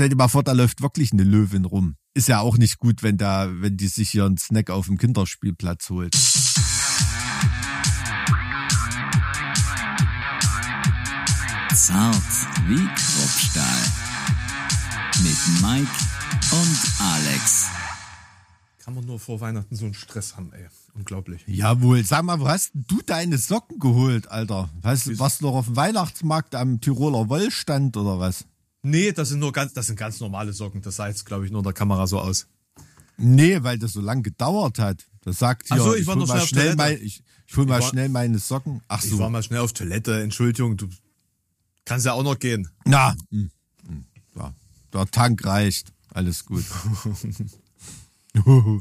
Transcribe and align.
stell 0.00 0.08
dir 0.08 0.16
mal 0.16 0.28
vor, 0.28 0.42
da 0.42 0.52
läuft 0.52 0.80
wirklich 0.80 1.12
eine 1.12 1.24
Löwin 1.24 1.66
rum. 1.66 1.96
Ist 2.14 2.28
ja 2.28 2.40
auch 2.40 2.56
nicht 2.56 2.78
gut, 2.78 3.02
wenn 3.02 3.18
da, 3.18 3.50
wenn 3.60 3.76
die 3.76 3.88
sich 3.88 4.08
hier 4.08 4.24
einen 4.24 4.38
Snack 4.38 4.70
auf 4.70 4.86
dem 4.86 4.96
Kinderspielplatz 4.96 5.90
holt. 5.90 6.14
Zart 11.74 12.14
wie 12.66 12.86
Kruppstahl. 12.86 13.82
Mit 15.22 15.36
Mike 15.60 15.92
und 16.50 16.78
Alex. 16.98 17.66
Kann 18.78 18.94
man 18.94 19.04
nur 19.04 19.20
vor 19.20 19.42
Weihnachten 19.42 19.76
so 19.76 19.84
einen 19.84 19.92
Stress 19.92 20.34
haben, 20.34 20.50
ey. 20.54 20.64
Unglaublich. 20.94 21.44
Jawohl, 21.46 22.02
sag 22.04 22.22
mal, 22.22 22.40
wo 22.40 22.48
hast 22.48 22.70
du 22.72 23.02
deine 23.04 23.36
Socken 23.36 23.78
geholt, 23.78 24.30
Alter? 24.30 24.70
Weißt, 24.80 25.18
warst 25.18 25.42
du 25.42 25.44
noch 25.44 25.56
auf 25.56 25.66
dem 25.66 25.76
Weihnachtsmarkt 25.76 26.54
am 26.54 26.80
Tiroler 26.80 27.28
Wollstand 27.28 27.98
oder 27.98 28.18
was? 28.18 28.46
Nee, 28.82 29.12
das 29.12 29.28
sind 29.28 29.40
nur 29.40 29.52
ganz, 29.52 29.72
das 29.74 29.86
sind 29.88 29.96
ganz 29.96 30.20
normale 30.20 30.52
Socken. 30.52 30.80
Das 30.82 30.96
sah 30.96 31.08
jetzt, 31.08 31.26
glaube 31.26 31.44
ich, 31.44 31.50
nur 31.50 31.60
in 31.60 31.64
der 31.64 31.72
Kamera 31.74 32.06
so 32.06 32.18
aus. 32.20 32.46
Nee, 33.18 33.62
weil 33.62 33.78
das 33.78 33.92
so 33.92 34.00
lang 34.00 34.22
gedauert 34.22 34.78
hat. 34.78 35.06
Das 35.22 35.38
sagt 35.38 35.68
hier, 35.68 35.76
Ach 35.78 35.84
so, 35.84 35.94
ich 35.94 36.06
war 36.06 36.14
hol 36.14 36.22
noch 36.22 36.28
mal 36.28 36.40
schnell 36.40 36.62
schnell, 36.72 36.76
mein, 36.76 37.02
ich, 37.02 37.22
ich 37.46 37.56
hol 37.56 37.66
mal 37.66 37.80
war- 37.82 37.88
schnell 37.88 38.08
meine 38.08 38.38
Socken. 38.38 38.80
Ach 38.88 39.02
Ich 39.04 39.10
so. 39.10 39.18
war 39.18 39.28
mal 39.28 39.42
schnell 39.42 39.60
auf 39.60 39.74
Toilette, 39.74 40.22
Entschuldigung, 40.22 40.78
du 40.78 40.88
kannst 41.84 42.06
ja 42.06 42.14
auch 42.14 42.22
noch 42.22 42.38
gehen. 42.38 42.68
Na, 42.86 43.14
hm, 43.30 43.50
hm, 43.86 44.04
ja, 44.36 44.54
der 44.94 45.06
Tank 45.10 45.44
reicht. 45.44 45.92
Alles 46.14 46.46
gut. 46.46 46.64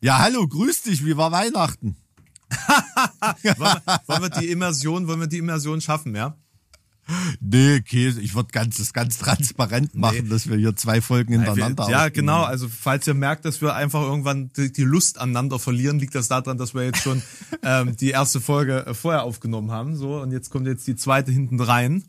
ja, 0.00 0.18
hallo, 0.18 0.46
grüß 0.46 0.82
dich. 0.82 1.04
Wie 1.04 1.16
war 1.16 1.32
Weihnachten? 1.32 1.96
Wollen 3.42 3.56
wir, 3.58 4.00
wollen 4.06 4.22
wir 4.22 4.30
die 4.30 4.50
Immersion, 4.50 5.06
wollen 5.06 5.20
wir 5.20 5.26
die 5.26 5.38
Immersion 5.38 5.80
schaffen, 5.82 6.14
ja? 6.16 6.36
Nee, 7.40 7.80
Käse. 7.80 8.20
Ich 8.20 8.34
würde 8.34 8.50
ganz, 8.52 8.76
das 8.78 8.92
ganz 8.92 9.18
transparent 9.18 9.94
machen, 9.94 10.24
Nee. 10.24 10.28
dass 10.28 10.48
wir 10.48 10.56
hier 10.56 10.76
zwei 10.76 11.00
Folgen 11.00 11.32
hintereinander 11.32 11.86
Wir, 11.86 11.92
ja, 11.92 12.08
genau. 12.10 12.42
Also 12.42 12.68
falls 12.68 13.06
ihr 13.06 13.14
merkt, 13.14 13.44
dass 13.44 13.60
wir 13.60 13.74
einfach 13.74 14.02
irgendwann 14.02 14.50
die, 14.56 14.70
die 14.72 14.82
Lust 14.82 15.18
aneinander 15.18 15.58
verlieren, 15.58 15.98
liegt 15.98 16.14
das 16.14 16.28
daran, 16.28 16.58
dass 16.58 16.74
wir 16.74 16.84
jetzt 16.84 17.02
schon 17.02 17.22
ähm, 17.62 17.96
die 17.96 18.10
erste 18.10 18.40
Folge 18.40 18.86
äh, 18.86 18.94
vorher 18.94 19.22
aufgenommen 19.22 19.70
haben. 19.70 19.96
So 19.96 20.20
und 20.20 20.32
jetzt 20.32 20.50
kommt 20.50 20.66
jetzt 20.66 20.86
die 20.86 20.96
zweite 20.96 21.32
hinten 21.32 21.60
rein. 21.60 22.04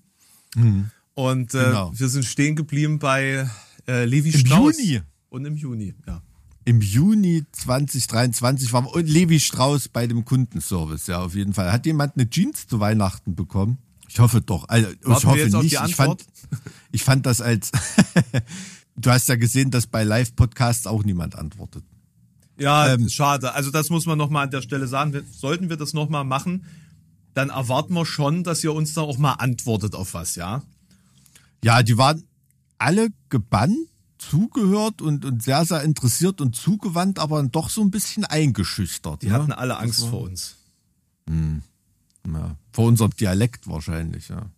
Und 1.13 1.53
äh, 1.53 1.63
Genau. 1.65 1.91
wir 1.95 2.09
sind 2.09 2.25
stehen 2.25 2.55
geblieben 2.55 2.99
bei 2.99 3.49
äh, 3.87 4.05
Levi 4.05 4.29
Im 4.31 4.39
Strauss. 4.45 4.77
Juni. 4.79 5.01
Und 5.29 5.45
im 5.45 5.55
Juni, 5.55 5.93
ja. 6.07 6.21
Im 6.65 6.81
Juni 6.81 7.45
2023 7.51 8.73
war 8.73 8.93
und 8.93 9.07
Levi 9.07 9.39
Strauss 9.39 9.87
bei 9.87 10.07
dem 10.07 10.25
Kundenservice, 10.25 11.07
ja, 11.07 11.19
auf 11.21 11.35
jeden 11.35 11.53
Fall. 11.53 11.71
Hat 11.71 11.85
jemand 11.85 12.15
eine 12.15 12.29
Jeans 12.29 12.67
zu 12.67 12.79
Weihnachten 12.79 13.35
bekommen? 13.35 13.77
Ich 14.09 14.19
hoffe 14.19 14.41
doch. 14.41 14.67
Also, 14.67 14.89
ich 14.89 15.25
hoffe 15.25 15.37
nicht. 15.37 15.71
die 15.71 15.85
ich, 15.85 15.95
fand, 15.95 16.25
ich 16.91 17.03
fand 17.03 17.25
das 17.25 17.41
als. 17.41 17.71
du 18.95 19.11
hast 19.11 19.29
ja 19.29 19.35
gesehen, 19.35 19.71
dass 19.71 19.87
bei 19.87 20.03
Live-Podcasts 20.03 20.87
auch 20.87 21.03
niemand 21.03 21.35
antwortet. 21.35 21.83
Ja, 22.57 22.93
Ähm, 22.93 23.07
schade. 23.07 23.53
Also 23.53 23.71
das 23.71 23.89
muss 23.89 24.05
man 24.05 24.17
nochmal 24.17 24.45
an 24.45 24.51
der 24.51 24.61
Stelle 24.61 24.87
sagen. 24.87 25.23
Sollten 25.31 25.69
wir 25.69 25.77
das 25.77 25.93
nochmal 25.93 26.25
machen, 26.25 26.65
dann 27.33 27.49
erwarten 27.49 27.93
wir 27.93 28.05
schon, 28.05 28.43
dass 28.43 28.63
ihr 28.63 28.73
uns 28.73 28.93
dann 28.93 29.05
auch 29.05 29.17
mal 29.17 29.33
antwortet 29.33 29.95
auf 29.95 30.13
was, 30.13 30.35
ja? 30.35 30.63
Ja, 31.63 31.83
die 31.83 31.97
waren 31.97 32.23
alle 32.77 33.09
gebannt, 33.29 33.77
zugehört 34.17 35.01
und, 35.01 35.23
und 35.23 35.41
sehr, 35.41 35.63
sehr 35.63 35.83
interessiert 35.83 36.41
und 36.41 36.55
zugewandt, 36.55 37.19
aber 37.19 37.41
doch 37.43 37.69
so 37.69 37.81
ein 37.81 37.91
bisschen 37.91 38.25
eingeschüchtert. 38.25 39.21
Die 39.21 39.27
ne? 39.27 39.33
hatten 39.33 39.51
alle 39.53 39.77
Angst 39.77 40.05
vor 40.05 40.21
uns. 40.21 40.57
Ja, 42.27 42.55
vor 42.71 42.85
unserem 42.87 43.11
Dialekt 43.11 43.67
wahrscheinlich, 43.67 44.29
ja. 44.29 44.49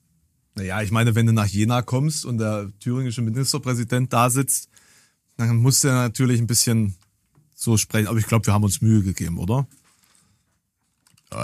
Naja, 0.56 0.81
ich 0.81 0.92
meine, 0.92 1.16
wenn 1.16 1.26
du 1.26 1.34
nach 1.34 1.45
Jena 1.48 1.81
kommst 1.81 2.26
und 2.26 2.38
der 2.38 2.72
thüringische 2.80 3.22
Ministerpräsident 3.22 4.12
da 4.12 4.30
sitzt, 4.30 4.70
dann 5.38 5.56
musst 5.58 5.84
du 5.84 5.88
ja 5.88 5.94
natürlich 5.94 6.42
ein 6.42 6.48
bisschen 6.48 6.95
so 7.56 7.78
sprechen. 7.78 8.08
Aber 8.08 8.17
ich 8.17 8.28
glaube, 8.28 8.45
wir 8.45 8.54
haben 8.54 8.64
uns 8.64 8.82
Mühe 8.82 9.02
gegeben, 9.02 9.38
oder? 9.38 9.66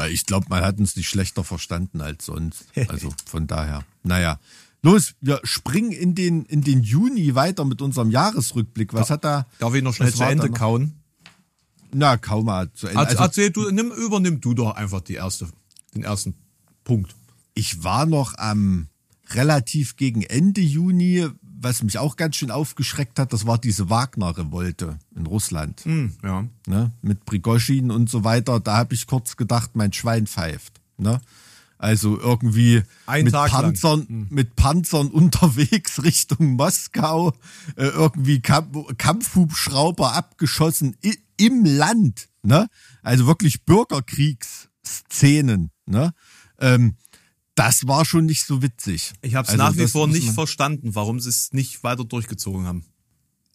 Ich 0.09 0.25
glaube, 0.25 0.47
man 0.49 0.63
hat 0.63 0.79
uns 0.79 0.97
nicht 0.97 1.07
schlechter 1.07 1.43
verstanden 1.43 2.01
als 2.01 2.25
sonst. 2.25 2.65
Also 2.89 3.13
von 3.25 3.47
daher. 3.47 3.85
Naja. 4.03 4.39
Los, 4.83 5.15
wir 5.21 5.39
springen 5.43 5.91
in 5.91 6.13
den, 6.13 6.45
in 6.45 6.61
den 6.61 6.83
Juni 6.83 7.33
weiter 7.35 7.65
mit 7.65 7.81
unserem 7.81 8.11
Jahresrückblick. 8.11 8.93
Was 8.93 9.09
hat 9.09 9.23
da? 9.23 9.47
Darf 9.59 9.73
ich 9.73 9.81
noch 9.81 9.93
schnell 9.93 10.13
zu 10.13 10.23
Ende 10.23 10.51
kauen? 10.51 10.93
Na, 11.93 12.17
kaum 12.17 12.45
mal 12.45 12.71
zu 12.73 12.87
Ende. 12.87 12.99
Also, 12.99 13.11
Also, 13.11 13.23
erzähl 13.23 13.49
du, 13.49 13.71
nimm, 13.71 13.91
übernimm 13.91 14.41
du 14.41 14.53
doch 14.53 14.75
einfach 14.75 15.01
die 15.01 15.15
erste, 15.15 15.47
den 16.01 16.05
ersten 16.05 16.35
Punkt. 16.83 17.15
ich 17.53 17.83
war 17.83 18.05
noch 18.05 18.37
am 18.37 18.87
relativ 19.29 19.95
gegen 19.95 20.21
Ende 20.21 20.61
Juni, 20.61 21.27
was 21.59 21.81
mich 21.83 21.97
auch 21.97 22.15
ganz 22.15 22.35
schön 22.35 22.51
aufgeschreckt 22.51 23.17
hat, 23.19 23.33
das 23.33 23.47
war 23.47 23.57
diese 23.57 23.89
Wagner-Revolte 23.89 24.99
in 25.15 25.25
Russland. 25.25 25.81
Hm, 25.81 26.13
ja. 26.23 26.45
ne, 26.67 26.91
mit 27.01 27.25
Prigoschin 27.25 27.89
und 27.91 28.09
so 28.09 28.23
weiter, 28.23 28.59
da 28.59 28.77
habe 28.77 28.93
ich 28.93 29.07
kurz 29.07 29.37
gedacht, 29.37 29.71
mein 29.73 29.93
Schwein 29.93 30.27
pfeift. 30.27 30.79
Ne? 30.97 31.19
Also 31.77 32.19
irgendwie 32.19 32.83
Ein 33.05 33.25
mit 33.25 33.33
Tag 33.33 33.51
lang. 33.51 33.63
Panzern, 33.63 34.27
mit 34.29 34.55
Panzern 34.55 35.07
unterwegs 35.11 36.01
Richtung 36.03 36.53
Moskau, 36.53 37.33
äh, 37.75 37.87
irgendwie 37.87 38.39
Kamp 38.41 38.97
Kampfhubschrauber 38.97 40.13
abgeschossen 40.13 40.95
im 41.37 41.65
Land. 41.65 42.29
Ne? 42.41 42.67
Also 43.03 43.27
wirklich 43.27 43.65
Bürgerkriegsszenen. 43.65 45.69
Ne? 45.87 46.13
Ähm, 46.59 46.95
das 47.55 47.87
war 47.87 48.05
schon 48.05 48.25
nicht 48.25 48.45
so 48.45 48.61
witzig. 48.61 49.13
Ich 49.21 49.35
habe 49.35 49.47
es 49.47 49.53
Also 49.53 49.63
nach 49.63 49.77
wie 49.77 49.87
vor 49.87 50.07
nicht 50.07 50.31
verstanden, 50.31 50.93
warum 50.93 51.19
sie 51.19 51.29
es 51.29 51.53
nicht 51.53 51.83
weiter 51.83 52.05
durchgezogen 52.05 52.65
haben. 52.65 52.85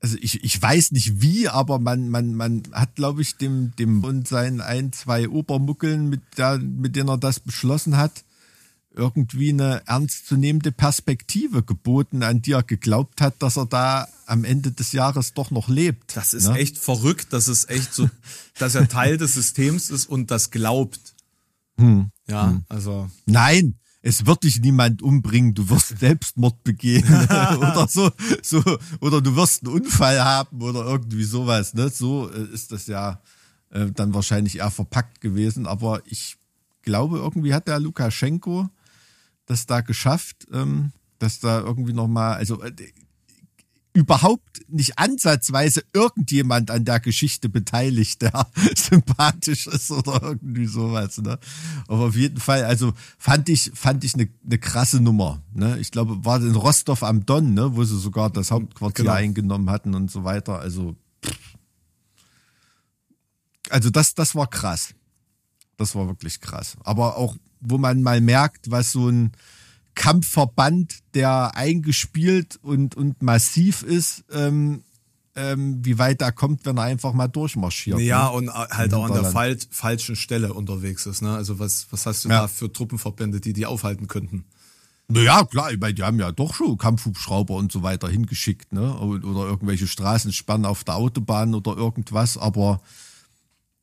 also 0.01 0.17
ich, 0.21 0.43
ich 0.43 0.61
weiß 0.61 0.91
nicht 0.91 1.23
wie, 1.23 1.49
aber 1.49 1.79
man, 1.79 2.09
man, 2.09 2.35
man 2.35 2.63
hat, 2.73 2.97
glaube 2.97 3.23
ich, 3.23 3.37
dem, 3.37 3.75
dem 3.77 4.03
und 4.03 4.27
seinen 4.27 4.61
ein, 4.61 4.93
zwei 4.93 5.29
Obermuckeln, 5.29 6.09
mit, 6.09 6.21
der, 6.37 6.59
mit 6.59 6.97
denen 6.97 7.11
er 7.11 7.19
das 7.19 7.39
beschlossen 7.39 7.97
hat, 7.97 8.25
irgendwie 8.95 9.51
eine 9.51 9.83
ernstzunehmende 9.87 10.73
Perspektive 10.73 11.63
geboten, 11.63 12.23
an 12.23 12.43
die 12.43 12.53
er 12.53 12.63
geglaubt 12.63 13.21
hat, 13.21 13.41
dass 13.41 13.57
er 13.57 13.67
da 13.67 14.09
am 14.27 14.45
Ende 14.45 14.73
des 14.73 14.93
Jahres 14.93 15.35
doch 15.35 15.51
noch 15.51 15.69
lebt. 15.69 16.17
Das 16.17 16.35
ist 16.35 16.49
ne? 16.49 16.59
echt 16.59 16.79
verrückt, 16.79 17.29
das 17.31 17.49
ist 17.49 17.71
echt 17.71 17.95
so, 17.95 18.11
dass 18.59 18.75
er 18.75 18.89
Teil 18.89 19.17
des 19.17 19.35
Systems 19.35 19.91
ist 19.91 20.07
und 20.07 20.31
das 20.31 20.51
glaubt. 20.51 21.12
Hm. 21.83 22.11
Ja, 22.29 22.61
also. 22.69 23.11
Nein, 23.27 23.75
es 24.03 24.25
wird 24.27 24.45
dich 24.45 24.61
niemand 24.61 25.03
umbringen, 25.03 25.55
du 25.55 25.69
wirst 25.69 25.89
Selbstmord 25.99 26.63
begehen 26.65 27.05
oder 27.25 27.87
so, 27.89 28.11
so, 28.43 28.63
oder 29.01 29.21
du 29.21 29.35
wirst 29.37 29.65
einen 29.65 29.75
Unfall 29.75 30.25
haben 30.25 30.63
oder 30.63 30.85
irgendwie 30.85 31.25
sowas. 31.25 31.75
Ne? 31.75 31.89
So 31.89 32.31
äh, 32.31 32.53
ist 32.53 32.73
das 32.73 32.87
ja 32.87 33.21
äh, 33.71 33.91
dann 33.91 34.15
wahrscheinlich 34.15 34.59
eher 34.59 34.71
verpackt 34.71 35.21
gewesen. 35.21 35.67
Aber 35.67 36.03
ich 36.07 36.37
glaube, 36.83 37.19
irgendwie 37.19 37.55
hat 37.55 37.69
der 37.69 37.81
Lukaschenko 37.81 38.69
das 39.47 39.67
da 39.67 39.81
geschafft, 39.81 40.47
ähm, 40.53 40.93
dass 41.19 41.41
da 41.41 41.61
irgendwie 41.61 41.93
nochmal, 41.93 42.35
also 42.35 42.63
äh, 42.63 42.73
überhaupt 43.95 44.63
nicht 44.69 44.99
ansatzweise 44.99 45.83
irgendjemand 45.93 46.71
an 46.71 46.85
der 46.85 46.99
Geschichte 46.99 47.49
beteiligt, 47.49 48.23
der 48.23 48.47
sympathisch 48.77 49.67
ist 49.67 49.91
oder 49.91 50.23
irgendwie 50.23 50.67
sowas. 50.67 51.19
Ne? 51.19 51.39
Aber 51.89 52.07
auf 52.07 52.17
jeden 52.17 52.39
Fall, 52.39 52.65
also 52.65 52.95
fand 53.19 53.49
ich, 53.51 53.71
fand 53.75 54.03
ich 54.05 54.15
eine, 54.15 54.29
eine 54.45 54.59
krasse 54.59 55.01
Nummer. 55.01 55.43
Ne? 55.53 55.79
Ich 55.79 55.91
glaube, 55.91 56.25
war 56.25 56.41
in 56.41 56.55
Rostov 56.55 57.03
am 57.03 57.27
Don, 57.27 57.53
ne? 57.53 57.77
wo 57.77 57.85
sie 57.85 57.99
sogar 57.99 58.31
das 58.31 58.51
Hauptquartier 58.51 59.05
Genau. 59.05 59.15
eingenommen 59.17 59.69
hatten 59.71 59.95
und 59.95 60.11
so 60.11 60.25
weiter. 60.25 60.59
Also, 60.59 60.97
also 63.69 63.91
das, 63.91 64.15
das 64.15 64.35
war 64.35 64.47
krass. 64.49 64.95
Das 65.77 65.95
war 65.95 66.07
wirklich 66.07 66.41
krass. 66.41 66.77
Aber 66.85 67.17
auch, 67.17 67.37
wo 67.61 67.77
man 67.79 68.03
mal 68.03 68.21
merkt, 68.21 68.71
was 68.71 68.93
so 68.93 69.09
ein 69.09 69.33
Kampfverband, 69.95 71.01
der 71.15 71.57
eingespielt 71.57 72.59
und, 72.63 72.95
und 72.97 73.23
massiv 73.23 73.83
ist, 73.83 74.25
ähm, 74.33 74.83
ähm, 75.35 75.85
wie 75.85 75.99
weit 75.99 76.21
er 76.21 76.33
kommt, 76.33 76.67
wenn 76.67 76.77
er 76.77 76.85
einfach 76.85 77.13
mal 77.13 77.29
durchmarschiert. 77.29 77.99
Ja, 78.01 78.25
ne? 78.25 78.33
und 78.33 78.51
halt 78.53 78.93
auch 78.95 79.05
an 79.05 79.15
der 79.15 79.25
fal 79.25 79.57
falschen 79.71 80.17
Stelle 80.17 80.53
unterwegs 80.53 81.07
ist. 81.07 81.23
Ne? 81.23 81.35
Also 81.35 81.59
was, 81.59 81.87
was 81.91 82.07
hast 82.07 82.25
du 82.25 82.29
Ja. 82.29 82.43
da 82.43 82.49
für 82.49 82.71
Truppenverbände, 82.73 83.41
die 83.41 83.53
die 83.53 83.67
aufhalten 83.67 84.09
könnten? 84.09 84.45
Naja, 85.09 85.45
klar, 85.45 85.73
ich 85.73 85.79
meine, 85.81 85.95
die 85.95 86.03
haben 86.03 86.19
ja 86.19 86.33
doch 86.33 86.55
schon 86.55 86.79
Kampfhubschrauber 86.79 87.55
und 87.55 87.73
so 87.73 87.83
weiter 87.83 88.09
hingeschickt, 88.09 88.73
ne? 88.73 88.97
Oder 88.99 89.27
oder 89.27 89.45
irgendwelche 89.47 89.87
Straßenspannen 89.87 90.65
auf 90.65 90.85
der 90.85 90.95
Autobahn 90.97 91.55
oder 91.55 91.77
irgendwas, 91.77 92.39
aber 92.39 92.81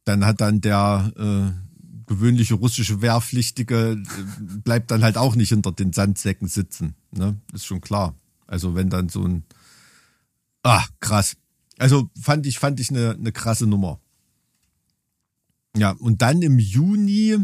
dann 0.06 0.26
hat 0.26 0.42
dann 0.42 0.62
der 0.62 1.12
äh, 1.18 1.69
gewöhnliche 2.10 2.56
russische 2.56 3.02
Wehrpflichtige 3.02 3.92
äh, 3.92 4.60
bleibt 4.64 4.92
dann 4.92 5.04
halt 5.04 5.18
auch 5.18 5.36
nicht 5.36 5.50
hinter 5.50 5.72
den 5.72 5.94
Sandsäcken 5.94 6.50
sitzen, 6.50 6.96
ne? 7.12 7.38
Ist 7.54 7.66
schon 7.66 7.80
klar. 7.80 8.16
Also 8.48 8.76
wenn 8.76 8.90
dann 8.90 9.08
so 9.08 9.24
ein 9.24 9.46
Ah, 10.64 10.84
krass. 11.00 11.38
Also 11.78 12.10
fand 12.20 12.46
ich, 12.46 12.60
fand 12.60 12.80
ich 12.80 12.90
eine, 12.90 13.12
eine 13.12 13.32
krasse 13.32 13.66
Nummer. 13.66 14.00
Ja, 15.78 15.92
und 15.92 16.22
dann 16.22 16.42
im 16.42 16.60
Juni 16.60 17.38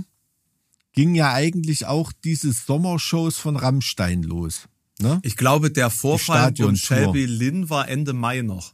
ging 0.91 1.15
ja 1.15 1.31
eigentlich 1.31 1.85
auch 1.85 2.11
diese 2.11 2.51
Sommershows 2.51 3.37
von 3.37 3.55
Rammstein 3.55 4.23
los. 4.23 4.67
Ne? 4.99 5.19
Ich 5.23 5.37
glaube, 5.37 5.71
der 5.71 5.89
Vorfall 5.89 6.53
von. 6.55 6.75
Shelby 6.75 7.25
Lynn 7.25 7.69
war 7.69 7.87
Ende 7.87 8.13
Mai 8.13 8.41
noch. 8.41 8.73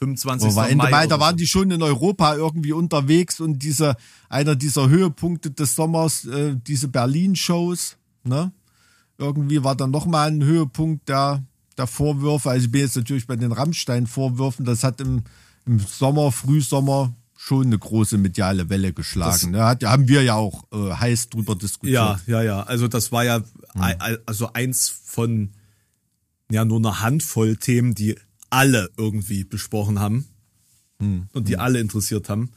25. 0.00 0.50
Aber 0.50 0.68
Ende 0.68 0.84
Mai. 0.84 0.90
Mai, 0.90 1.06
da 1.06 1.20
waren 1.20 1.34
so. 1.34 1.36
die 1.36 1.46
schon 1.46 1.70
in 1.70 1.82
Europa 1.82 2.34
irgendwie 2.34 2.72
unterwegs 2.72 3.40
und 3.40 3.62
diese, 3.62 3.96
einer 4.28 4.56
dieser 4.56 4.88
Höhepunkte 4.88 5.50
des 5.50 5.76
Sommers, 5.76 6.24
äh, 6.24 6.56
diese 6.66 6.88
Berlin-Shows, 6.88 7.96
ne? 8.24 8.52
Irgendwie 9.18 9.62
war 9.62 9.76
dann 9.76 9.90
nochmal 9.90 10.28
ein 10.28 10.42
Höhepunkt 10.42 11.08
der, 11.10 11.44
der 11.76 11.86
Vorwürfe. 11.86 12.48
Also 12.50 12.64
ich 12.64 12.72
bin 12.72 12.80
jetzt 12.80 12.96
natürlich 12.96 13.26
bei 13.26 13.36
den 13.36 13.52
Rammstein-Vorwürfen, 13.52 14.64
das 14.64 14.82
hat 14.82 15.02
im, 15.02 15.24
im 15.66 15.78
Sommer, 15.78 16.32
Frühsommer 16.32 17.12
schon 17.36 17.66
eine 17.66 17.78
große 17.78 18.16
mediale 18.16 18.68
Welle 18.70 18.94
geschlagen. 18.94 19.50
Ne? 19.50 19.64
Hat, 19.64 19.84
haben 19.84 20.08
wir 20.08 20.22
ja 20.22 20.34
auch 20.36 20.64
äh, 20.72 20.92
heiß 20.92 21.28
drüber 21.28 21.54
diskutiert. 21.54 21.94
Ja, 21.94 22.20
ja, 22.26 22.42
ja. 22.42 22.62
Also 22.62 22.88
das 22.88 23.12
war 23.12 23.24
ja 23.24 23.42
Hm. 23.74 24.20
also 24.26 24.52
eins 24.52 24.88
von 24.88 25.50
ja 26.50 26.64
nur 26.64 26.78
einer 26.78 27.00
Handvoll 27.00 27.56
Themen, 27.56 27.94
die 27.94 28.16
alle 28.50 28.90
irgendwie 28.96 29.44
besprochen 29.44 29.98
haben 29.98 30.26
Hm. 31.00 31.28
und 31.32 31.48
die 31.48 31.56
alle 31.56 31.80
interessiert 31.80 32.28
haben. 32.28 32.50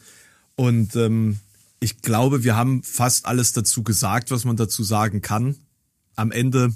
Und 0.55 0.95
ähm, 0.95 1.39
ich 1.79 2.01
glaube, 2.01 2.43
wir 2.43 2.55
haben 2.55 2.83
fast 2.83 3.25
alles 3.25 3.53
dazu 3.53 3.83
gesagt, 3.83 4.31
was 4.31 4.45
man 4.45 4.55
dazu 4.57 4.83
sagen 4.83 5.21
kann. 5.21 5.55
Am 6.15 6.31
Ende 6.31 6.73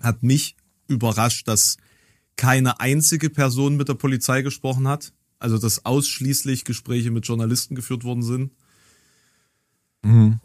hat 0.00 0.22
mich 0.22 0.56
überrascht, 0.88 1.46
dass 1.46 1.76
keine 2.36 2.80
einzige 2.80 3.30
Person 3.30 3.76
mit 3.76 3.88
der 3.88 3.94
Polizei 3.94 4.42
gesprochen 4.42 4.88
hat. 4.88 5.12
Also 5.38 5.58
dass 5.58 5.84
ausschließlich 5.84 6.64
Gespräche 6.64 7.10
mit 7.10 7.26
Journalisten 7.26 7.74
geführt 7.74 8.02
worden 8.04 8.22
sind. 8.22 8.52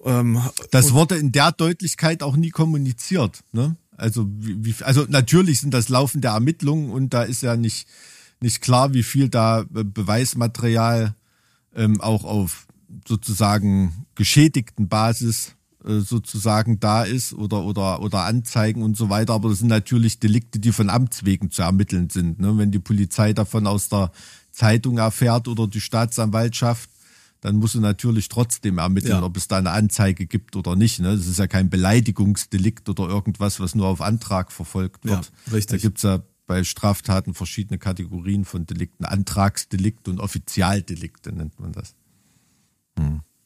Ähm, 0.03 0.41
Das 0.71 0.93
wurde 0.93 1.15
in 1.15 1.31
der 1.31 1.51
Deutlichkeit 1.51 2.21
auch 2.21 2.35
nie 2.35 2.49
kommuniziert. 2.49 3.43
Ne? 3.51 3.75
Also, 3.97 4.27
wie, 4.29 4.75
also 4.83 5.05
natürlich 5.07 5.61
sind 5.61 5.73
das 5.73 5.89
laufende 5.89 6.29
Ermittlungen 6.29 6.89
und 6.89 7.13
da 7.13 7.23
ist 7.23 7.43
ja 7.43 7.55
nicht, 7.55 7.87
nicht 8.41 8.61
klar, 8.61 8.93
wie 8.93 9.03
viel 9.03 9.29
da 9.29 9.61
äh, 9.61 9.83
Beweismaterial 9.83 11.15
ähm, 11.75 12.01
auch 12.01 12.23
auf 12.23 12.67
sozusagen 13.07 14.05
geschädigten 14.15 14.87
Basis 14.87 15.55
äh, 15.85 15.99
sozusagen 15.99 16.79
da 16.79 17.03
ist 17.03 17.33
oder, 17.33 17.63
oder, 17.63 18.01
oder 18.01 18.23
Anzeigen 18.23 18.83
und 18.83 18.95
so 18.95 19.09
weiter. 19.09 19.33
Aber 19.33 19.49
das 19.49 19.59
sind 19.59 19.67
natürlich 19.67 20.19
Delikte, 20.19 20.59
die 20.59 20.71
von 20.71 20.89
Amts 20.89 21.25
wegen 21.25 21.51
zu 21.51 21.61
ermitteln 21.61 22.09
sind. 22.09 22.39
Ne? 22.39 22.57
Wenn 22.57 22.71
die 22.71 22.79
Polizei 22.79 23.33
davon 23.33 23.67
aus 23.67 23.89
der 23.89 24.11
Zeitung 24.51 24.97
erfährt 24.97 25.47
oder 25.47 25.67
die 25.67 25.81
Staatsanwaltschaft, 25.81 26.89
dann 27.43 27.57
muss 27.57 27.73
sie 27.73 27.79
natürlich 27.81 28.29
trotzdem 28.29 28.77
ermitteln, 28.77 29.11
Ja. 29.11 29.23
ob 29.23 29.35
es 29.35 29.49
da 29.49 29.57
eine 29.57 29.71
Anzeige 29.71 30.25
gibt 30.25 30.55
oder 30.55 30.77
nicht. 30.77 30.99
Ne? 31.01 31.15
Das 31.17 31.27
ist 31.27 31.39
ja 31.39 31.47
kein 31.47 31.69
Beleidigungsdelikt 31.69 32.87
oder 32.87 33.07
irgendwas, 33.09 33.59
was 33.59 33.75
nur 33.75 33.87
auf 33.87 33.99
Antrag 33.99 34.51
verfolgt 34.51 35.03
wird. 35.03 35.31
Ja, 35.47 35.53
richtig. 35.53 35.81
Da 35.81 35.87
gibt's 35.87 36.03
ja 36.03 36.23
bei 36.47 36.63
Straftaten 36.63 37.33
verschiedene 37.33 37.77
Kategorien 37.79 38.45
von 38.45 38.65
Delikten. 38.65 39.03
Antragsdelikt 39.05 40.07
und 40.07 40.19
Offizialdelikte 40.19 41.33
nennt 41.33 41.59
man 41.59 41.73
das. 41.73 41.95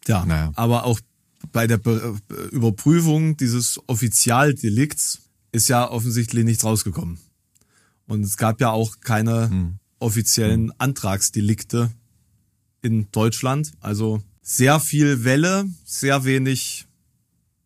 Ja, 0.08 0.26
Naja. 0.26 0.52
aber 0.56 0.84
auch 0.86 1.00
bei 1.52 1.66
der 1.68 1.78
Be 1.78 2.18
äh, 2.30 2.56
Überprüfung 2.56 3.36
dieses 3.38 3.80
Offizialdelikts 3.88 5.22
ist 5.52 5.70
ja 5.70 5.90
offensichtlich 5.90 6.46
nichts 6.46 6.64
rausgekommen. 6.64 7.18
Und 8.08 8.24
es 8.24 8.38
gab 8.38 8.62
ja 8.62 8.70
auch 8.72 9.00
keine 9.02 9.50
Hm. 9.50 9.80
offiziellen 10.00 10.72
Antragsdelikte 10.80 11.92
in 12.88 13.08
Deutschland. 13.12 13.72
Also 13.82 14.22
sehr 14.42 14.80
viel 14.80 15.24
Welle, 15.24 15.66
sehr 15.86 16.24
wenig, 16.24 16.88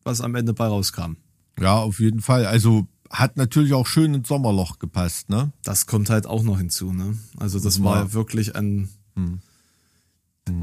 was 0.03 0.19
am 0.21 0.35
Ende 0.35 0.53
bei 0.53 0.67
rauskam. 0.67 1.13
Ja, 1.59 1.77
auf 1.77 1.99
jeden 1.99 2.21
Fall. 2.21 2.45
Also 2.45 2.87
hat 3.09 3.37
natürlich 3.37 3.73
auch 3.73 3.87
schön 3.87 4.13
ins 4.13 4.27
Sommerloch 4.27 4.79
gepasst, 4.79 5.29
ne? 5.29 5.51
Das 5.63 5.85
kommt 5.85 6.09
halt 6.09 6.25
auch 6.25 6.43
noch 6.43 6.57
hinzu. 6.57 6.91
Ne? 6.93 7.17
Also 7.37 7.59
das 7.59 7.77
Ja. 7.77 7.83
war 7.83 8.13
wirklich 8.13 8.55
ein. 8.55 8.89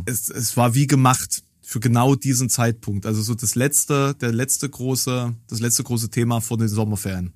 Es, 0.07 0.29
es 0.29 0.57
war 0.57 0.75
wie 0.75 0.87
gemacht 0.87 1.43
für 1.61 1.81
genau 1.81 2.15
diesen 2.15 2.49
Zeitpunkt. 2.49 3.07
Also 3.07 3.23
so 3.23 3.35
das 3.35 3.55
letzte, 3.55 4.15
der 4.15 4.33
letzte 4.33 4.69
große, 4.69 5.35
das 5.47 5.61
letzte 5.61 5.85
große 5.85 6.11
Thema 6.11 6.41
vor 6.41 6.59
den 6.59 6.69
Sommerferien. 6.69 7.33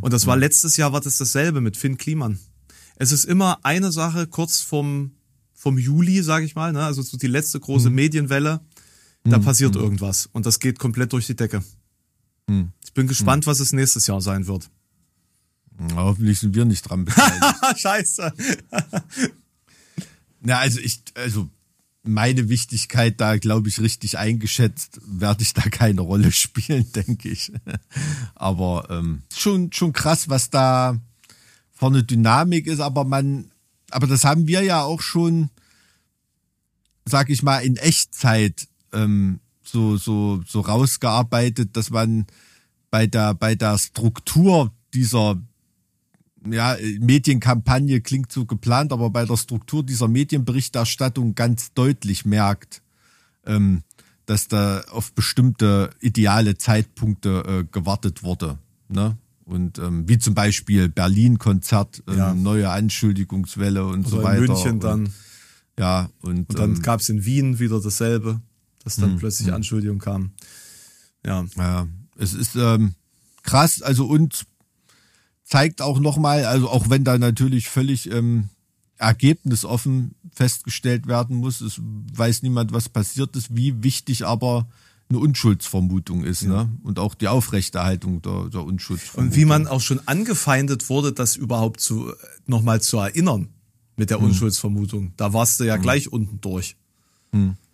Und 0.00 0.12
das 0.12 0.26
war 0.26 0.36
letztes 0.36 0.76
Jahr 0.76 0.92
war 0.92 1.00
das 1.00 1.18
dasselbe 1.18 1.60
mit 1.60 1.76
Finn 1.76 1.96
Kliman. 1.98 2.38
Es 2.96 3.10
ist 3.10 3.24
immer 3.24 3.58
eine 3.64 3.90
Sache 3.90 4.26
kurz 4.28 4.60
vom 4.60 5.12
vom 5.62 5.78
Juli, 5.78 6.24
sage 6.24 6.44
ich 6.44 6.56
mal, 6.56 6.72
ne? 6.72 6.82
also 6.82 7.02
so 7.02 7.16
die 7.16 7.28
letzte 7.28 7.60
große 7.60 7.88
Medienwelle. 7.88 8.60
Da 9.22 9.38
passiert 9.38 9.76
irgendwas 9.76 10.28
und 10.32 10.46
das 10.46 10.58
geht 10.58 10.80
komplett 10.80 11.12
durch 11.12 11.28
die 11.28 11.36
Decke. 11.36 11.62
Ich 12.84 12.92
bin 12.92 13.06
gespannt, 13.06 13.46
was 13.46 13.60
es 13.60 13.72
nächstes 13.72 14.08
Jahr 14.08 14.20
sein 14.20 14.48
wird. 14.48 14.68
Ja, 15.90 15.96
hoffentlich 15.98 16.40
sind 16.40 16.56
wir 16.56 16.64
nicht 16.64 16.82
dran 16.82 17.04
beteiligt. 17.04 17.44
Scheiße. 17.76 18.32
Na, 20.40 20.58
also 20.58 20.80
ich, 20.80 21.04
also 21.14 21.48
meine 22.02 22.48
Wichtigkeit 22.48 23.20
da, 23.20 23.36
glaube 23.36 23.68
ich, 23.68 23.78
richtig 23.78 24.18
eingeschätzt, 24.18 25.00
werde 25.06 25.42
ich 25.44 25.54
da 25.54 25.62
keine 25.62 26.00
Rolle 26.00 26.32
spielen, 26.32 26.90
denke 26.90 27.28
ich. 27.28 27.52
Aber 28.34 28.88
ähm, 28.90 29.22
schon, 29.32 29.72
schon 29.72 29.92
krass, 29.92 30.28
was 30.28 30.50
da 30.50 31.00
vorne 31.70 32.02
Dynamik 32.02 32.66
ist, 32.66 32.80
aber 32.80 33.04
man, 33.04 33.51
aber 33.92 34.06
das 34.06 34.24
haben 34.24 34.46
wir 34.46 34.62
ja 34.62 34.82
auch 34.82 35.00
schon, 35.00 35.50
sag 37.04 37.30
ich 37.30 37.42
mal, 37.42 37.58
in 37.58 37.76
Echtzeit 37.76 38.68
ähm, 38.92 39.40
so, 39.62 39.96
so, 39.96 40.42
so 40.46 40.60
rausgearbeitet, 40.60 41.76
dass 41.76 41.90
man 41.90 42.26
bei 42.90 43.06
der, 43.06 43.34
bei 43.34 43.54
der 43.54 43.78
Struktur 43.78 44.72
dieser 44.92 45.40
ja, 46.44 46.76
Medienkampagne 46.98 48.00
klingt 48.00 48.32
so 48.32 48.44
geplant, 48.44 48.92
aber 48.92 49.10
bei 49.10 49.24
der 49.24 49.36
Struktur 49.36 49.82
dieser 49.82 50.08
Medienberichterstattung 50.08 51.34
ganz 51.34 51.72
deutlich 51.72 52.24
merkt, 52.24 52.82
ähm, 53.46 53.82
dass 54.26 54.48
da 54.48 54.82
auf 54.90 55.12
bestimmte 55.12 55.90
ideale 56.00 56.56
Zeitpunkte 56.56 57.44
äh, 57.46 57.64
gewartet 57.70 58.22
wurde. 58.22 58.58
Ne? 58.88 59.16
Und 59.52 59.78
ähm, 59.78 60.08
wie 60.08 60.18
zum 60.18 60.34
Beispiel 60.34 60.88
Berlin-Konzert, 60.88 62.02
ähm, 62.08 62.16
Ja. 62.16 62.34
neue 62.34 62.70
Anschuldigungswelle 62.70 63.84
und 63.84 64.08
so 64.08 64.16
Oder 64.16 64.24
weiter. 64.24 64.38
in 64.38 64.46
München 64.46 64.72
und, 64.72 64.84
dann. 64.84 65.12
Ja, 65.78 66.08
und, 66.22 66.48
Und 66.48 66.58
dann 66.58 66.76
ähm, 66.76 66.82
gab's 66.82 67.10
in 67.10 67.24
Wien 67.26 67.58
wieder 67.58 67.78
dasselbe, 67.80 68.40
dass 68.82 68.96
dann 68.96 69.18
plötzlich 69.18 69.52
Anschuldigungen 69.52 70.00
kamen. 70.00 70.32
Ja. 71.24 71.44
Ja, 71.56 71.86
es 72.16 72.32
ist 72.32 72.56
ähm, 72.56 72.94
krass, 73.42 73.82
also 73.82 74.06
und 74.06 74.46
zeigt 75.44 75.82
auch 75.82 76.00
nochmal, 76.00 76.46
also 76.46 76.70
auch 76.70 76.88
wenn 76.88 77.04
da 77.04 77.18
natürlich 77.18 77.68
völlig 77.68 78.10
ähm, 78.10 78.48
ergebnisoffen 78.96 80.14
festgestellt 80.32 81.06
werden 81.06 81.36
muss, 81.36 81.60
es 81.60 81.78
weiß 81.80 82.42
niemand, 82.42 82.72
was 82.72 82.88
passiert 82.88 83.36
ist, 83.36 83.54
wie 83.54 83.82
wichtig 83.82 84.24
aber 84.24 84.66
eine 85.12 85.22
Unschuldsvermutung 85.22 86.24
ist, 86.24 86.44
ne? 86.44 86.68
Und 86.82 86.98
auch 86.98 87.14
die 87.14 87.28
Aufrechterhaltung 87.28 88.22
der, 88.22 88.48
der 88.48 88.62
Unschuldsvermutung. 88.62 89.30
Und 89.32 89.36
wie 89.36 89.44
man 89.44 89.66
auch 89.66 89.80
schon 89.80 90.00
angefeindet 90.06 90.88
wurde, 90.88 91.12
das 91.12 91.36
überhaupt 91.36 91.80
zu 91.80 92.12
nochmal 92.46 92.80
zu 92.80 92.98
erinnern 92.98 93.48
mit 93.96 94.10
der 94.10 94.20
Unschuldsvermutung. 94.20 95.12
Da 95.16 95.32
warst 95.32 95.60
du 95.60 95.64
ja 95.64 95.76
gleich 95.76 96.10
unten 96.10 96.40
durch 96.40 96.76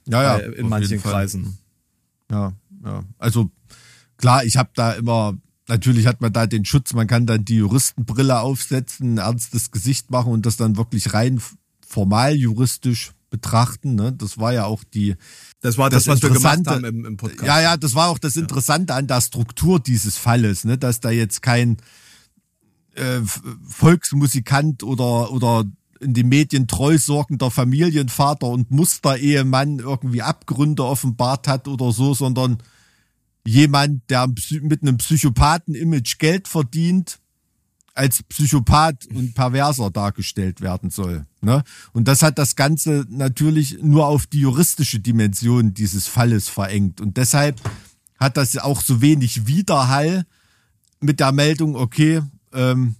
ja, 0.08 0.22
ja, 0.22 0.36
äh, 0.38 0.52
in 0.52 0.68
manchen. 0.68 1.00
Kreisen. 1.00 1.58
Ja, 2.30 2.52
ja. 2.84 3.04
Also 3.18 3.50
klar, 4.16 4.44
ich 4.44 4.56
habe 4.56 4.70
da 4.74 4.92
immer, 4.92 5.36
natürlich 5.66 6.06
hat 6.06 6.20
man 6.20 6.32
da 6.32 6.46
den 6.46 6.64
Schutz, 6.64 6.92
man 6.92 7.06
kann 7.06 7.26
dann 7.26 7.44
die 7.44 7.56
Juristenbrille 7.56 8.40
aufsetzen, 8.40 9.14
ein 9.14 9.18
ernstes 9.18 9.70
Gesicht 9.70 10.10
machen 10.10 10.32
und 10.32 10.46
das 10.46 10.56
dann 10.56 10.76
wirklich 10.76 11.12
rein 11.14 11.40
formal 11.86 12.34
juristisch 12.34 13.12
betrachten. 13.30 13.94
Ne? 13.94 14.12
Das 14.12 14.38
war 14.38 14.52
ja 14.52 14.64
auch 14.64 14.84
die. 14.84 15.16
Das 15.60 15.78
war 15.78 15.90
das, 15.90 16.06
was 16.06 16.22
wir 16.22 16.30
gemacht 16.30 16.58
Interessante- 16.58 16.86
haben 16.86 16.96
im, 16.98 17.04
im 17.04 17.16
Podcast. 17.16 17.46
Ja, 17.46 17.60
ja, 17.60 17.76
das 17.76 17.94
war 17.94 18.08
auch 18.08 18.18
das 18.18 18.36
Interessante 18.36 18.94
an 18.94 19.06
der 19.06 19.20
Struktur 19.20 19.80
dieses 19.80 20.16
Falles, 20.16 20.64
ne? 20.64 20.78
dass 20.78 21.00
da 21.00 21.10
jetzt 21.10 21.42
kein 21.42 21.78
äh, 22.94 23.20
Volksmusikant 23.66 24.82
oder 24.82 25.32
oder 25.32 25.64
in 26.00 26.14
den 26.14 26.28
Medien 26.28 26.68
treu 26.68 26.96
sorgender 26.96 27.50
Familienvater 27.50 28.46
und 28.46 28.70
Musterehemann 28.70 29.80
irgendwie 29.80 30.22
Abgründe 30.22 30.84
offenbart 30.84 31.48
hat 31.48 31.66
oder 31.66 31.92
so, 31.92 32.14
sondern 32.14 32.58
jemand, 33.44 34.08
der 34.10 34.28
mit 34.60 34.82
einem 34.82 34.98
Psychopathen-Image 34.98 36.18
Geld 36.18 36.48
verdient, 36.48 37.18
als 37.98 38.22
Psychopath 38.22 39.06
und 39.06 39.34
Perverser 39.34 39.90
dargestellt 39.90 40.60
werden 40.60 40.90
soll. 40.90 41.26
Ne? 41.40 41.64
Und 41.92 42.06
das 42.06 42.22
hat 42.22 42.38
das 42.38 42.54
Ganze 42.54 43.04
natürlich 43.08 43.78
nur 43.82 44.06
auf 44.06 44.26
die 44.26 44.40
juristische 44.40 45.00
Dimension 45.00 45.74
dieses 45.74 46.06
Falles 46.06 46.48
verengt. 46.48 47.00
Und 47.00 47.16
deshalb 47.16 47.60
hat 48.18 48.36
das 48.36 48.56
auch 48.56 48.82
so 48.82 49.00
wenig 49.00 49.48
Widerhall 49.48 50.24
mit 51.00 51.18
der 51.18 51.32
Meldung, 51.32 51.74
okay, 51.74 52.22
ähm, 52.52 52.94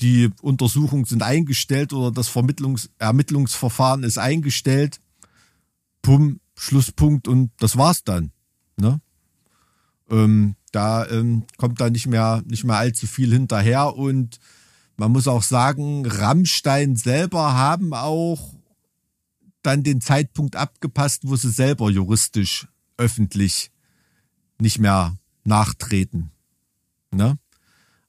die 0.00 0.30
Untersuchungen 0.40 1.04
sind 1.04 1.22
eingestellt 1.22 1.92
oder 1.92 2.12
das 2.12 2.28
Vermittlungs 2.28 2.88
Ermittlungsverfahren 2.98 4.04
ist 4.04 4.16
eingestellt. 4.16 5.00
Pum, 6.02 6.40
Schlusspunkt 6.56 7.26
und 7.26 7.50
das 7.58 7.76
war's 7.76 8.04
dann. 8.04 8.30
Ne? 8.76 9.00
Ähm, 10.08 10.54
Da 10.72 11.06
ähm, 11.08 11.44
kommt 11.56 11.80
da 11.80 11.90
nicht 11.90 12.06
mehr, 12.06 12.42
nicht 12.46 12.64
mehr 12.64 12.76
allzu 12.76 13.06
viel 13.06 13.32
hinterher 13.32 13.96
und 13.96 14.38
man 14.96 15.12
muss 15.12 15.26
auch 15.28 15.42
sagen, 15.42 16.04
Rammstein 16.06 16.94
selber 16.94 17.54
haben 17.54 17.94
auch 17.94 18.54
dann 19.62 19.82
den 19.82 20.00
Zeitpunkt 20.00 20.56
abgepasst, 20.56 21.22
wo 21.24 21.36
sie 21.36 21.50
selber 21.50 21.90
juristisch 21.90 22.68
öffentlich 22.98 23.70
nicht 24.58 24.78
mehr 24.78 25.16
nachtreten. 25.44 26.30
Ne? 27.12 27.38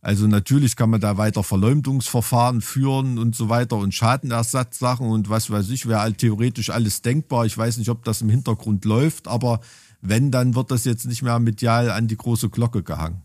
Also 0.01 0.27
natürlich 0.27 0.75
kann 0.75 0.89
man 0.89 0.99
da 0.99 1.17
weiter 1.17 1.43
Verleumdungsverfahren 1.43 2.61
führen 2.61 3.19
und 3.19 3.35
so 3.35 3.49
weiter 3.49 3.77
und 3.77 3.93
Schadenersatzsachen 3.93 5.07
und 5.07 5.29
was 5.29 5.49
weiß 5.49 5.69
ich, 5.69 5.87
wäre 5.87 6.11
theoretisch 6.13 6.71
alles 6.71 7.01
denkbar. 7.01 7.45
Ich 7.45 7.57
weiß 7.57 7.77
nicht, 7.77 7.89
ob 7.89 8.03
das 8.03 8.21
im 8.21 8.29
Hintergrund 8.29 8.83
läuft, 8.83 9.27
aber 9.27 9.61
wenn, 10.01 10.31
dann 10.31 10.55
wird 10.55 10.71
das 10.71 10.85
jetzt 10.85 11.05
nicht 11.05 11.21
mehr 11.21 11.39
medial 11.39 11.91
an 11.91 12.07
die 12.07 12.17
große 12.17 12.49
Glocke 12.49 12.83
gehangen. 12.83 13.21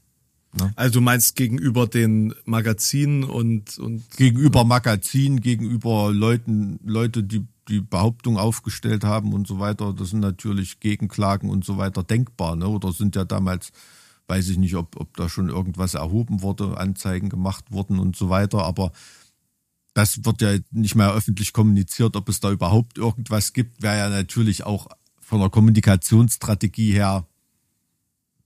Ne? 0.59 0.73
Also 0.77 0.95
du 0.95 1.01
meinst 1.01 1.37
gegenüber 1.37 1.87
den 1.87 2.35
Magazinen 2.45 3.25
und, 3.25 3.79
und 3.79 4.11
gegenüber 4.17 4.65
Magazinen, 4.65 5.41
gegenüber 5.41 6.13
Leuten, 6.13 6.79
Leute, 6.85 7.23
die 7.23 7.47
die 7.69 7.81
Behauptung 7.81 8.39
aufgestellt 8.39 9.03
haben 9.03 9.33
und 9.33 9.49
so 9.49 9.59
weiter, 9.59 9.93
das 9.93 10.11
sind 10.11 10.21
natürlich 10.21 10.79
Gegenklagen 10.79 11.51
und 11.51 11.65
so 11.65 11.79
weiter 11.79 12.05
denkbar, 12.05 12.55
ne? 12.55 12.69
Oder 12.69 12.93
sind 12.93 13.17
ja 13.17 13.25
damals 13.25 13.73
weiß 14.29 14.49
ich 14.49 14.59
nicht, 14.59 14.75
ob, 14.75 14.97
ob 15.01 15.17
da 15.17 15.29
schon 15.29 15.49
irgendwas 15.49 15.95
erhoben 15.95 16.43
wurde, 16.43 16.77
Anzeigen 16.79 17.29
gemacht 17.29 17.71
wurden 17.71 17.99
und 17.99 18.17
so 18.17 18.29
weiter, 18.29 18.65
aber 18.65 18.93
das 19.95 20.25
wird 20.25 20.43
ja 20.43 20.57
nicht 20.71 20.95
mehr 20.95 21.13
öffentlich 21.13 21.53
kommuniziert, 21.53 22.17
ob 22.17 22.29
es 22.29 22.41
da 22.41 22.51
überhaupt 22.51 22.99
irgendwas 22.99 23.53
gibt, 23.53 23.83
wäre 23.83 23.97
ja 23.97 24.09
natürlich 24.09 24.65
auch 24.65 24.89
von 25.27 25.41
der 25.41 25.51
Kommunikationsstrategie 25.51 26.93
her 26.93 27.27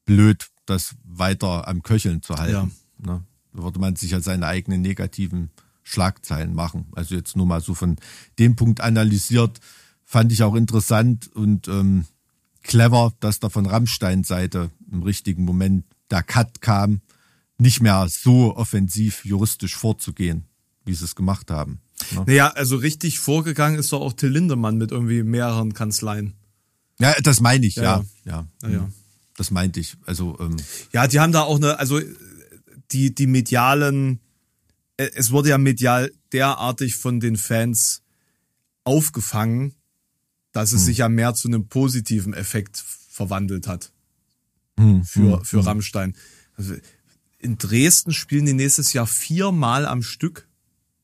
blöd, 0.07 0.49
das 0.65 0.95
weiter 1.05 1.69
am 1.69 1.83
Köcheln 1.83 2.23
zu 2.23 2.37
halten. 2.37 2.73
Ja. 3.05 3.13
Ne? 3.13 3.25
Da 3.53 3.63
würde 3.63 3.79
man 3.79 3.97
sich 3.97 4.13
ja 4.13 4.21
seine 4.21 4.47
eigenen 4.47 4.81
negativen 4.81 5.51
Schlagzeilen 5.83 6.55
machen. 6.55 6.87
Also 6.93 7.15
jetzt 7.17 7.37
nur 7.37 7.45
mal 7.45 7.61
so 7.61 7.75
von 7.75 7.97
dem 8.39 8.57
Punkt 8.57 8.81
analysiert, 8.81 9.61
fand 10.05 10.33
ich 10.33 10.43
auch 10.43 10.55
interessant 10.55 11.31
und 11.35 11.69
ähm, 11.69 12.07
clever, 12.63 13.13
dass 13.21 13.41
da 13.41 13.51
von 13.51 13.67
Rammstein-Seite 13.67 14.71
im 14.91 15.03
richtigen 15.03 15.45
Moment 15.45 15.85
der 16.11 16.23
Cut 16.23 16.63
kam, 16.63 17.03
nicht 17.59 17.83
mehr 17.83 18.09
so 18.09 18.57
offensiv 18.57 19.27
juristisch 19.27 19.77
vorzugehen, 19.77 20.47
wie 20.87 20.95
sie 20.95 21.05
es 21.05 21.15
gemacht 21.15 21.51
haben. 21.51 21.81
Ne? 22.13 22.25
Naja, 22.27 22.49
also 22.49 22.77
richtig 22.77 23.19
vorgegangen 23.19 23.79
ist 23.79 23.93
doch 23.93 24.01
auch 24.01 24.15
Till 24.15 24.31
Lindemann 24.31 24.79
mit 24.79 24.93
irgendwie 24.93 25.23
mehreren 25.23 25.75
Kanzleien. 25.75 26.40
Ja, 27.01 27.15
das 27.23 27.41
meine 27.41 27.67
ich, 27.67 27.77
ja. 27.77 27.83
Ja, 27.83 28.05
ja. 28.25 28.47
ja. 28.63 28.69
ja. 28.69 28.91
Das 29.37 29.51
meinte 29.51 29.81
ich. 29.81 29.97
Also, 30.05 30.39
ähm, 30.39 30.57
ja, 30.93 31.07
die 31.07 31.19
haben 31.19 31.33
da 31.33 31.43
auch 31.43 31.57
eine, 31.57 31.79
also 31.79 31.99
die, 32.93 33.15
die 33.15 33.27
medialen, 33.27 34.21
äh, 34.99 35.09
es 35.15 35.31
wurde 35.31 35.49
ja 35.49 35.59
medial 35.59 36.13
derartig 36.33 36.97
von 36.97 37.21
den 37.21 37.37
Fans 37.37 38.03
aufgefangen, 38.85 39.75
dass 40.53 40.73
es 40.73 40.81
hm. 40.81 40.87
sich 40.87 40.99
ja 40.99 41.09
mehr 41.09 41.35
zu 41.35 41.49
einem 41.49 41.69
positiven 41.69 42.35
Effekt 42.35 42.85
verwandelt 43.09 43.67
hat 43.67 43.93
hm. 44.79 45.05
für, 45.05 45.39
hm. 45.39 45.45
für 45.45 45.59
hm. 45.59 45.65
Rammstein. 45.65 46.17
Also 46.57 46.75
in 47.39 47.57
Dresden 47.57 48.13
spielen 48.13 48.47
die 48.47 48.53
nächstes 48.53 48.93
Jahr 48.93 49.07
viermal 49.07 49.87
am 49.87 50.03
Stück. 50.03 50.49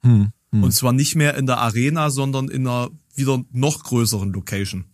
Hm. 0.03 0.33
Hm. 0.53 0.63
Und 0.63 0.73
zwar 0.73 0.93
nicht 0.93 1.15
mehr 1.15 1.37
in 1.37 1.47
der 1.47 1.59
Arena, 1.59 2.11
sondern 2.11 2.49
in 2.49 2.67
einer 2.67 2.91
wieder 3.15 3.43
noch 3.51 3.83
größeren 3.83 4.33
Location. 4.33 4.85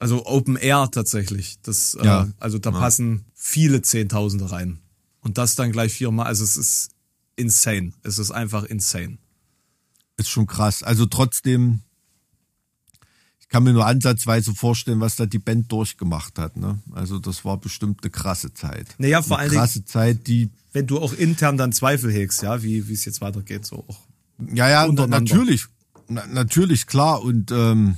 Also 0.00 0.26
Open 0.26 0.56
Air 0.56 0.88
tatsächlich. 0.90 1.58
Das, 1.62 1.94
äh, 1.94 2.04
ja. 2.04 2.24
äh, 2.24 2.26
also 2.40 2.58
da 2.58 2.70
ja. 2.70 2.78
passen 2.78 3.26
viele 3.34 3.82
Zehntausende 3.82 4.50
rein. 4.50 4.80
Und 5.20 5.38
das 5.38 5.54
dann 5.54 5.70
gleich 5.70 5.92
viermal. 5.92 6.26
Also 6.26 6.42
es 6.42 6.56
ist 6.56 6.90
insane. 7.36 7.92
Es 8.02 8.18
ist 8.18 8.30
einfach 8.30 8.64
insane. 8.64 9.18
Ist 10.16 10.30
schon 10.30 10.46
krass. 10.46 10.82
Also 10.82 11.06
trotzdem 11.06 11.82
kann 13.50 13.64
mir 13.64 13.72
nur 13.72 13.84
ansatzweise 13.84 14.54
vorstellen, 14.54 15.00
was 15.00 15.16
da 15.16 15.26
die 15.26 15.38
Band 15.38 15.70
durchgemacht 15.70 16.38
hat. 16.38 16.56
Ne? 16.56 16.78
Also 16.92 17.18
das 17.18 17.44
war 17.44 17.58
bestimmt 17.58 18.02
eine 18.02 18.10
krasse 18.10 18.54
Zeit. 18.54 18.86
Naja, 18.98 19.20
vor 19.22 19.38
allem. 19.38 19.50
krasse 19.50 19.84
Zeit, 19.84 20.26
die. 20.28 20.48
Wenn 20.72 20.86
du 20.86 21.00
auch 21.00 21.12
intern 21.12 21.58
dann 21.58 21.72
Zweifel 21.72 22.12
hegst, 22.12 22.42
ja, 22.42 22.62
wie 22.62 22.88
wie 22.88 22.92
es 22.92 23.04
jetzt 23.04 23.20
weitergeht, 23.20 23.66
so 23.66 23.84
auch. 23.88 23.98
Ja, 24.54 24.70
ja, 24.70 24.86
natürlich, 24.86 25.66
na, 26.08 26.24
natürlich 26.26 26.86
klar. 26.86 27.22
Und 27.22 27.50
ähm, 27.50 27.96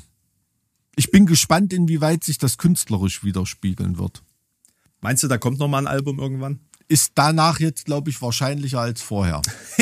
ich 0.97 1.11
bin 1.11 1.27
gespannt, 1.27 1.73
inwieweit 1.73 2.25
sich 2.25 2.39
das 2.39 2.59
künstlerisch 2.59 3.25
widerspiegeln 3.25 3.99
wird. 3.99 4.23
Meinst 5.01 5.23
du, 5.23 5.29
da 5.29 5.39
kommt 5.39 5.59
noch 5.59 5.69
mal 5.69 5.79
ein 5.79 5.87
Album 5.87 6.19
irgendwann? 6.19 6.61
ist 6.93 7.13
danach 7.15 7.59
jetzt, 7.59 7.87
glaube 7.87 8.11
ich, 8.11 8.21
wahrscheinlicher 8.21 8.81
als 8.81 9.01
vorher. 9.01 9.41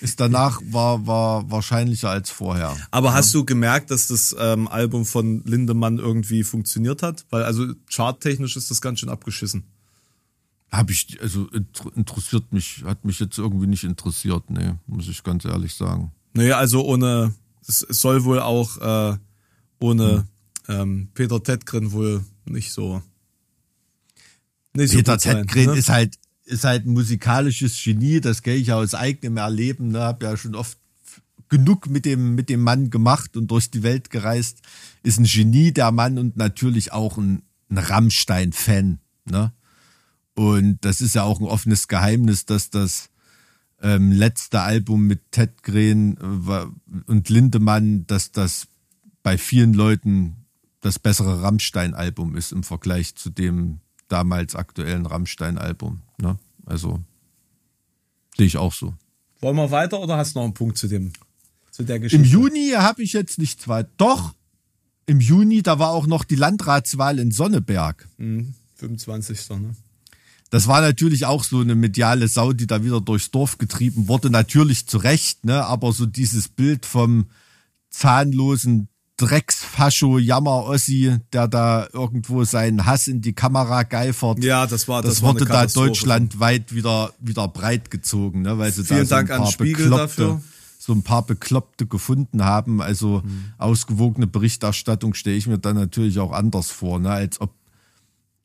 ist 0.00 0.20
danach 0.20 0.60
war, 0.70 1.08
war 1.08 1.50
wahrscheinlicher 1.50 2.08
als 2.08 2.30
vorher. 2.30 2.76
Aber 2.92 3.08
ja. 3.08 3.14
hast 3.14 3.34
du 3.34 3.44
gemerkt, 3.44 3.90
dass 3.90 4.06
das 4.06 4.36
ähm, 4.38 4.68
Album 4.68 5.04
von 5.04 5.42
Lindemann 5.44 5.98
irgendwie 5.98 6.44
funktioniert 6.44 7.02
hat? 7.02 7.26
Weil 7.30 7.42
also 7.42 7.66
charttechnisch 7.90 8.56
ist 8.56 8.70
das 8.70 8.80
ganz 8.80 9.00
schön 9.00 9.08
abgeschissen. 9.08 9.64
Habe 10.70 10.92
ich, 10.92 11.18
also 11.20 11.48
interessiert 11.96 12.52
mich, 12.52 12.84
hat 12.84 13.04
mich 13.04 13.18
jetzt 13.18 13.38
irgendwie 13.38 13.66
nicht 13.66 13.82
interessiert, 13.82 14.50
nee, 14.50 14.74
muss 14.86 15.08
ich 15.08 15.24
ganz 15.24 15.44
ehrlich 15.44 15.74
sagen. 15.74 16.12
Naja, 16.34 16.58
also 16.58 16.84
ohne, 16.84 17.34
es, 17.68 17.86
es 17.88 18.00
soll 18.00 18.24
wohl 18.24 18.40
auch 18.40 18.78
äh, 18.78 19.18
ohne 19.78 20.26
hm. 20.66 20.80
ähm, 20.80 21.08
Peter 21.14 21.42
Tedgren 21.42 21.92
wohl 21.92 22.24
nicht 22.46 22.72
so 22.72 23.02
nicht 24.74 24.94
Peter 24.94 25.18
so 25.18 25.30
Tedgren 25.30 25.66
ne? 25.66 25.78
ist 25.78 25.88
halt 25.88 26.16
ist 26.48 26.64
halt 26.64 26.86
ein 26.86 26.92
musikalisches 26.92 27.82
Genie, 27.82 28.20
das 28.20 28.42
kenne 28.42 28.56
ich 28.56 28.72
aus 28.72 28.94
eigenem 28.94 29.36
Erleben. 29.36 29.88
Ne? 29.88 30.00
Habe 30.00 30.24
ja 30.24 30.36
schon 30.36 30.54
oft 30.54 30.78
genug 31.48 31.88
mit 31.88 32.04
dem 32.04 32.34
mit 32.34 32.48
dem 32.48 32.60
Mann 32.60 32.90
gemacht 32.90 33.36
und 33.36 33.50
durch 33.50 33.70
die 33.70 33.82
Welt 33.82 34.10
gereist. 34.10 34.62
Ist 35.02 35.18
ein 35.18 35.24
Genie 35.24 35.72
der 35.72 35.92
Mann 35.92 36.18
und 36.18 36.36
natürlich 36.36 36.92
auch 36.92 37.18
ein, 37.18 37.42
ein 37.70 37.78
Rammstein-Fan. 37.78 38.98
Ne? 39.26 39.52
Und 40.34 40.78
das 40.84 41.00
ist 41.00 41.14
ja 41.14 41.24
auch 41.24 41.40
ein 41.40 41.46
offenes 41.46 41.88
Geheimnis, 41.88 42.46
dass 42.46 42.70
das 42.70 43.10
ähm, 43.82 44.12
letzte 44.12 44.60
Album 44.60 45.06
mit 45.06 45.30
Ted 45.30 45.62
Green 45.62 46.16
äh, 46.16 46.66
und 47.06 47.28
Lindemann, 47.28 48.06
dass 48.06 48.32
das 48.32 48.66
bei 49.22 49.38
vielen 49.38 49.74
Leuten 49.74 50.46
das 50.80 50.98
bessere 50.98 51.42
Rammstein-Album 51.42 52.36
ist 52.36 52.52
im 52.52 52.62
Vergleich 52.62 53.14
zu 53.14 53.30
dem 53.30 53.80
damals 54.08 54.54
aktuellen 54.54 55.06
Rammstein-Album. 55.06 56.02
Ne? 56.20 56.38
Also 56.66 57.00
sehe 58.36 58.46
ich 58.46 58.56
auch 58.56 58.72
so. 58.72 58.94
Wollen 59.40 59.56
wir 59.56 59.70
weiter 59.70 60.00
oder 60.00 60.16
hast 60.16 60.34
du 60.34 60.40
noch 60.40 60.44
einen 60.44 60.54
Punkt 60.54 60.78
zu 60.78 60.88
dem 60.88 61.12
zu 61.70 61.84
der 61.84 62.00
Geschichte? 62.00 62.24
Im 62.24 62.30
Juni 62.30 62.70
habe 62.74 63.02
ich 63.02 63.12
jetzt 63.12 63.38
nichts 63.38 63.68
weiter. 63.68 63.90
Doch, 63.96 64.34
im 65.06 65.20
Juni, 65.20 65.62
da 65.62 65.78
war 65.78 65.90
auch 65.90 66.06
noch 66.06 66.24
die 66.24 66.34
Landratswahl 66.34 67.18
in 67.18 67.30
Sonneberg. 67.30 68.08
Mhm, 68.18 68.54
25. 68.74 69.50
Ne? 69.50 69.74
Das 70.50 70.66
war 70.66 70.80
natürlich 70.80 71.26
auch 71.26 71.44
so 71.44 71.60
eine 71.60 71.74
mediale 71.74 72.26
Sau, 72.28 72.52
die 72.52 72.66
da 72.66 72.82
wieder 72.82 73.00
durchs 73.00 73.30
Dorf 73.30 73.58
getrieben 73.58 74.08
wurde. 74.08 74.30
Natürlich 74.30 74.86
zu 74.86 74.98
Recht, 74.98 75.44
ne? 75.44 75.64
aber 75.64 75.92
so 75.92 76.06
dieses 76.06 76.48
Bild 76.48 76.86
vom 76.86 77.26
zahnlosen 77.90 78.88
Drecksfascho 79.18 80.18
Jammer-Ossi, 80.18 81.18
der 81.32 81.48
da 81.48 81.88
irgendwo 81.92 82.44
seinen 82.44 82.86
Hass 82.86 83.08
in 83.08 83.20
die 83.20 83.32
Kamera 83.32 83.82
geifert. 83.82 84.42
Ja, 84.42 84.66
das 84.66 84.86
war 84.86 85.02
das, 85.02 85.16
das 85.16 85.22
wurde 85.22 85.44
da 85.44 85.66
deutschlandweit 85.66 86.72
wieder 86.72 87.12
wieder 87.18 87.48
breit 87.48 87.90
gezogen, 87.90 88.42
ne, 88.42 88.58
weil 88.58 88.72
sie 88.72 88.84
Vielen 88.84 89.00
da 89.00 89.06
so 89.06 89.14
Dank 89.16 89.30
ein 89.32 89.38
paar 89.38 89.50
Spiegel 89.50 89.90
dafür. 89.90 90.40
so 90.78 90.92
ein 90.92 91.02
paar 91.02 91.26
Bekloppte 91.26 91.86
gefunden 91.86 92.44
haben. 92.44 92.80
Also 92.80 93.22
mhm. 93.24 93.52
ausgewogene 93.58 94.28
Berichterstattung 94.28 95.14
stelle 95.14 95.36
ich 95.36 95.48
mir 95.48 95.58
dann 95.58 95.74
natürlich 95.74 96.20
auch 96.20 96.30
anders 96.30 96.70
vor, 96.70 97.00
ne, 97.00 97.10
als 97.10 97.40
ob 97.40 97.50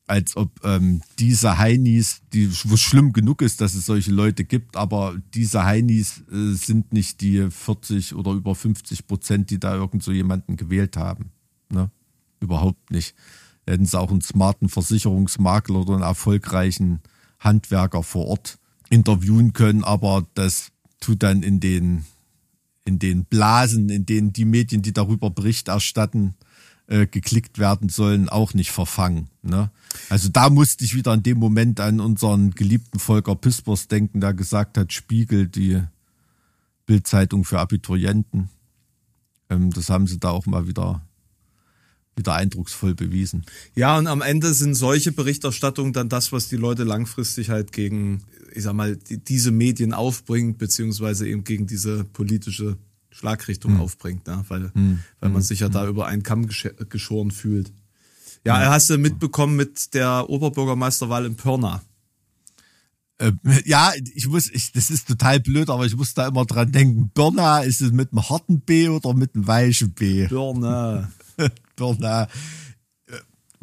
als 0.06 0.36
ob 0.36 0.60
ähm, 0.64 1.00
diese 1.18 1.58
Heinis, 1.58 2.20
die, 2.32 2.50
wo 2.64 2.76
schlimm 2.76 3.12
genug 3.12 3.40
ist, 3.40 3.60
dass 3.60 3.74
es 3.74 3.86
solche 3.86 4.10
Leute 4.10 4.44
gibt, 4.44 4.76
aber 4.76 5.16
diese 5.32 5.64
Heinis 5.64 6.22
äh, 6.30 6.52
sind 6.52 6.92
nicht 6.92 7.20
die 7.22 7.50
40 7.50 8.14
oder 8.14 8.32
über 8.32 8.54
50 8.54 9.06
Prozent, 9.06 9.50
die 9.50 9.58
da 9.58 9.74
irgend 9.74 10.02
so 10.02 10.12
jemanden 10.12 10.56
gewählt 10.56 10.96
haben. 10.96 11.30
Ne? 11.70 11.90
Überhaupt 12.40 12.90
nicht. 12.90 13.14
Hätten 13.66 13.86
sie 13.86 13.98
auch 13.98 14.10
einen 14.10 14.20
smarten 14.20 14.68
Versicherungsmakler 14.68 15.80
oder 15.80 15.94
einen 15.94 16.02
erfolgreichen 16.02 17.00
Handwerker 17.38 18.02
vor 18.02 18.26
Ort 18.26 18.58
interviewen 18.90 19.54
können, 19.54 19.84
aber 19.84 20.26
das 20.34 20.70
tut 21.00 21.22
dann 21.22 21.42
in 21.42 21.60
den, 21.60 22.04
in 22.84 22.98
den 22.98 23.24
Blasen, 23.24 23.88
in 23.88 24.04
denen 24.04 24.34
die 24.34 24.44
Medien, 24.44 24.82
die 24.82 24.92
darüber 24.92 25.30
Bericht 25.30 25.68
erstatten, 25.68 26.34
äh, 26.86 27.06
geklickt 27.06 27.58
werden 27.58 27.88
sollen, 27.88 28.28
auch 28.28 28.54
nicht 28.54 28.70
verfangen. 28.70 29.28
Ne? 29.42 29.70
Also 30.08 30.28
da 30.28 30.50
musste 30.50 30.84
ich 30.84 30.94
wieder 30.94 31.14
in 31.14 31.22
dem 31.22 31.38
Moment 31.38 31.80
an 31.80 32.00
unseren 32.00 32.50
geliebten 32.50 32.98
Volker 32.98 33.34
Pispers 33.34 33.88
denken, 33.88 34.20
der 34.20 34.34
gesagt 34.34 34.76
hat, 34.76 34.92
Spiegel, 34.92 35.48
die 35.48 35.82
Bildzeitung 36.86 37.44
für 37.44 37.58
Abiturienten. 37.58 38.50
Ähm, 39.48 39.70
das 39.70 39.88
haben 39.88 40.06
sie 40.06 40.18
da 40.18 40.30
auch 40.30 40.46
mal 40.46 40.66
wieder 40.66 41.00
wieder 42.16 42.34
eindrucksvoll 42.34 42.94
bewiesen. 42.94 43.44
Ja, 43.74 43.98
und 43.98 44.06
am 44.06 44.22
Ende 44.22 44.54
sind 44.54 44.74
solche 44.74 45.12
Berichterstattungen 45.12 45.92
dann 45.92 46.08
das, 46.08 46.32
was 46.32 46.48
die 46.48 46.56
Leute 46.56 46.84
langfristig 46.84 47.50
halt 47.50 47.72
gegen, 47.72 48.22
ich 48.54 48.62
sag 48.62 48.74
mal, 48.74 48.96
die, 48.96 49.18
diese 49.18 49.50
Medien 49.50 49.92
aufbringt, 49.92 50.58
beziehungsweise 50.58 51.26
eben 51.28 51.44
gegen 51.44 51.66
diese 51.66 52.04
politische 52.04 52.76
Schlagrichtung 53.14 53.74
Hm. 53.74 53.80
aufbringt, 53.80 54.26
ne? 54.26 54.44
weil, 54.48 54.70
weil 55.20 55.30
man 55.30 55.40
sich 55.42 55.60
ja 55.60 55.68
da 55.68 55.86
über 55.86 56.06
einen 56.06 56.22
Kamm 56.22 56.46
gesch- 56.46 56.84
geschoren 56.86 57.30
fühlt. 57.30 57.72
Ja, 58.44 58.60
er 58.60 58.70
hast 58.70 58.90
du 58.90 58.98
mitbekommen 58.98 59.56
mit 59.56 59.94
der 59.94 60.28
Oberbürgermeisterwahl 60.28 61.24
in 61.24 61.36
Pirna. 61.36 61.80
Ähm, 63.20 63.38
ja, 63.64 63.92
ich 64.14 64.26
muss, 64.26 64.50
ich, 64.50 64.72
das 64.72 64.90
ist 64.90 65.06
total 65.08 65.40
blöd, 65.40 65.70
aber 65.70 65.86
ich 65.86 65.96
muss 65.96 66.12
da 66.14 66.26
immer 66.26 66.44
dran 66.44 66.72
denken. 66.72 67.10
Birna, 67.14 67.60
ist 67.60 67.80
es 67.80 67.92
mit 67.92 68.12
einem 68.12 68.28
harten 68.28 68.60
B 68.60 68.88
oder 68.88 69.14
mit 69.14 69.34
einem 69.34 69.46
weichen 69.46 69.92
B? 69.92 70.26
Pirna. 70.26 71.10
Birna. 71.76 72.28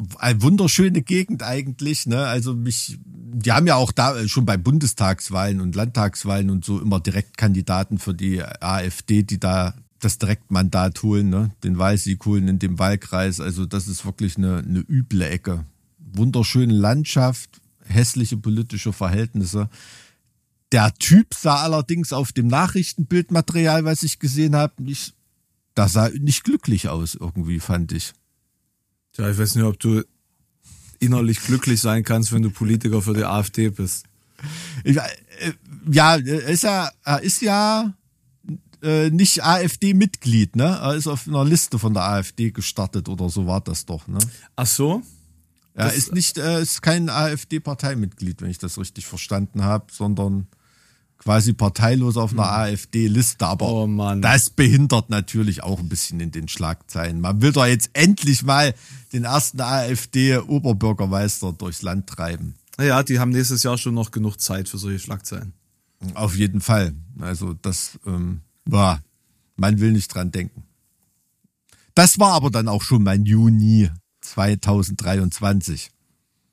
Äh, 0.02 0.16
Eine 0.18 0.42
wunderschöne 0.42 1.02
Gegend 1.02 1.42
eigentlich, 1.42 2.06
ne? 2.06 2.26
Also 2.26 2.54
mich, 2.54 2.98
die 3.04 3.52
haben 3.52 3.66
ja 3.66 3.76
auch 3.76 3.92
da 3.92 4.26
schon 4.28 4.46
bei 4.46 4.56
Bundestagswahlen 4.56 5.60
und 5.60 5.74
Landtagswahlen 5.74 6.50
und 6.50 6.64
so 6.64 6.80
immer 6.80 7.00
Direktkandidaten 7.00 7.98
für 7.98 8.14
die 8.14 8.42
AfD, 8.42 9.22
die 9.22 9.40
da 9.40 9.74
das 10.00 10.18
Direktmandat 10.18 11.02
holen, 11.02 11.30
ne? 11.30 11.52
Den 11.62 11.78
Wahlsieg 11.78 12.24
holen 12.26 12.48
in 12.48 12.58
dem 12.58 12.78
Wahlkreis. 12.78 13.40
Also 13.40 13.66
das 13.66 13.88
ist 13.88 14.04
wirklich 14.04 14.36
eine, 14.36 14.58
eine 14.58 14.80
üble 14.80 15.22
Ecke. 15.22 15.64
Wunderschöne 15.98 16.74
Landschaft, 16.74 17.60
hässliche 17.84 18.36
politische 18.36 18.92
Verhältnisse. 18.92 19.68
Der 20.72 20.92
Typ 20.94 21.34
sah 21.34 21.62
allerdings 21.62 22.12
auf 22.12 22.32
dem 22.32 22.48
Nachrichtenbildmaterial, 22.48 23.84
was 23.84 24.02
ich 24.02 24.18
gesehen 24.18 24.56
habe, 24.56 24.82
nicht, 24.82 25.14
da 25.74 25.86
sah 25.86 26.08
nicht 26.08 26.44
glücklich 26.44 26.88
aus 26.88 27.14
irgendwie, 27.14 27.60
fand 27.60 27.92
ich. 27.92 28.14
Ja, 29.18 29.30
ich 29.30 29.38
weiß 29.38 29.54
nicht, 29.56 29.64
ob 29.64 29.78
du 29.78 30.02
innerlich 30.98 31.40
glücklich 31.40 31.80
sein 31.80 32.04
kannst, 32.04 32.32
wenn 32.32 32.42
du 32.42 32.50
Politiker 32.50 33.02
für 33.02 33.14
die 33.14 33.24
AfD 33.24 33.68
bist. 33.70 34.06
Ich, 34.84 34.96
äh, 34.96 35.02
ja, 35.90 36.16
er 36.16 36.48
ist 36.48 36.62
ja, 36.62 36.90
er 37.04 37.22
ist 37.22 37.42
ja 37.42 37.92
äh, 38.82 39.10
nicht 39.10 39.42
AfD-Mitglied, 39.44 40.56
ne? 40.56 40.64
Er 40.82 40.94
ist 40.94 41.06
auf 41.06 41.28
einer 41.28 41.44
Liste 41.44 41.78
von 41.78 41.94
der 41.94 42.04
AfD 42.04 42.50
gestartet 42.50 43.08
oder 43.08 43.28
so 43.28 43.46
war 43.46 43.60
das 43.60 43.84
doch, 43.84 44.06
ne? 44.08 44.18
Ach 44.56 44.66
so? 44.66 45.02
Er 45.74 45.86
Das- 45.86 45.96
ist 45.96 46.12
nicht, 46.12 46.38
äh, 46.38 46.60
ist 46.62 46.82
kein 46.82 47.08
AfD-Parteimitglied, 47.08 48.42
wenn 48.42 48.50
ich 48.50 48.58
das 48.58 48.78
richtig 48.78 49.06
verstanden 49.06 49.62
habe, 49.62 49.86
sondern 49.92 50.46
quasi 51.22 51.52
parteilos 51.52 52.16
auf 52.16 52.32
einer 52.32 52.50
AfD-Liste. 52.50 53.46
Aber 53.46 53.84
Hm. 53.84 54.00
Oh 54.00 54.14
das 54.16 54.50
behindert 54.50 55.10
natürlich 55.10 55.62
auch 55.62 55.78
ein 55.78 55.88
bisschen 55.88 56.20
in 56.20 56.30
den 56.30 56.48
Schlagzeilen. 56.48 57.20
Man 57.20 57.40
will 57.42 57.52
doch 57.52 57.66
jetzt 57.66 57.90
endlich 57.92 58.42
mal 58.42 58.74
den 59.12 59.24
ersten 59.24 59.60
AfD-Oberbürgermeister 59.60 61.52
durchs 61.52 61.82
Land 61.82 62.08
treiben. 62.08 62.54
Ja, 62.78 63.02
die 63.02 63.18
haben 63.18 63.30
nächstes 63.30 63.62
Jahr 63.62 63.78
schon 63.78 63.94
noch 63.94 64.10
genug 64.10 64.40
Zeit 64.40 64.68
für 64.68 64.78
solche 64.78 64.98
Schlagzeilen. 64.98 65.52
Auf 66.14 66.34
jeden 66.36 66.60
Fall. 66.60 66.94
Also 67.20 67.54
das, 67.54 67.98
ähm, 68.06 68.40
war, 68.64 69.02
man 69.56 69.80
will 69.80 69.92
nicht 69.92 70.12
dran 70.14 70.30
denken. 70.30 70.64
Das 71.94 72.18
war 72.18 72.32
aber 72.32 72.50
dann 72.50 72.68
auch 72.68 72.82
schon 72.82 73.02
mein 73.02 73.24
Juni 73.24 73.90
2023. 74.22 75.90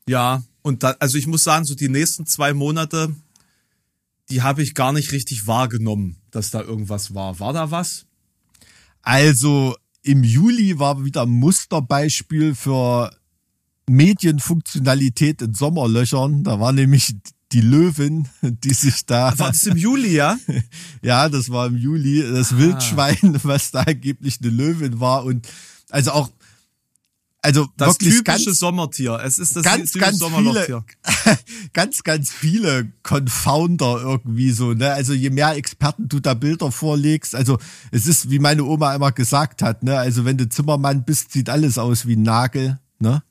Ja, 0.08 0.44
und 0.62 0.84
da, 0.84 0.96
also 1.00 1.18
ich 1.18 1.28
muss 1.28 1.44
sagen, 1.44 1.66
so 1.66 1.76
die 1.76 1.90
nächsten 1.90 2.26
zwei 2.26 2.54
Monate, 2.54 3.16
die 4.30 4.42
habe 4.42 4.62
ich 4.64 4.74
gar 4.74 4.94
nicht 4.94 5.12
richtig 5.12 5.48
wahrgenommen, 5.48 6.18
dass 6.32 6.52
da 6.52 6.62
irgendwas 6.62 7.14
war. 7.14 7.40
War 7.40 7.54
da 7.54 7.72
was? 7.72 8.06
Also 9.02 9.76
im 10.02 10.24
Juli 10.24 10.80
war 10.80 11.04
wieder 11.04 11.24
ein 11.24 11.30
Musterbeispiel 11.30 12.56
für 12.56 13.12
Medienfunktionalität 13.90 15.42
in 15.42 15.54
Sommerlöchern. 15.54 16.44
Da 16.44 16.60
war 16.60 16.72
nämlich 16.72 17.16
die 17.52 17.62
Löwin, 17.62 18.28
die 18.42 18.74
sich 18.74 19.06
da. 19.06 19.38
War 19.38 19.50
das 19.50 19.64
im 19.64 19.78
Juli, 19.78 20.16
ja? 20.16 20.38
Ja, 21.02 21.30
das 21.30 21.50
war 21.50 21.68
im 21.68 21.78
Juli. 21.78 22.22
Das 22.22 22.58
Wildschwein, 22.58 23.39
was 23.44 23.72
da 23.72 23.82
angeblich 23.82 24.39
eine 24.42 24.52
Löwin 24.52 25.00
war. 25.00 25.26
Und 25.26 25.48
also 25.89 26.12
auch, 26.12 26.30
also 27.41 27.67
Das 27.78 27.97
typische 27.97 28.23
ganz, 28.23 28.60
Sommertier. 28.60 29.19
Es 29.23 29.39
ist 29.39 29.56
das 29.56 29.63
ganz, 29.63 29.91
typische 29.91 29.99
ganz 29.99 30.19
Sommerlochtier. 30.19 30.84
viele, 31.06 31.38
ganz, 31.73 32.04
ganz 32.04 32.32
viele 32.32 32.91
Confounder 33.04 34.02
irgendwie 34.02 34.52
so, 34.52 34.73
ne? 34.73 34.91
Also 34.91 35.13
je 35.13 35.30
mehr 35.30 35.56
Experten 35.56 36.10
du 36.10 36.19
da 36.19 36.34
Bilder 36.34 36.71
vorlegst, 36.71 37.36
also 37.36 37.58
es 37.91 38.08
ist, 38.08 38.30
wie 38.30 38.39
meine 38.39 38.63
Oma 38.63 38.93
immer 38.93 39.12
gesagt 39.12 39.62
hat, 39.62 39.84
ne? 39.84 39.97
Also 39.97 40.25
wenn 40.25 40.38
du 40.38 40.49
Zimmermann 40.49 41.06
bist, 41.06 41.32
sieht 41.32 41.49
alles 41.49 41.78
aus 41.78 42.06
wie 42.06 42.15
ein 42.15 42.23
Nagel, 42.23 42.80
ne? 42.99 43.23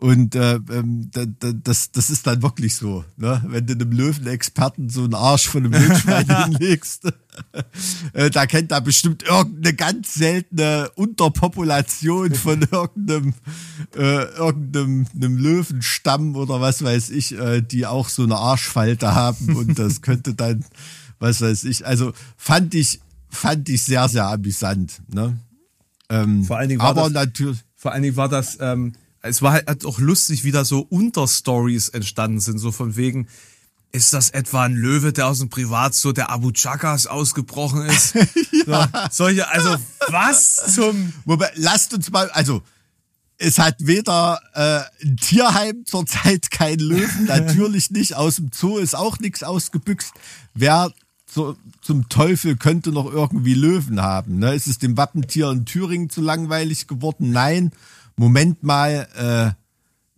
Und 0.00 0.34
äh, 0.34 0.54
ähm, 0.54 1.10
da, 1.12 1.26
da, 1.26 1.52
das, 1.52 1.92
das 1.92 2.08
ist 2.08 2.26
dann 2.26 2.42
wirklich 2.42 2.74
so, 2.74 3.04
ne? 3.18 3.42
Wenn 3.46 3.66
du 3.66 3.74
einem 3.74 3.92
Löwenexperten 3.92 4.88
so 4.88 5.04
einen 5.04 5.12
Arsch 5.12 5.46
von 5.46 5.62
einem 5.66 5.74
Wildschwein 5.74 6.44
hinlegst, 6.44 7.12
äh, 8.14 8.30
da 8.30 8.46
kennt 8.46 8.72
er 8.72 8.80
bestimmt 8.80 9.24
irgendeine 9.24 9.74
ganz 9.76 10.14
seltene 10.14 10.90
Unterpopulation 10.94 12.34
von 12.34 12.62
irgendeinem, 12.72 13.34
äh, 13.94 14.24
irgendeinem 14.36 15.06
einem 15.14 15.36
Löwenstamm 15.36 16.34
oder 16.34 16.62
was 16.62 16.82
weiß 16.82 17.10
ich, 17.10 17.38
äh, 17.38 17.60
die 17.60 17.84
auch 17.84 18.08
so 18.08 18.22
eine 18.22 18.36
Arschfalte 18.36 19.14
haben 19.14 19.54
und 19.54 19.78
das 19.78 20.00
könnte 20.00 20.32
dann, 20.34 20.64
was 21.18 21.42
weiß 21.42 21.64
ich, 21.64 21.86
also 21.86 22.14
fand 22.38 22.74
ich, 22.74 23.00
fand 23.28 23.68
ich 23.68 23.82
sehr, 23.82 24.08
sehr 24.08 24.26
amüsant, 24.28 25.02
ne? 25.12 25.38
Ähm, 26.08 26.44
Vor 26.44 26.56
allen 26.56 26.70
Dingen 26.70 26.80
war 26.80 26.88
aber 26.88 27.02
das- 27.02 27.12
natürlich, 27.12 27.58
Vor 27.76 27.92
allen 27.92 28.02
Dingen 28.02 28.16
war 28.16 28.30
das, 28.30 28.56
ähm, 28.62 28.94
es 29.22 29.42
war 29.42 29.52
halt 29.52 29.84
auch 29.84 29.98
lustig, 29.98 30.44
wie 30.44 30.52
da 30.52 30.64
so 30.64 30.80
Unterstories 30.80 31.88
entstanden 31.88 32.40
sind, 32.40 32.58
so 32.58 32.72
von 32.72 32.96
wegen, 32.96 33.28
ist 33.92 34.12
das 34.12 34.30
etwa 34.30 34.64
ein 34.64 34.74
Löwe, 34.74 35.12
der 35.12 35.26
aus 35.26 35.40
dem 35.40 35.50
Privatzoo 35.50 36.12
der 36.12 36.30
Abu 36.30 36.52
Chakas 36.52 37.06
ausgebrochen 37.06 37.86
ist? 37.86 38.12
so, 38.66 38.84
solche, 39.10 39.48
also 39.48 39.76
was 40.08 40.56
zum 40.74 41.12
Wobei, 41.24 41.50
lasst 41.56 41.92
uns 41.92 42.10
mal, 42.10 42.30
also 42.30 42.62
es 43.36 43.58
hat 43.58 43.76
weder 43.78 44.40
äh, 44.54 45.06
ein 45.06 45.16
Tierheim 45.16 45.84
zurzeit 45.86 46.50
kein 46.50 46.78
Löwen, 46.78 47.24
natürlich 47.26 47.90
nicht. 47.90 48.14
Aus 48.14 48.36
dem 48.36 48.50
Zoo 48.52 48.78
ist 48.78 48.94
auch 48.94 49.18
nichts 49.18 49.42
ausgebüxt. 49.42 50.12
Wer 50.54 50.92
zu, 51.26 51.56
zum 51.80 52.08
Teufel 52.08 52.56
könnte 52.56 52.92
noch 52.92 53.10
irgendwie 53.10 53.54
Löwen 53.54 54.02
haben? 54.02 54.38
Ne? 54.38 54.54
Ist 54.54 54.66
es 54.66 54.78
dem 54.78 54.96
Wappentier 54.96 55.50
in 55.50 55.64
Thüringen 55.64 56.10
zu 56.10 56.20
langweilig 56.20 56.86
geworden? 56.86 57.30
Nein. 57.32 57.72
Moment 58.20 58.62
mal, 58.62 59.08
äh, 59.16 59.58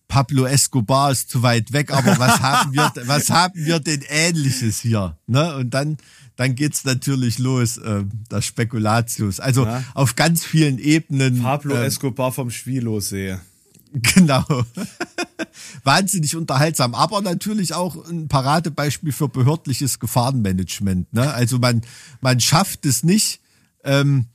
Pablo 0.08 0.44
Escobar 0.44 1.12
ist 1.12 1.30
zu 1.30 1.44
weit 1.44 1.72
weg, 1.72 1.92
aber 1.92 2.18
was 2.18 2.40
haben 2.42 2.72
wir, 2.74 2.92
was 3.06 3.30
haben 3.30 3.54
wir 3.54 3.78
denn 3.78 4.02
Ähnliches 4.08 4.80
hier? 4.80 5.16
Ne? 5.28 5.54
Und 5.54 5.70
dann, 5.70 5.98
dann 6.34 6.56
geht's 6.56 6.84
natürlich 6.84 7.38
los, 7.38 7.78
äh, 7.78 8.02
das 8.28 8.44
Spekulatius. 8.44 9.38
Also 9.38 9.66
Ja. 9.66 9.84
auf 9.94 10.16
ganz 10.16 10.44
vielen 10.44 10.80
Ebenen. 10.80 11.42
Pablo 11.42 11.76
ähm, 11.76 11.82
Escobar 11.84 12.32
vom 12.32 12.50
Schwilosee. 12.50 13.38
Genau. 13.94 14.42
Wahnsinnig 15.84 16.34
unterhaltsam, 16.34 16.94
aber 16.94 17.20
natürlich 17.20 17.74
auch 17.74 18.08
ein 18.08 18.26
Paradebeispiel 18.26 19.12
für 19.12 19.28
behördliches 19.28 20.00
Gefahrenmanagement. 20.00 21.12
Ne? 21.12 21.30
Also 21.32 21.58
man, 21.58 21.82
man 22.22 22.40
schafft 22.40 22.86
es 22.86 23.04
nicht, 23.04 23.40
ähm, 23.84 24.28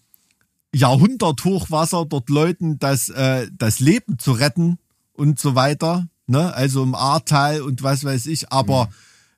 Jahrhunderthochwasser 0.77 2.05
dort 2.05 2.29
Leuten 2.29 2.79
das, 2.79 3.09
äh, 3.09 3.47
das 3.51 3.79
Leben 3.79 4.19
zu 4.19 4.31
retten 4.31 4.77
und 5.13 5.39
so 5.39 5.55
weiter. 5.55 6.07
Ne? 6.27 6.53
Also 6.53 6.83
im 6.83 6.95
Ahrtal 6.95 7.61
und 7.61 7.83
was 7.83 8.03
weiß 8.03 8.27
ich. 8.27 8.51
Aber 8.51 8.89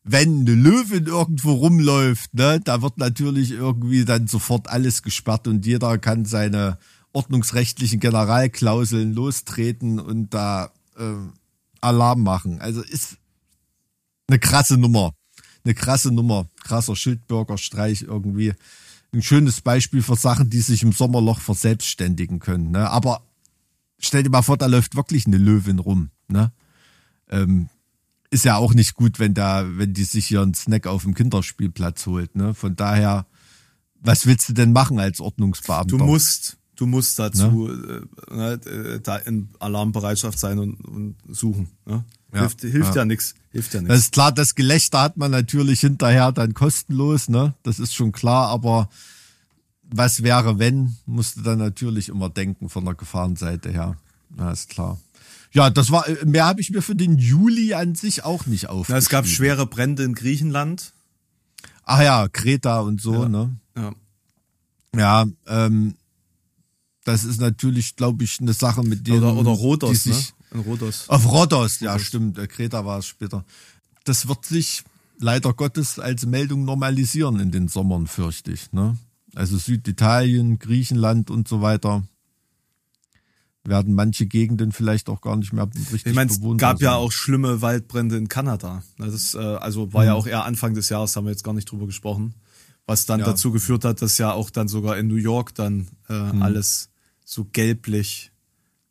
wenn 0.03 0.41
eine 0.41 0.55
Löwin 0.55 1.05
irgendwo 1.05 1.53
rumläuft, 1.53 2.33
ne, 2.33 2.59
da 2.63 2.81
wird 2.81 2.97
natürlich 2.97 3.51
irgendwie 3.51 4.05
dann 4.05 4.27
sofort 4.27 4.67
alles 4.69 5.03
gesperrt 5.03 5.47
und 5.47 5.65
jeder 5.65 5.97
kann 5.97 6.25
seine 6.25 6.77
ordnungsrechtlichen 7.13 7.99
Generalklauseln 7.99 9.13
lostreten 9.13 9.99
und 9.99 10.33
da 10.33 10.71
äh, 10.97 11.13
Alarm 11.81 12.23
machen. 12.23 12.59
Also 12.59 12.81
ist 12.81 13.17
eine 14.27 14.39
krasse 14.39 14.77
Nummer. 14.77 15.13
Eine 15.63 15.73
krasse 15.73 16.11
Nummer. 16.11 16.47
Krasser 16.63 16.95
Schildbürgerstreich 16.95 18.03
irgendwie. 18.03 18.53
Ein 19.11 19.23
schönes 19.23 19.61
Beispiel 19.61 20.03
für 20.03 20.15
Sachen, 20.15 20.49
die 20.49 20.61
sich 20.61 20.83
im 20.83 20.91
Sommerloch 20.91 21.39
verselbstständigen 21.39 22.39
können. 22.39 22.71
Ne? 22.71 22.89
Aber 22.89 23.23
stell 23.97 24.23
dir 24.23 24.29
mal 24.29 24.43
vor, 24.43 24.57
da 24.57 24.67
läuft 24.67 24.95
wirklich 24.95 25.25
eine 25.25 25.37
Löwin 25.37 25.79
rum. 25.79 26.11
Ne? 26.27 26.51
Ähm, 27.29 27.69
ist 28.29 28.45
ja 28.45 28.57
auch 28.57 28.75
nicht 28.75 28.93
gut, 28.93 29.19
wenn 29.19 29.33
da, 29.33 29.65
wenn 29.77 29.93
die 29.93 30.03
sich 30.03 30.27
hier 30.27 30.41
einen 30.41 30.53
Snack 30.53 30.85
auf 30.85 31.03
dem 31.03 31.15
Kinderspielplatz 31.15 32.05
holt. 32.05 32.35
Ne? 32.35 32.53
Von 32.53 32.75
daher, 32.75 33.25
was 33.99 34.27
willst 34.27 34.47
du 34.49 34.53
denn 34.53 34.71
machen 34.71 34.99
als 34.99 35.19
Ordnungsbeamter? 35.19 35.97
Du 35.97 36.03
musst, 36.03 36.58
du 36.79 36.85
musst 36.87 37.19
dazu 37.19 37.69
äh, 37.69 38.01
ne, 38.33 38.53
äh, 38.53 38.99
da 39.01 39.17
in 39.17 39.49
Alarmbereitschaft 39.59 40.39
sein 40.39 40.59
und, 40.59 40.75
und 40.85 41.15
suchen. 41.27 41.69
Ne? 41.85 42.03
Ja, 42.33 42.39
hilft 42.41 42.61
hilft 42.61 42.95
ja, 42.95 43.01
ja. 43.01 43.05
nix. 43.05 43.35
Hilft 43.51 43.73
ja 43.73 43.81
Das 43.81 43.89
nix. 43.89 43.99
ist 44.05 44.11
klar, 44.13 44.31
das 44.31 44.55
Gelächter 44.55 45.01
hat 45.01 45.17
man 45.17 45.31
natürlich 45.31 45.81
hinterher 45.81 46.31
dann 46.31 46.53
kostenlos, 46.53 47.27
ne? 47.29 47.53
Das 47.63 47.79
ist 47.79 47.93
schon 47.93 48.11
klar, 48.11 48.47
aber 48.49 48.89
was 49.91 50.21
wäre, 50.23 50.59
wenn, 50.59 50.95
musst 51.05 51.37
du 51.37 51.41
dann 51.41 51.57
natürlich 51.57 52.09
immer 52.09 52.29
denken 52.29 52.69
von 52.69 52.85
der 52.85 52.93
Gefahrenseite 52.93 53.71
her. 53.71 53.97
Ja, 54.37 54.51
ist 54.51 54.69
klar. 54.69 54.99
Ja, 55.51 55.71
das 55.71 55.89
war, 55.89 56.07
äh, 56.07 56.23
mehr 56.25 56.45
habe 56.45 56.61
ich 56.61 56.69
mir 56.69 56.83
für 56.83 56.95
den 56.95 57.17
Juli 57.17 57.73
an 57.73 57.95
sich 57.95 58.23
auch 58.23 58.45
nicht 58.45 58.69
aufgeschrieben. 58.69 58.93
Ja, 58.93 58.99
es 58.99 59.09
gab 59.09 59.25
schwere 59.25 59.65
Brände 59.65 60.03
in 60.03 60.13
Griechenland. 60.13 60.93
Ach 61.83 62.01
ja, 62.01 62.27
Kreta 62.27 62.81
und 62.81 63.01
so, 63.01 63.23
Ja. 63.23 63.29
ne? 63.29 63.55
Ja. 63.75 63.91
Ja, 64.95 65.25
ähm, 65.47 65.95
das 67.05 67.23
ist 67.23 67.39
natürlich, 67.41 67.95
glaube 67.95 68.23
ich, 68.23 68.39
eine 68.41 68.53
Sache, 68.53 68.83
mit 68.83 69.07
der 69.07 69.15
Oder, 69.15 69.35
oder 69.35 69.51
Rhodos, 69.51 70.05
ne? 70.05 70.15
In 70.51 70.59
Rhodos. 70.61 71.07
Auf 71.09 71.31
Rhodos, 71.31 71.79
ja, 71.79 71.97
stimmt. 71.99 72.37
äh, 72.37 72.47
Kreta 72.47 72.85
war 72.85 72.99
es 72.99 73.05
später. 73.07 73.45
Das 74.03 74.27
wird 74.27 74.45
sich 74.45 74.83
leider 75.19 75.53
Gottes 75.53 75.99
als 75.99 76.25
Meldung 76.25 76.65
normalisieren 76.65 77.39
in 77.39 77.51
den 77.51 77.67
Sommern, 77.67 78.07
fürchte 78.07 78.51
ich. 78.51 78.71
Ne? 78.71 78.97
Also 79.35 79.57
Süditalien, 79.57 80.57
Griechenland 80.59 81.29
und 81.29 81.47
so 81.47 81.61
weiter 81.61 82.03
werden 83.63 83.93
manche 83.93 84.25
Gegenden 84.25 84.71
vielleicht 84.71 85.09
auch 85.09 85.21
gar 85.21 85.35
nicht 85.35 85.53
mehr 85.53 85.67
richtig 85.75 86.05
Ich 86.07 86.15
meine, 86.15 86.31
es 86.31 86.39
gab 86.57 86.81
ja 86.81 86.91
sein. 86.91 86.99
auch 86.99 87.11
schlimme 87.11 87.61
Waldbrände 87.61 88.17
in 88.17 88.27
Kanada. 88.27 88.81
Das 88.97 89.13
ist, 89.13 89.35
äh, 89.35 89.37
also 89.39 89.87
Mhm. 89.87 89.93
war 89.93 90.05
ja 90.05 90.13
auch 90.15 90.25
eher 90.25 90.45
Anfang 90.45 90.73
des 90.73 90.89
Jahres, 90.89 91.15
haben 91.15 91.25
wir 91.25 91.31
jetzt 91.31 91.43
gar 91.43 91.53
nicht 91.53 91.69
drüber 91.69 91.85
gesprochen. 91.85 92.33
Was 92.89 93.05
dann 93.05 93.19
Ja. 93.19 93.27
dazu 93.27 93.51
geführt 93.51 93.85
hat, 93.85 94.01
dass 94.01 94.17
ja 94.17 94.31
auch 94.33 94.49
dann 94.49 94.67
sogar 94.67 94.97
in 94.97 95.07
New 95.07 95.15
York 95.15 95.53
dann 95.55 95.87
äh, 96.09 96.13
Mhm. 96.33 96.41
alles 96.41 96.89
so 97.23 97.45
gelblich. 97.45 98.31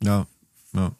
Ja, 0.02 0.26
ja. 0.72 0.92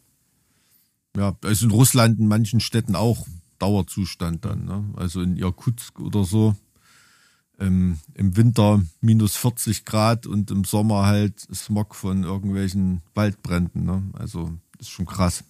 Ja, 1.16 1.36
ist 1.48 1.62
in 1.62 1.70
Russland 1.70 2.18
in 2.18 2.26
manchen 2.28 2.60
Städten 2.60 2.94
auch 2.96 3.26
Dauerzustand 3.58 4.44
dann. 4.44 4.64
Ne? 4.64 4.84
Also 4.96 5.20
in 5.22 5.36
Irkutsk 5.36 5.98
oder 6.00 6.24
so. 6.24 6.54
Ähm, 7.60 7.98
Im 8.14 8.36
Winter 8.36 8.82
minus 9.00 9.34
40 9.36 9.84
Grad 9.84 10.26
und 10.26 10.50
im 10.52 10.62
Sommer 10.64 11.06
halt 11.06 11.40
Smog 11.52 11.94
von 11.96 12.22
irgendwelchen 12.22 13.00
Waldbränden. 13.14 13.84
Ne? 13.84 14.02
Also 14.12 14.52
ist 14.78 14.90
schon 14.90 15.06
krass. 15.06 15.42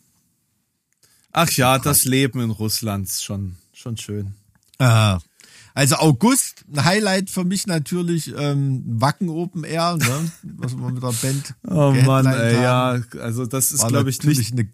Ach 1.33 1.51
ja, 1.53 1.79
das 1.79 2.05
Leben 2.05 2.41
in 2.41 2.51
Russland 2.51 3.07
ist 3.09 3.23
schon, 3.25 3.57
schon 3.75 3.97
schön. 3.99 4.35
Ah. 4.79 5.19
Also 5.79 5.95
August, 5.95 6.65
ein 6.75 6.85
Highlight 6.85 7.31
für 7.31 7.45
mich 7.45 7.69
natürlich 7.69 8.35
ähm, 8.37 8.83
Wacken 8.85 9.29
Open 9.29 9.63
Air, 9.63 9.97
ne? 9.97 10.33
was 10.57 10.77
wir 10.77 10.91
mit 10.91 11.01
der 11.01 11.13
Band 11.13 11.55
Oh 11.69 11.93
Mann, 12.05 12.27
ey, 12.27 12.55
ja, 12.55 12.95
haben. 12.95 13.07
also 13.21 13.47
das 13.47 13.71
ist, 13.71 13.87
glaube 13.87 14.11
ich, 14.11 14.21
nicht. 14.25 14.51
eine 14.53 14.69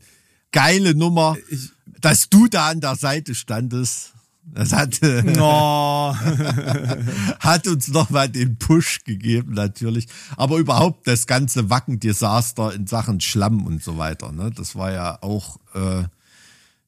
geile 0.51 0.95
Nummer, 0.95 1.37
Ich- 1.51 1.73
dass 2.01 2.31
du 2.31 2.49
da 2.49 2.69
an 2.71 2.81
der 2.81 2.97
Seite 2.97 3.35
standest. 3.35 4.14
Das 4.55 4.73
hat, 4.73 4.99
Oh, 5.38 6.14
hat 7.38 7.67
uns 7.67 7.88
nochmal 7.88 8.31
den 8.31 8.57
Push 8.57 9.05
gegeben, 9.05 9.53
natürlich. 9.53 10.07
Aber 10.38 10.57
überhaupt 10.57 11.07
das 11.07 11.27
ganze 11.27 11.69
Wacken-Desaster 11.69 12.73
in 12.73 12.87
Sachen 12.87 13.21
Schlamm 13.21 13.67
und 13.67 13.83
so 13.83 13.99
weiter. 13.99 14.33
Ne? 14.33 14.51
Das 14.57 14.75
war 14.75 14.90
ja 14.90 15.19
auch 15.21 15.59
äh, 15.75 16.05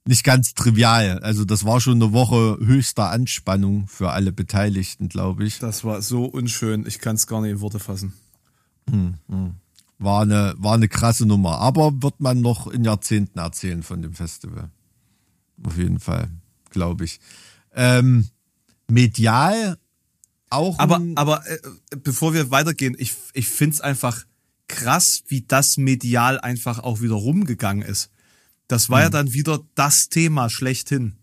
nicht 0.06 0.24
ganz 0.24 0.54
trivial. 0.54 1.18
Also 1.20 1.44
das 1.44 1.64
war 1.64 1.80
schon 1.80 2.00
eine 2.00 2.12
Woche 2.12 2.58
höchster 2.64 3.10
Anspannung 3.10 3.88
für 3.88 4.10
alle 4.12 4.32
Beteiligten, 4.32 5.08
glaube 5.08 5.44
ich. 5.44 5.58
das 5.58 5.84
war 5.84 6.00
so 6.02 6.24
unschön. 6.24 6.86
Ich 6.86 7.00
kann 7.00 7.16
es 7.16 7.26
gar 7.26 7.40
nicht 7.40 7.50
in 7.50 7.60
Worte 7.60 7.78
fassen. 7.78 8.12
War 9.98 10.22
eine, 10.22 10.54
war 10.58 10.74
eine 10.74 10.88
krasse 10.88 11.26
Nummer. 11.26 11.58
Aber 11.58 12.02
wird 12.02 12.20
man 12.20 12.40
noch 12.40 12.66
in 12.68 12.84
Jahrzehnten 12.84 13.38
erzählen 13.38 13.82
von 13.82 14.02
dem 14.02 14.14
Festival. 14.14 14.70
Auf 15.64 15.76
jeden 15.76 15.98
Fall, 15.98 16.30
glaube 16.70 17.04
ich. 17.04 17.18
Ähm, 17.74 18.28
medial 18.88 19.78
auch. 20.50 20.78
Aber, 20.78 21.00
aber 21.16 21.46
äh, 21.46 21.58
bevor 21.96 22.34
wir 22.34 22.50
weitergehen, 22.50 22.94
ich, 22.98 23.14
ich 23.32 23.48
find's 23.48 23.80
einfach 23.80 24.24
krass, 24.68 25.24
wie 25.28 25.42
das 25.42 25.76
medial 25.76 26.38
einfach 26.38 26.78
auch 26.78 27.00
wieder 27.00 27.14
rumgegangen 27.14 27.86
ist. 27.86 28.10
Das 28.68 28.90
war 28.90 29.00
ja 29.02 29.10
dann 29.10 29.32
wieder 29.32 29.60
das 29.74 30.08
Thema 30.08 30.50
schlechthin. 30.50 31.16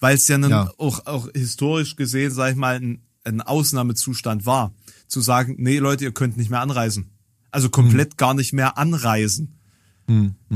Weil 0.00 0.16
es 0.16 0.26
ja, 0.28 0.38
dann 0.38 0.50
Ja. 0.50 0.72
Auch, 0.78 1.06
auch 1.06 1.28
historisch 1.34 1.94
gesehen, 1.96 2.30
sag 2.32 2.50
ich 2.52 2.56
mal, 2.56 2.76
ein, 2.76 3.02
ein 3.24 3.40
Ausnahmezustand 3.42 4.46
war. 4.46 4.72
Zu 5.08 5.20
sagen, 5.20 5.56
nee 5.58 5.78
Leute, 5.78 6.04
ihr 6.04 6.12
könnt 6.12 6.36
nicht 6.36 6.50
mehr 6.50 6.60
anreisen. 6.60 7.10
Also 7.50 7.68
komplett 7.68 8.16
gar 8.16 8.34
nicht 8.34 8.52
mehr 8.52 8.78
anreisen. 8.78 9.56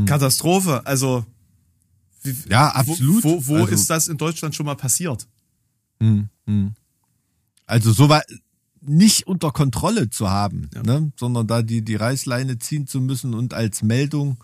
Katastrophe. 0.07 0.85
Also 0.87 1.25
wie, 2.23 2.35
Ja, 2.49 2.71
absolut. 2.71 3.23
Wo, 3.23 3.47
wo, 3.47 3.57
Also- 3.57 3.69
ist 3.69 3.91
das 3.91 4.09
in 4.09 4.17
Deutschland 4.17 4.55
schon 4.55 4.67
mal 4.67 4.75
passiert? 4.77 5.29
Also 7.67 7.93
so 7.93 8.09
weit 8.09 8.25
nicht 8.81 9.27
unter 9.27 9.51
Kontrolle 9.53 10.11
zu 10.11 10.29
haben, 10.29 10.69
ne? 10.85 11.13
sondern 11.19 11.47
da 11.47 11.63
die, 11.63 11.83
die 11.83 11.95
Reißleine 11.95 12.59
ziehen 12.59 12.87
zu 12.87 13.01
müssen 13.01 13.33
und 13.35 13.55
als 13.55 13.83
Meldung 13.83 14.37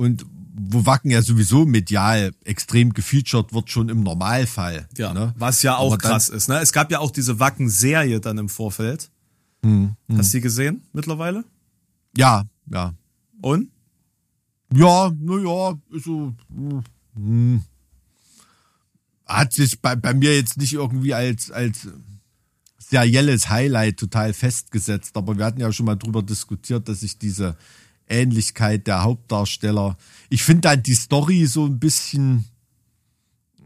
und 0.00 0.24
wo 0.62 0.86
Wacken 0.86 1.10
ja 1.10 1.20
sowieso 1.20 1.66
medial 1.66 2.32
extrem 2.44 2.92
gefeatured 2.94 3.52
wird, 3.52 3.70
schon 3.70 3.88
im 3.90 4.02
Normalfall. 4.02 4.88
Ja, 4.96 5.12
ne? 5.12 5.34
was 5.36 5.62
ja 5.62 5.76
auch 5.76 5.96
dann- 5.96 6.10
krass 6.10 6.28
ist. 6.30 6.48
Ne? 6.48 6.58
Es 6.58 6.72
gab 6.72 6.90
ja 6.90 7.00
auch 7.00 7.10
diese 7.10 7.38
Wacken-Serie 7.38 8.20
dann 8.20 8.38
im 8.38 8.48
Vorfeld. 8.48 9.10
Hm, 9.62 9.94
Hast 10.16 10.32
du 10.32 10.38
die 10.38 10.42
gesehen 10.42 10.82
mittlerweile? 10.94 11.44
Ja, 12.16 12.44
ja. 12.70 12.94
Und? 13.42 13.68
Ja, 14.72 15.12
naja, 15.20 15.78
so. 16.02 16.34
Hm. 17.14 17.62
Hat 19.26 19.52
sich 19.52 19.80
bei, 19.80 19.96
bei 19.96 20.14
mir 20.14 20.34
jetzt 20.34 20.56
nicht 20.56 20.72
irgendwie 20.72 21.12
als, 21.12 21.50
als 21.50 21.88
serielles 22.78 23.50
Highlight 23.50 23.98
total 23.98 24.32
festgesetzt, 24.32 25.16
aber 25.16 25.36
wir 25.36 25.44
hatten 25.44 25.60
ja 25.60 25.70
schon 25.72 25.86
mal 25.86 25.96
drüber 25.96 26.22
diskutiert, 26.22 26.88
dass 26.88 27.02
ich 27.02 27.18
diese 27.18 27.56
Ähnlichkeit 28.10 28.86
der 28.86 29.02
Hauptdarsteller, 29.02 29.96
ich 30.28 30.42
finde 30.42 30.62
dann 30.62 30.82
die 30.82 30.94
Story 30.94 31.46
so 31.46 31.64
ein 31.66 31.78
bisschen, 31.78 32.44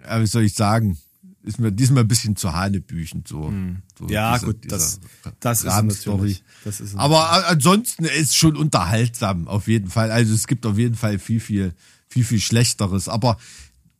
ja, 0.03 0.21
wie 0.21 0.27
soll 0.27 0.45
ich 0.45 0.55
sagen, 0.55 0.99
ist 1.43 1.59
mir 1.59 1.73
diesmal 1.73 2.05
ein 2.05 2.09
bisschen 2.09 2.37
zu 2.37 2.53
hanebüchend 2.55 3.29
so. 3.29 3.43
so 3.43 3.49
Hm. 3.49 3.83
Ja, 4.09 4.35
diese- 4.35 4.47
gut, 4.47 4.71
das, 4.73 5.01
das 5.41 5.59
ist 5.65 5.67
natürlich. 5.83 6.43
Das 6.65 6.81
ist 6.81 6.91
es. 6.93 6.97
Aber 6.97 7.49
ansonsten 7.49 8.05
ist 8.07 8.35
schon 8.37 8.57
unterhaltsam, 8.57 9.47
auf 9.49 9.69
jeden 9.69 9.91
Fall. 9.91 10.11
Also 10.11 10.33
es 10.33 10.47
gibt 10.47 10.65
auf 10.65 10.79
jeden 10.79 10.95
Fall 10.95 11.19
viel, 11.19 11.41
viel, 11.41 11.75
viel, 12.09 12.25
viel 12.25 12.41
Schlechteres. 12.41 13.09
Aber 13.09 13.37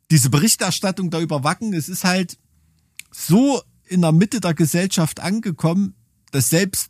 diese 0.09 0.29
Berichterstattung 0.31 1.11
da 1.11 1.19
über 1.19 1.43
Wacken, 1.43 1.73
es 1.73 1.87
ist 1.87 2.03
halt 2.03 2.37
so 3.11 3.61
in 3.87 4.01
der 4.01 4.11
Mitte 4.11 4.41
der 4.41 4.55
Gesellschaft 4.55 5.19
angekommen, 5.19 5.93
dass 6.31 6.49
selbst 6.49 6.89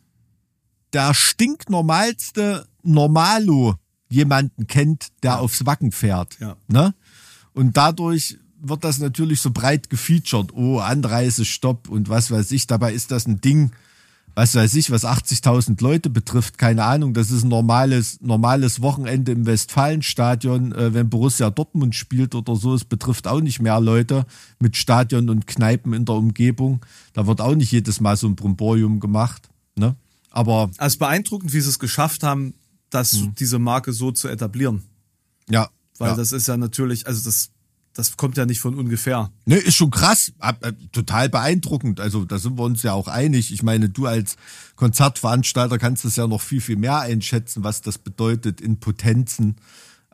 der 0.94 1.12
stinknormalste 1.12 2.66
Normalo 2.86 3.74
jemanden 4.08 4.66
kennt, 4.66 5.08
der 5.22 5.40
aufs 5.40 5.66
Wacken 5.66 5.92
fährt. 5.92 6.38
Ja. 6.40 6.56
Ne? 6.68 6.94
Und 7.52 7.76
dadurch 7.76 8.38
wird 8.60 8.84
das 8.84 8.98
natürlich 8.98 9.40
so 9.40 9.50
breit 9.50 9.90
gefeatured. 9.90 10.52
Oh, 10.54 10.78
Anreisestopp 10.78 11.88
und 11.88 12.08
was 12.08 12.30
weiß 12.30 12.50
ich. 12.52 12.66
Dabei 12.66 12.92
ist 12.92 13.10
das 13.10 13.26
ein 13.26 13.40
Ding, 13.40 13.72
was 14.34 14.54
weiß 14.54 14.74
ich, 14.74 14.90
was 14.90 15.04
80.000 15.04 15.82
Leute 15.82 16.10
betrifft. 16.10 16.58
Keine 16.58 16.84
Ahnung. 16.84 17.14
Das 17.14 17.30
ist 17.30 17.44
ein 17.44 17.48
normales, 17.48 18.20
normales 18.20 18.82
Wochenende 18.82 19.32
im 19.32 19.46
Westfalenstadion, 19.46 20.72
äh, 20.72 20.94
wenn 20.94 21.08
Borussia 21.08 21.50
Dortmund 21.50 21.94
spielt 21.94 22.34
oder 22.34 22.56
so. 22.56 22.74
Es 22.74 22.84
betrifft 22.84 23.26
auch 23.26 23.40
nicht 23.40 23.60
mehr 23.60 23.80
Leute 23.80 24.26
mit 24.58 24.76
Stadion 24.76 25.30
und 25.30 25.46
Kneipen 25.46 25.92
in 25.92 26.04
der 26.04 26.16
Umgebung. 26.16 26.84
Da 27.14 27.26
wird 27.26 27.40
auch 27.40 27.54
nicht 27.54 27.72
jedes 27.72 28.00
Mal 28.00 28.16
so 28.16 28.26
ein 28.26 28.36
Bromborium 28.36 29.00
gemacht. 29.00 29.48
Ne? 29.74 29.94
Aber 30.30 30.70
also 30.76 30.98
beeindruckend, 30.98 31.54
wie 31.54 31.60
sie 31.60 31.70
es 31.70 31.78
geschafft 31.78 32.22
haben, 32.22 32.52
das, 32.90 33.16
diese 33.38 33.58
Marke 33.58 33.92
so 33.92 34.12
zu 34.12 34.28
etablieren. 34.28 34.82
ja. 35.48 35.68
Weil 35.98 36.10
ja. 36.10 36.16
das 36.16 36.32
ist 36.32 36.46
ja 36.46 36.58
natürlich, 36.58 37.06
also 37.06 37.24
das, 37.24 37.48
das 37.94 38.18
kommt 38.18 38.36
ja 38.36 38.44
nicht 38.44 38.60
von 38.60 38.74
ungefähr. 38.74 39.32
Ne, 39.46 39.56
ist 39.56 39.76
schon 39.76 39.90
krass, 39.90 40.30
ab- 40.38 40.60
total 40.92 41.30
beeindruckend. 41.30 42.00
Also 42.00 42.26
da 42.26 42.38
sind 42.38 42.58
wir 42.58 42.64
uns 42.64 42.82
ja 42.82 42.92
auch 42.92 43.08
einig. 43.08 43.50
Ich 43.50 43.62
meine, 43.62 43.88
du 43.88 44.04
als 44.04 44.36
Konzertveranstalter 44.74 45.78
kannst 45.78 46.04
es 46.04 46.16
ja 46.16 46.26
noch 46.26 46.42
viel, 46.42 46.60
viel 46.60 46.76
mehr 46.76 47.00
einschätzen, 47.00 47.64
was 47.64 47.80
das 47.80 47.96
bedeutet 47.96 48.60
in 48.60 48.78
Potenzen 48.78 49.56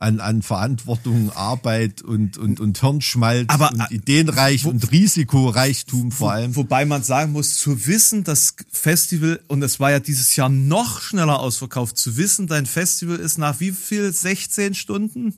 an, 0.03 0.21
an 0.21 0.43
Verantwortung, 0.43 1.31
Arbeit 1.31 2.03
und, 2.03 2.37
und, 2.37 2.59
und 2.59 2.81
Hirnschmalz 2.81 3.49
Aber, 3.49 3.71
und 3.71 3.81
äh, 3.81 3.95
Ideenreich 3.95 4.67
und 4.67 4.91
Risikoreichtum 4.91 6.11
vor 6.11 6.33
allem. 6.33 6.57
Wobei 6.57 6.85
man 6.85 7.03
sagen 7.03 7.33
muss, 7.33 7.57
zu 7.57 7.87
wissen, 7.87 8.25
das 8.25 8.57
Festival, 8.71 9.41
und 9.47 9.63
es 9.63 9.79
war 9.79 9.93
ja 9.93 10.01
dieses 10.01 10.35
Jahr 10.35 10.49
noch 10.49 11.01
schneller 11.01 11.39
ausverkauft, 11.39 11.97
zu 11.97 12.17
wissen, 12.17 12.49
dein 12.49 12.67
Festival 12.67 13.17
ist 13.17 13.39
nach 13.39 13.61
wie 13.61 13.71
viel? 13.71 14.13
16 14.13 14.75
Stunden? 14.75 15.35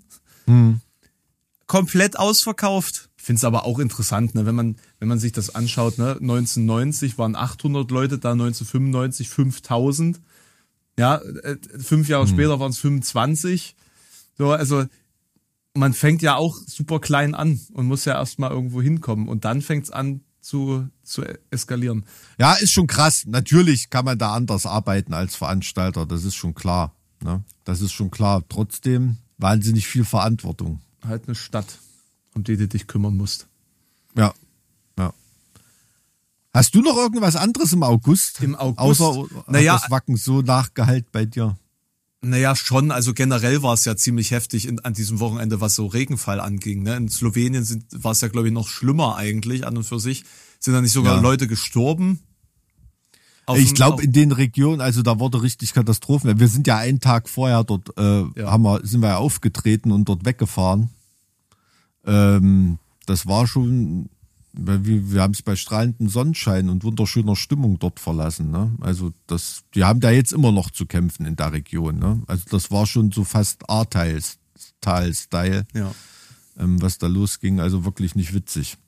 Komplett 1.66 2.18
ausverkauft. 2.18 3.10
Ich 3.18 3.24
finde 3.24 3.38
es 3.38 3.44
aber 3.44 3.64
auch 3.64 3.78
interessant, 3.78 4.34
ne, 4.34 4.46
wenn 4.46 4.54
man, 4.54 4.76
wenn 4.98 5.08
man 5.08 5.18
sich 5.18 5.32
das 5.32 5.54
anschaut, 5.54 5.98
ne, 5.98 6.12
1990 6.20 7.18
waren 7.18 7.36
800 7.36 7.90
Leute 7.90 8.18
da, 8.18 8.32
1995 8.32 9.28
5000. 9.28 10.20
Ja, 10.98 11.16
äh, 11.16 11.56
fünf 11.78 12.08
Jahre 12.08 12.26
später 12.26 12.60
waren 12.60 12.70
es 12.70 12.78
25. 12.78 13.76
So, 14.36 14.52
also, 14.52 14.84
man 15.74 15.92
fängt 15.92 16.22
ja 16.22 16.36
auch 16.36 16.56
super 16.66 17.00
klein 17.00 17.34
an 17.34 17.60
und 17.72 17.86
muss 17.86 18.04
ja 18.04 18.14
erstmal 18.14 18.50
irgendwo 18.50 18.80
hinkommen 18.80 19.28
und 19.28 19.44
dann 19.44 19.60
fängt 19.60 19.84
es 19.84 19.90
an 19.90 20.20
zu, 20.40 20.88
zu 21.02 21.22
eskalieren. 21.50 22.04
Ja, 22.38 22.54
ist 22.54 22.72
schon 22.72 22.86
krass. 22.86 23.24
Natürlich 23.26 23.90
kann 23.90 24.04
man 24.04 24.18
da 24.18 24.34
anders 24.34 24.66
arbeiten 24.66 25.14
als 25.14 25.34
Veranstalter, 25.34 26.06
das 26.06 26.24
ist 26.24 26.34
schon 26.34 26.54
klar. 26.54 26.94
Ne? 27.22 27.42
Das 27.64 27.80
ist 27.80 27.92
schon 27.92 28.10
klar. 28.10 28.42
Trotzdem 28.48 29.16
wahnsinnig 29.38 29.86
viel 29.86 30.04
Verantwortung. 30.04 30.80
Halt 31.04 31.26
eine 31.26 31.34
Stadt, 31.34 31.78
um 32.34 32.44
die 32.44 32.56
du 32.56 32.68
dich 32.68 32.86
kümmern 32.86 33.16
musst. 33.16 33.48
Ja. 34.16 34.32
ja. 34.98 35.12
Hast 36.52 36.74
du 36.74 36.82
noch 36.82 36.96
irgendwas 36.96 37.36
anderes 37.36 37.72
im 37.72 37.82
August? 37.82 38.42
Im 38.42 38.54
August? 38.54 39.00
Außer 39.00 39.26
Naja, 39.48 39.78
das 39.80 39.90
Wacken 39.90 40.16
so 40.16 40.42
nachgehalt 40.42 41.10
bei 41.10 41.24
dir? 41.24 41.56
Naja, 42.24 42.56
schon. 42.56 42.90
Also 42.90 43.14
generell 43.14 43.62
war 43.62 43.74
es 43.74 43.84
ja 43.84 43.96
ziemlich 43.96 44.30
heftig 44.30 44.66
in, 44.66 44.80
an 44.80 44.94
diesem 44.94 45.20
Wochenende, 45.20 45.60
was 45.60 45.74
so 45.74 45.86
Regenfall 45.86 46.40
anging. 46.40 46.82
Ne? 46.82 46.96
In 46.96 47.08
Slowenien 47.08 47.64
sind, 47.64 47.84
war 47.92 48.12
es 48.12 48.20
ja, 48.20 48.28
glaube 48.28 48.48
ich, 48.48 48.54
noch 48.54 48.68
schlimmer 48.68 49.16
eigentlich 49.16 49.66
an 49.66 49.76
und 49.76 49.84
für 49.84 50.00
sich. 50.00 50.24
Sind 50.60 50.74
da 50.74 50.80
nicht 50.80 50.92
sogar 50.92 51.16
Ja. 51.16 51.20
Leute 51.20 51.46
gestorben? 51.46 52.20
Auf 53.46 53.58
Ich 53.58 53.74
glaube, 53.74 54.02
in 54.02 54.12
den 54.12 54.32
Regionen, 54.32 54.80
also 54.80 55.02
da 55.02 55.18
wurde 55.20 55.42
richtig 55.42 55.74
Katastrophen. 55.74 56.40
Wir 56.40 56.48
sind 56.48 56.66
ja 56.66 56.78
einen 56.78 57.00
Tag 57.00 57.28
vorher 57.28 57.62
dort, 57.62 57.90
äh, 57.98 58.22
Ja. 58.40 58.50
haben 58.50 58.62
wir, 58.62 58.80
sind 58.86 59.00
wir 59.02 59.10
ja 59.10 59.16
aufgetreten 59.18 59.92
und 59.92 60.08
dort 60.08 60.24
weggefahren. 60.24 60.88
Ähm, 62.06 62.78
das 63.06 63.26
war 63.26 63.46
schon, 63.46 64.08
wir, 64.56 65.12
wir 65.12 65.22
haben 65.22 65.32
es 65.32 65.42
bei 65.42 65.56
strahlendem 65.56 66.08
Sonnenschein 66.08 66.68
und 66.68 66.84
wunderschöner 66.84 67.36
Stimmung 67.36 67.78
dort 67.78 68.00
verlassen. 68.00 68.50
Ne? 68.50 68.72
Also 68.80 69.12
das, 69.26 69.64
die 69.74 69.84
haben 69.84 70.00
da 70.00 70.10
jetzt 70.10 70.32
immer 70.32 70.52
noch 70.52 70.70
zu 70.70 70.86
kämpfen 70.86 71.26
in 71.26 71.36
der 71.36 71.52
Region. 71.52 71.98
Ne? 71.98 72.22
Also 72.26 72.44
das 72.50 72.70
war 72.70 72.86
schon 72.86 73.10
so 73.10 73.24
fast 73.24 73.68
Ahrtal-Style, 73.68 75.66
ja. 75.74 75.92
ähm, 76.58 76.80
was 76.80 76.98
da 76.98 77.08
losging. 77.08 77.60
Also 77.60 77.84
wirklich 77.84 78.14
nicht 78.14 78.32
witzig. 78.32 78.78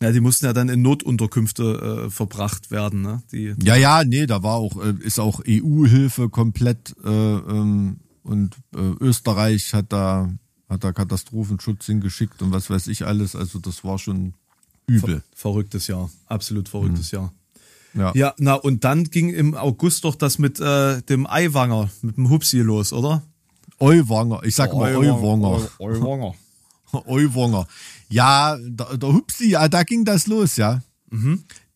ja, 0.00 0.12
die 0.12 0.20
mussten 0.20 0.44
ja 0.44 0.52
dann 0.52 0.68
in 0.68 0.82
Notunterkünfte 0.82 2.06
äh, 2.06 2.10
verbracht 2.10 2.70
werden. 2.70 3.00
Ne? 3.02 3.22
Die, 3.32 3.54
Ja, 3.62 3.76
ja, 3.76 4.04
nee, 4.04 4.26
da 4.26 4.42
war 4.42 4.56
auch, 4.56 4.82
äh, 4.82 4.94
ist 5.00 5.18
auch 5.18 5.40
EU-Hilfe 5.48 6.28
komplett 6.28 6.94
äh, 7.02 7.08
ähm, 7.08 8.00
und 8.22 8.56
äh, 8.74 8.92
Österreich 9.00 9.72
hat 9.72 9.92
da, 9.92 10.30
hat 10.68 10.84
da 10.84 10.92
Katastrophenschutz 10.92 11.86
hingeschickt 11.86 12.42
und 12.42 12.52
was 12.52 12.68
weiß 12.68 12.88
ich 12.88 13.06
alles. 13.06 13.34
Also 13.34 13.58
das 13.58 13.84
war 13.84 13.98
schon 13.98 14.34
übel. 14.96 15.22
verrücktes 15.34 15.86
Jahr. 15.86 16.10
Absolut 16.26 16.68
verrücktes 16.68 17.10
Jahr. 17.10 17.32
Ja. 17.94 18.12
Ja, 18.14 18.34
na 18.38 18.54
und 18.54 18.84
dann 18.84 19.04
ging 19.04 19.30
im 19.30 19.54
August 19.54 20.04
doch 20.04 20.14
das 20.14 20.38
mit 20.38 20.60
äh, 20.60 21.02
dem 21.02 21.26
Eiwanger, 21.26 21.90
mit 22.02 22.16
dem 22.16 22.30
Hupsi 22.30 22.58
los, 22.58 22.92
oder? 22.92 23.22
Euwanger, 23.80 24.42
ich 24.44 24.54
sag 24.54 24.72
mal 24.74 24.94
Euwanger. 24.94 25.68
Eiwanger. 25.80 26.34
Euwanger. 27.06 27.66
Ja, 28.08 28.56
der, 28.60 28.96
der 28.96 29.12
Hupsi, 29.12 29.50
ja, 29.50 29.68
da 29.68 29.82
ging 29.82 30.04
das 30.04 30.26
los, 30.26 30.56
ja. 30.56 30.82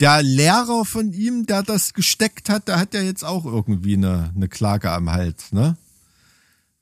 Der 0.00 0.22
Lehrer 0.22 0.84
von 0.84 1.12
ihm, 1.12 1.46
der 1.46 1.62
das 1.62 1.92
gesteckt 1.94 2.48
hat, 2.48 2.68
der 2.68 2.78
hat 2.78 2.94
ja 2.94 3.00
jetzt 3.02 3.24
auch 3.24 3.44
irgendwie 3.44 3.94
eine, 3.94 4.32
eine 4.34 4.48
Klage 4.48 4.92
am 4.92 5.10
Hals, 5.10 5.50
ne? 5.52 5.76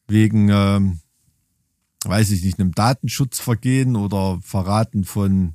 Wegen, 0.09 0.51
ähm, 0.51 0.99
weiß 2.05 2.31
ich 2.31 2.43
nicht, 2.43 2.59
einem 2.59 2.75
Datenschutzvergehen 2.75 3.97
oder 3.97 4.39
Verraten 4.43 5.05
von, 5.05 5.55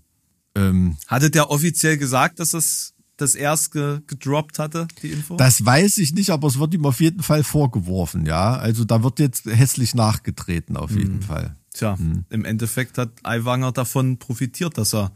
ähm, 0.57 0.97
Hatte 1.07 1.29
der 1.29 1.49
offiziell 1.49 1.97
gesagt, 1.97 2.39
dass 2.39 2.51
das 2.51 2.93
das 3.17 3.33
erst 3.33 3.71
ge 3.71 4.01
gedroppt 4.05 4.59
hatte, 4.59 4.87
die 5.01 5.11
Info? 5.11 5.37
das 5.37 5.65
weiß 5.65 5.97
ich 5.97 6.13
nicht, 6.13 6.29
aber 6.29 6.47
es 6.47 6.59
wird 6.59 6.73
ihm 6.75 6.85
auf 6.85 6.99
jeden 6.99 7.23
Fall 7.23 7.43
vorgeworfen, 7.43 8.25
ja. 8.25 8.55
Also 8.55 8.85
da 8.85 9.03
wird 9.03 9.19
jetzt 9.19 9.45
hässlich 9.45 9.95
nachgetreten, 9.95 10.77
auf 10.77 10.91
jeden 10.91 11.21
Fall. 11.21 11.55
Tja, 11.73 11.97
im 12.29 12.45
Endeffekt 12.45 12.97
hat 12.97 13.09
Aiwanger 13.23 13.71
davon 13.71 14.17
profitiert, 14.17 14.77
dass 14.77 14.93
er 14.93 15.11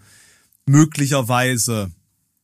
möglicherweise 0.66 1.92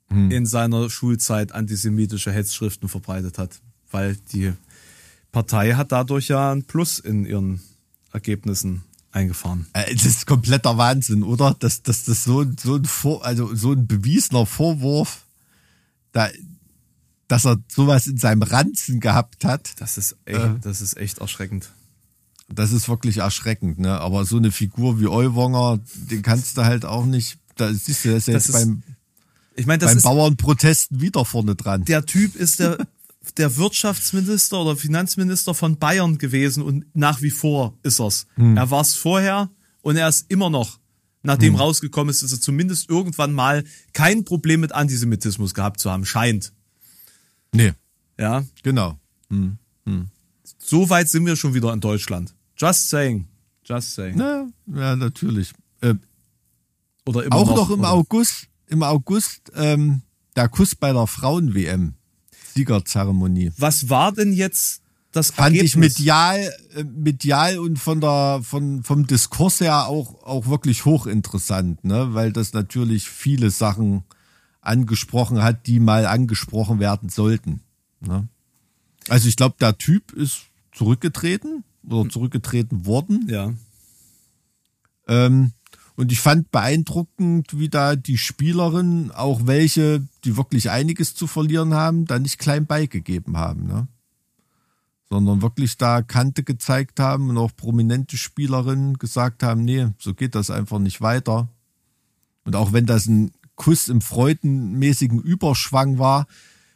in 0.10 0.46
seiner 0.46 0.90
Schulzeit 0.90 1.52
antisemitische 1.52 2.32
Hetzschriften 2.32 2.88
verbreitet 2.88 3.38
hat, 3.38 3.60
weil 3.92 4.16
die 4.32 4.54
Partei 5.32 5.74
hat 5.74 5.92
dadurch 5.92 6.30
ja 6.30 6.52
ein 6.52 6.64
Plus 6.64 7.00
in 7.00 7.26
ihren 7.26 7.62
Ergebnissen 8.14 8.84
eingefahren. 9.18 9.68
Äh, 9.74 9.94
Das 9.96 10.06
ist 10.06 10.26
kompletter 10.26 10.78
Wahnsinn, 10.78 11.24
oder? 11.24 11.56
Dass 11.60 11.82
dass 11.84 12.04
das 12.06 12.24
so, 12.24 12.42
ein- 12.42 12.56
so 12.62 12.76
ein 12.76 12.86
Vor, 12.86 13.26
also 13.26 13.54
so 13.56 13.72
ein 13.74 13.88
bewiesener 13.88 14.46
Vorwurf, 14.46 15.26
da, 16.12 16.30
dass 17.28 17.46
er 17.46 17.58
sowas 17.68 18.08
in 18.08 18.18
seinem 18.18 18.42
Ranzen 18.44 19.00
gehabt 19.00 19.44
hat, 19.44 19.80
Das 19.82 19.98
ist 19.98 20.16
echt, 20.26 20.40
das 20.66 20.82
ist 20.82 20.96
echt 20.98 21.18
erschreckend. 21.20 21.70
das 22.48 22.72
ist 22.72 22.88
wirklich 22.88 23.18
erschreckend, 23.18 23.80
ne? 23.80 24.00
Aber 24.00 24.26
so 24.26 24.38
eine 24.38 24.52
Figur 24.52 25.00
wie 25.02 25.08
Euwanger, 25.08 25.80
den 25.96 26.22
kannst 26.22 26.58
du 26.58 26.64
halt 26.64 26.86
auch 26.86 27.06
nicht, 27.06 27.38
da 27.56 27.74
siehst 27.74 28.06
du, 28.06 28.12
das 28.14 28.26
Das 28.26 28.34
jetzt 28.34 28.50
ist 28.50 28.54
beim, 28.54 28.84
Ich 29.56 29.66
meine, 29.66 29.80
das 29.80 29.94
beim 29.96 30.04
Bauernprotesten 30.04 31.02
wieder 31.02 31.26
vorne 31.26 31.56
dran. 31.56 31.84
der 31.86 32.06
Typ 32.06 32.36
ist 32.36 32.60
der 32.60 32.78
der 33.32 33.58
Wirtschaftsminister 33.58 34.62
oder 34.62 34.76
Finanzminister 34.76 35.54
von 35.54 35.78
Bayern 35.78 36.18
gewesen 36.18 36.64
und 36.64 36.86
nach 36.94 37.22
wie 37.22 37.32
vor 37.32 37.78
ist 37.84 38.00
er's. 38.00 38.28
Er 38.38 38.70
war's 38.72 38.94
vorher 38.96 39.50
und 39.82 39.96
er 39.98 40.08
ist 40.10 40.26
immer 40.30 40.50
noch. 40.50 40.80
Nachdem 41.24 41.56
rausgekommen 41.56 42.10
ist, 42.12 42.24
dass 42.24 42.32
er 42.32 42.40
zumindest 42.40 42.90
irgendwann 42.90 43.34
mal 43.34 43.64
kein 43.94 44.24
Problem 44.24 44.62
mit 44.62 44.72
Antisemitismus 44.72 45.54
gehabt 45.54 45.80
zu 45.80 45.92
haben 45.92 46.06
scheint. 46.06 46.54
Nee, 47.54 47.74
Ja, 48.18 48.44
genau. 48.64 48.98
so 50.60 50.90
weit 50.90 51.10
sind 51.10 51.26
wir 51.26 51.36
schon 51.36 51.54
wieder 51.54 51.74
in 51.74 51.82
Deutschland. 51.82 52.34
Just 52.58 52.90
saying. 52.90 53.28
Just 53.66 53.94
saying. 53.96 54.18
Ja, 54.20 54.48
ja 54.68 54.96
natürlich. 54.96 55.54
Äh, 55.82 55.96
Oder 57.06 57.24
immer 57.26 57.36
auch 57.36 57.56
noch, 57.56 57.70
im 57.70 57.80
oder? 57.82 57.92
August, 57.92 58.48
im 58.68 58.84
August, 58.84 59.52
ähm, 59.56 60.02
der 60.36 60.48
Kuss 60.50 60.76
bei 60.76 60.94
der 60.94 61.08
Frauen-WM. 61.08 61.96
Siegerzeremonie. 62.58 63.52
Was 63.58 63.90
war 63.90 64.12
denn 64.12 64.34
jetzt 64.34 64.82
das 65.12 65.32
fand 65.32 65.56
Ergebnis? 65.56 65.72
ich 65.72 65.78
medial, 65.78 66.54
äh, 66.76 66.84
medial 66.84 67.60
und 67.60 67.78
von 67.78 68.02
der, 68.02 68.42
von, 68.44 68.84
vom 68.84 69.06
Diskurs 69.08 69.62
her 69.62 69.88
auch, 69.88 70.24
auch 70.24 70.48
wirklich 70.48 70.86
hochinteressant, 70.86 71.86
ne? 71.86 72.14
weil 72.14 72.32
das 72.34 72.54
natürlich 72.54 73.10
viele 73.10 73.52
Sachen 73.52 74.04
angesprochen 74.62 75.42
hat, 75.42 75.68
die 75.68 75.80
mal 75.80 76.06
angesprochen 76.06 76.80
werden 76.80 77.10
sollten. 77.10 77.62
Ne? 78.00 78.28
Also 79.08 79.30
ich 79.30 79.36
glaube, 79.36 79.56
der 79.60 79.78
Typ 79.78 80.12
ist 80.12 80.42
zurückgetreten 80.74 81.64
oder 81.88 82.10
zurückgetreten 82.10 82.86
worden. 82.86 83.28
Ja. 83.30 83.54
Ähm, 85.08 85.54
und 85.98 86.12
ich 86.12 86.20
fand 86.20 86.52
beeindruckend, 86.52 87.58
wie 87.58 87.70
da 87.70 87.96
die 87.96 88.20
Spielerinnen, 88.20 89.10
auch 89.12 89.48
welche, 89.48 90.08
die 90.24 90.38
wirklich 90.38 90.70
einiges 90.70 91.16
zu 91.16 91.26
verlieren 91.26 91.74
haben, 91.74 92.06
da 92.06 92.20
nicht 92.20 92.38
klein 92.38 92.68
beigegeben 92.68 93.36
haben, 93.36 93.66
ne? 93.66 93.88
Sondern 95.10 95.42
wirklich 95.42 95.78
da 95.78 96.04
Kante 96.04 96.44
gezeigt 96.44 97.00
haben 97.00 97.30
und 97.30 97.38
auch 97.38 97.56
prominente 97.56 98.16
Spielerinnen 98.16 99.00
gesagt 99.00 99.42
haben, 99.42 99.64
nee, 99.64 99.88
so 99.98 100.14
geht 100.14 100.36
das 100.36 100.52
einfach 100.52 100.80
nicht 100.80 101.02
weiter. 101.02 101.48
Und 102.44 102.56
auch 102.56 102.74
wenn 102.74 102.86
das 102.86 103.08
ein 103.08 103.32
Kuss 103.56 103.88
im 103.88 104.02
freudenmäßigen 104.02 105.20
Überschwang 105.20 105.98
war, 105.98 106.28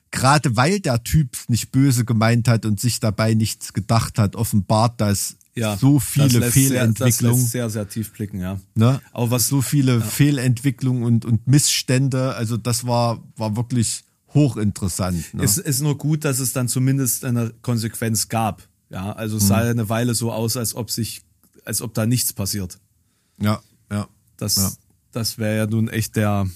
gerade 0.09 0.55
weil 0.55 0.79
der 0.79 1.03
Typ 1.03 1.37
nicht 1.47 1.71
böse 1.71 2.05
gemeint 2.05 2.47
hat 2.47 2.65
und 2.65 2.79
sich 2.79 2.99
dabei 2.99 3.35
nichts 3.35 3.73
gedacht 3.73 4.17
hat, 4.17 4.35
offenbart 4.35 4.99
das 4.99 5.37
Ja, 5.53 5.75
so 5.77 5.99
viele 5.99 6.25
lässt 6.25 6.33
Sehr, 6.33 6.43
das 6.43 6.53
Fehlentwicklungen. 6.53 7.37
lässt 7.41 7.51
sehr, 7.51 7.69
sehr 7.69 7.89
tief 7.89 8.13
blicken, 8.13 8.39
ja. 8.39 8.59
Ne? 8.75 9.01
Aber 9.11 9.31
was- 9.31 9.47
so 9.49 9.61
viele 9.61 9.99
Fehlentwicklungen 10.01 11.03
und, 11.03 11.25
und 11.25 11.45
Missstände, 11.47 12.35
also 12.35 12.55
das 12.57 12.87
war, 12.87 13.21
war 13.35 13.55
wirklich 13.57 14.03
hochinteressant. 14.33 15.33
Ne? 15.33 15.43
Es 15.43 15.57
ist 15.57 15.81
nur 15.81 15.97
gut, 15.97 16.23
dass 16.23 16.39
es 16.39 16.53
dann 16.53 16.69
zumindest 16.69 17.25
eine 17.25 17.51
Konsequenz 17.61 18.29
gab. 18.29 18.65
Ja, 18.89 19.11
also 19.11 19.37
es 19.37 19.43
Mhm. 19.43 19.47
sah 19.47 19.57
eine 19.57 19.89
Weile 19.89 20.15
so 20.15 20.31
aus, 20.31 20.55
als 20.55 20.73
ob 20.73 20.89
sich, 20.89 21.21
als 21.65 21.81
ob 21.81 21.93
da 21.93 22.05
nichts 22.05 22.31
passiert. 22.31 22.79
ja, 23.41 23.61
ja. 23.91 24.07
Das, 24.37 24.55
Ja. 24.55 24.71
das 25.11 25.37
wäre 25.37 25.57
ja 25.57 25.67
nun 25.67 25.89
echt 25.89 26.15
der, 26.15 26.47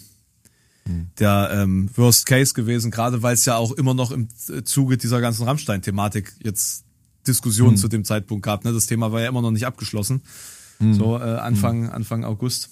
der 1.20 1.50
ähm, 1.52 1.90
Worst 1.96 2.26
Case 2.26 2.54
gewesen, 2.54 2.92
gerade 2.92 3.22
weil 3.22 3.34
es 3.34 3.44
ja 3.46 3.58
auch 3.58 3.72
immer 3.74 3.94
noch 3.94 4.12
im 4.12 4.28
Zuge 4.64 4.98
dieser 4.98 5.20
ganzen 5.20 5.44
Rammstein-Thematik 5.44 6.34
jetzt 6.44 6.85
Diskussionen 7.28 7.74
Mhm. 7.74 7.78
zu 7.78 7.88
dem 7.88 8.06
Zeitpunkt 8.06 8.44
gab. 8.46 8.64
Ne? 8.66 8.74
Das 8.74 8.86
Thema 8.88 9.12
war 9.12 9.22
ja 9.22 9.30
immer 9.30 9.42
noch 9.42 9.52
nicht 9.52 9.66
abgeschlossen. 9.66 10.22
Mhm. 10.80 10.94
So 10.94 11.18
äh, 11.18 11.22
Anfang, 11.22 11.90
Anfang 11.90 12.24
August. 12.24 12.70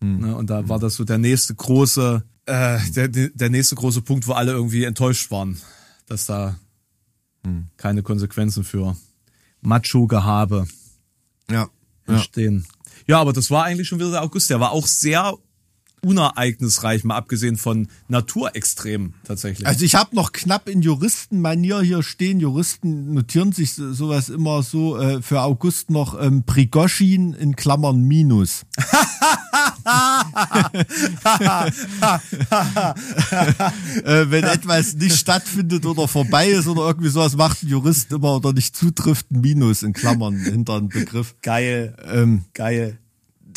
Ne? 0.00 0.34
Und 0.36 0.50
da 0.50 0.68
war 0.68 0.78
das 0.80 0.94
so 0.96 1.04
der 1.04 1.18
nächste 1.18 1.54
große, 1.54 2.24
äh, 2.46 2.78
der, 2.90 3.08
der 3.08 3.50
nächste 3.50 3.76
große 3.76 4.02
Punkt, 4.02 4.26
wo 4.26 4.32
alle 4.32 4.50
irgendwie 4.52 4.82
enttäuscht 4.84 5.30
waren, 5.30 5.60
dass 6.06 6.26
da 6.26 6.56
keine 7.76 8.02
Konsequenzen 8.02 8.62
für 8.64 8.96
Macho-Gehabe 9.62 10.66
Ja, 11.50 11.68
ja. 12.08 12.14
entstehen. 12.14 12.66
Ja, 13.06 13.20
aber 13.20 13.32
das 13.32 13.50
war 13.50 13.64
eigentlich 13.64 13.88
schon 13.88 13.98
wieder 13.98 14.10
der 14.12 14.22
August. 14.22 14.50
Der 14.50 14.60
war 14.60 14.70
auch 14.72 14.86
sehr 14.86 15.34
unereignisreich, 16.04 17.04
mal 17.04 17.16
abgesehen 17.16 17.56
von 17.56 17.88
Naturextremen 18.08 19.14
tatsächlich. 19.24 19.66
Also 19.68 19.84
ich 19.84 19.94
habe 19.94 20.14
noch 20.16 20.32
knapp 20.32 20.68
in 20.68 20.82
Juristenmanier 20.82 21.80
hier 21.80 22.02
stehen. 22.02 22.40
Juristen 22.40 23.14
notieren 23.14 23.52
sich 23.52 23.74
so- 23.74 23.92
sowas 23.92 24.28
immer 24.28 24.62
so 24.64 24.98
äh, 24.98 25.22
für 25.22 25.42
August 25.42 25.90
noch 25.90 26.20
ähm, 26.20 26.42
Prigoschin 26.44 27.34
in 27.34 27.54
Klammern 27.54 28.02
Minus. 28.02 28.64
äh, 34.04 34.26
wenn 34.30 34.44
etwas 34.44 34.94
nicht 34.94 35.16
stattfindet 35.16 35.86
oder 35.86 36.08
vorbei 36.08 36.48
ist 36.48 36.66
oder 36.66 36.82
irgendwie 36.86 37.08
sowas, 37.10 37.36
macht 37.36 37.62
ein 37.62 37.68
Jurist 37.68 38.12
immer 38.12 38.36
oder 38.36 38.52
nicht 38.52 38.76
zutrifft 38.76 39.30
ein 39.30 39.40
Minus 39.40 39.82
in 39.82 39.92
Klammern 39.92 40.36
hinter 40.36 40.74
einen 40.76 40.88
Begriff. 40.88 41.34
geil, 41.42 41.96
Ähm, 42.12 42.44
geil. 42.54 42.98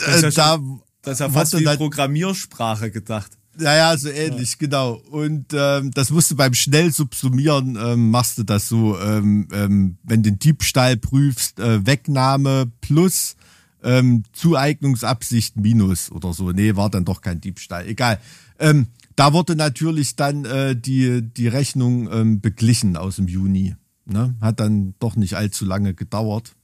äh, 0.05 0.21
ja 0.21 0.29
da 0.31 0.59
Das 1.05 1.13
ist 1.13 1.19
ja 1.19 1.29
fast 1.29 1.57
wie 1.57 1.63
dann- 1.63 1.77
Programmiersprache 1.77 2.91
gedacht. 2.91 3.31
Ja, 3.57 3.73
ja, 3.73 3.97
so 3.97 4.09
ähnlich, 4.09 4.57
genau. 4.57 4.95
Und 5.11 5.53
ähm, 5.53 5.91
das 5.91 6.09
musst 6.09 6.29
du 6.29 6.35
beim 6.35 6.53
schnell 6.53 6.91
subsumieren, 6.91 7.77
ähm, 7.81 8.09
machst 8.11 8.37
du 8.37 8.43
das 8.43 8.67
so, 8.67 8.99
ähm, 8.99 9.47
ähm, 9.53 9.97
wenn 10.03 10.23
du 10.23 10.31
den 10.31 10.39
Diebstahl 10.39 10.97
prüfst, 10.97 11.57
äh, 11.61 11.85
Wegnahme 11.85 12.69
plus 12.81 13.37
ähm, 13.81 14.23
Zueignungsabsicht 14.33 15.55
minus 15.55 16.11
oder 16.11 16.33
so. 16.33 16.51
Nee, 16.51 16.75
war 16.75 16.89
dann 16.89 17.05
doch 17.05 17.21
kein 17.21 17.39
Diebstahl. 17.39 17.87
Egal. 17.87 18.19
Ähm, 18.59 18.87
da 19.15 19.31
wurde 19.31 19.55
natürlich 19.55 20.17
dann 20.17 20.43
äh, 20.43 20.75
die, 20.75 21.21
die 21.21 21.47
Rechnung 21.47 22.11
ähm, 22.11 22.41
beglichen 22.41 22.97
aus 22.97 23.15
dem 23.15 23.29
Juni. 23.29 23.75
Ne? 24.05 24.35
Hat 24.41 24.59
dann 24.59 24.95
doch 24.99 25.15
nicht 25.15 25.35
allzu 25.35 25.63
lange 25.63 25.93
gedauert. 25.93 26.55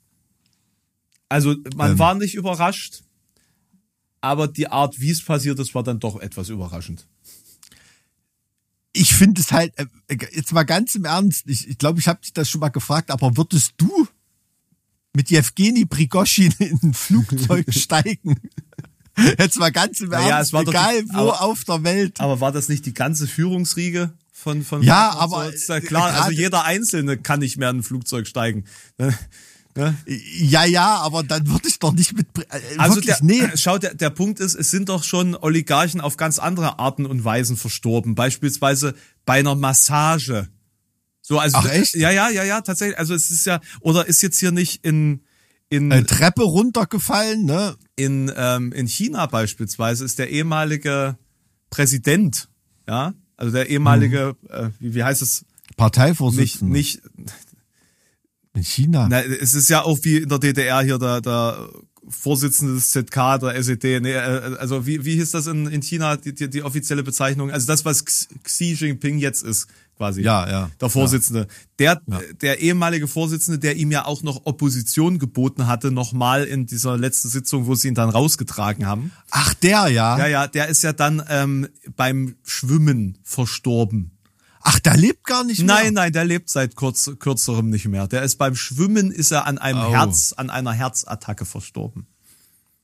Also 1.29 1.55
man 1.77 1.91
Ähm. 1.91 1.99
war 1.99 2.15
nicht 2.15 2.35
überrascht, 2.35 3.03
aber 4.21 4.47
die 4.47 4.67
Art, 4.67 4.99
wie 5.01 5.09
es 5.11 5.23
passiert 5.23 5.59
ist, 5.59 5.73
war 5.75 5.83
dann 5.83 5.99
doch 5.99 6.19
etwas 6.19 6.49
überraschend. 6.49 7.07
ich 8.93 9.13
finde 9.13 9.41
es 9.41 9.51
halt, 9.51 9.73
äh, 9.77 9.85
jetzt 10.33 10.51
mal 10.53 10.63
ganz 10.63 10.95
im 10.95 11.05
Ernst, 11.05 11.43
ich 11.47 11.59
glaube, 11.59 11.71
ich, 11.71 11.77
glaub, 11.77 11.97
ich 11.99 12.07
habe 12.07 12.21
dich 12.21 12.33
das 12.33 12.49
schon 12.49 12.59
mal 12.61 12.69
gefragt, 12.69 13.09
aber 13.09 13.35
würdest 13.37 13.73
du 13.77 14.07
mit 15.13 15.29
Jewgeni 15.29 15.85
Prigoschin 15.85 16.53
in 16.59 16.79
ein 16.83 16.93
Flugzeug 16.93 17.65
steigen? 17.73 18.35
Jetzt 19.37 19.57
mal 19.59 19.71
ganz 19.71 19.99
im 20.01 20.11
Ernst, 20.11 20.47
es 20.49 20.53
war 20.53 20.61
egal 20.67 21.03
die- 21.03 21.09
wo 21.09 21.17
aber- 21.31 21.41
auf 21.41 21.63
der 21.65 21.83
Welt. 21.83 22.19
Aber 22.19 22.39
war 22.41 22.51
das 22.51 22.69
nicht 22.69 22.85
die 22.85 22.93
ganze 22.93 23.27
Führungsriege 23.27 24.13
von 24.33 24.63
von 24.63 24.81
Ja, 24.83 25.11
von- 25.11 25.21
aber, 25.21 25.51
so, 25.57 25.73
ja 25.73 25.79
klar, 25.81 26.09
äh, 26.09 26.13
also 26.19 26.31
jeder 26.31 26.63
Einzelne 26.65 27.17
kann 27.17 27.39
nicht 27.39 27.57
mehr 27.57 27.69
in 27.69 27.77
ein 27.79 27.83
Flugzeug 27.83 28.27
steigen. 28.27 28.65
Ne? 29.75 29.95
Ja, 30.37 30.65
ja, 30.65 30.95
aber 30.97 31.23
dann 31.23 31.47
würde 31.47 31.67
ich 31.67 31.79
doch 31.79 31.93
nicht 31.93 32.13
mit, 32.13 32.27
äh, 32.37 32.77
Also 32.77 32.95
wirklich, 32.97 33.15
der, 33.15 33.23
nee. 33.25 33.47
schau, 33.55 33.77
der, 33.77 33.93
der 33.93 34.09
Punkt 34.09 34.39
ist, 34.39 34.55
es 34.55 34.71
sind 34.71 34.89
doch 34.89 35.03
schon 35.03 35.35
Oligarchen 35.35 36.01
auf 36.01 36.17
ganz 36.17 36.39
andere 36.39 36.79
Arten 36.79 37.05
und 37.05 37.23
Weisen 37.23 37.55
verstorben. 37.57 38.15
Beispielsweise 38.15 38.93
bei 39.25 39.39
einer 39.39 39.55
Massage. 39.55 40.47
So, 41.21 41.39
also 41.39 41.57
Ach, 41.59 41.69
echt? 41.69 41.95
Ja, 41.95 42.11
ja, 42.11 42.29
ja, 42.29 42.43
ja, 42.43 42.61
tatsächlich. 42.61 42.97
Also 42.99 43.13
es 43.13 43.31
ist 43.31 43.45
ja, 43.45 43.61
oder 43.79 44.07
ist 44.07 44.21
jetzt 44.21 44.39
hier 44.39 44.51
nicht 44.51 44.83
in 44.85 45.21
in 45.69 45.89
Äh, 45.89 46.03
Treppe 46.03 46.43
runtergefallen, 46.43 47.45
ne? 47.45 47.77
in, 47.95 48.29
ähm, 48.35 48.73
in 48.73 48.87
China 48.87 49.25
beispielsweise 49.27 50.03
ist 50.03 50.19
der 50.19 50.29
ehemalige 50.29 51.17
Präsident, 51.69 52.49
ja, 52.89 53.13
also 53.37 53.53
der 53.53 53.69
ehemalige, 53.69 54.35
äh, 54.49 54.69
wie, 54.79 54.95
wie 54.95 55.03
heißt 55.05 55.21
es, 55.21 55.43
nicht, 55.43 55.77
Parteivorsitzender. 55.77 56.73
nicht, 56.73 57.01
in 58.53 58.63
China. 58.63 59.07
na, 59.09 59.21
es 59.21 59.53
ist 59.53 59.69
ja 59.69 59.83
auch 59.83 59.99
wie 60.03 60.17
in 60.17 60.29
der 60.29 60.39
DDR 60.39 60.81
hier 60.81 60.97
der, 60.97 61.21
der 61.21 61.69
Vorsitzende 62.07 62.73
des 62.73 62.91
ZK, 62.91 63.39
der 63.39 63.55
SED, 63.55 64.01
nee, 64.01 64.13
äh, 64.13 64.55
also 64.59 64.85
wie, 64.85 65.05
wie 65.05 65.15
hieß 65.15 65.31
das 65.31 65.47
in, 65.47 65.67
in 65.67 65.81
China, 65.81 66.17
die, 66.17 66.33
die, 66.33 66.49
die 66.49 66.63
offizielle 66.63 67.03
Bezeichnung, 67.03 67.51
also 67.51 67.67
das, 67.67 67.85
was 67.85 68.03
Xi 68.43 68.73
Jinping 68.73 69.19
jetzt 69.19 69.43
ist, 69.43 69.67
quasi. 70.01 70.21
Ja, 70.23 70.49
ja. 70.49 70.71
Der 70.81 70.89
Vorsitzende. 70.89 71.47
Der, 71.77 72.01
der 72.41 72.59
ehemalige 72.59 73.07
Vorsitzende, 73.07 73.59
der 73.59 73.75
ihm 73.75 73.91
ja 73.91 74.05
auch 74.05 74.23
noch 74.23 74.45
Opposition 74.45 75.19
geboten 75.19 75.67
hatte, 75.67 75.91
nochmal 75.91 76.45
in 76.45 76.65
dieser 76.65 76.97
letzten 76.97 77.29
Sitzung, 77.29 77.67
wo 77.67 77.75
sie 77.75 77.89
ihn 77.89 77.95
dann 77.95 78.09
rausgetragen 78.09 78.87
haben. 78.87 79.11
Ach, 79.29 79.53
der, 79.53 79.89
ja. 79.89 80.17
Ja, 80.17 80.27
ja, 80.27 80.47
der 80.47 80.69
ist 80.69 80.81
ja 80.81 80.93
dann 80.93 81.21
ähm, 81.29 81.67
beim 81.95 82.35
Schwimmen 82.43 83.19
verstorben. 83.23 84.17
Ach, 84.63 84.79
der 84.79 84.97
lebt 84.97 85.25
gar 85.25 85.43
nicht 85.43 85.59
mehr. 85.59 85.75
Nein, 85.75 85.93
nein, 85.93 86.13
der 86.13 86.25
lebt 86.25 86.49
seit 86.49 86.75
kurz, 86.75 87.11
kürzerem 87.19 87.69
nicht 87.69 87.87
mehr. 87.87 88.07
Der 88.07 88.23
ist 88.23 88.37
beim 88.37 88.55
Schwimmen 88.55 89.11
ist 89.11 89.31
er 89.31 89.47
an 89.47 89.57
einem 89.57 89.79
Oh. 89.79 89.91
Herz, 89.91 90.33
an 90.33 90.49
einer 90.49 90.71
Herzattacke 90.71 91.45
verstorben. 91.45 92.07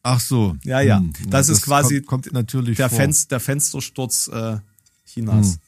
Ach 0.03 0.19
so. 0.19 0.55
Ja, 0.63 0.79
ja. 0.81 0.99
Hm, 0.99 1.13
das, 1.27 1.49
ist 1.49 1.63
quasi 1.63 2.01
kommt, 2.01 2.25
kommt 2.25 2.33
natürlich 2.33 2.77
der. 2.77 2.89
Fenster, 2.89 3.29
der 3.29 3.39
Fenstersturz 3.39 4.27
äh, 4.29 4.57
Chinas. 5.05 5.59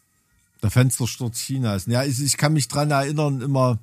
Der 0.63 0.71
Fenstersturz 0.71 1.39
Chinas. 1.39 1.85
Ja, 1.87 2.03
ich, 2.03 2.21
ich 2.21 2.37
kann 2.37 2.53
mich 2.53 2.67
dran 2.67 2.91
erinnern, 2.91 3.41
immer, 3.41 3.79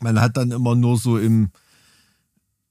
man 0.00 0.20
hat 0.20 0.36
dann 0.36 0.50
immer 0.50 0.74
nur 0.74 0.98
so 0.98 1.18
im, 1.18 1.50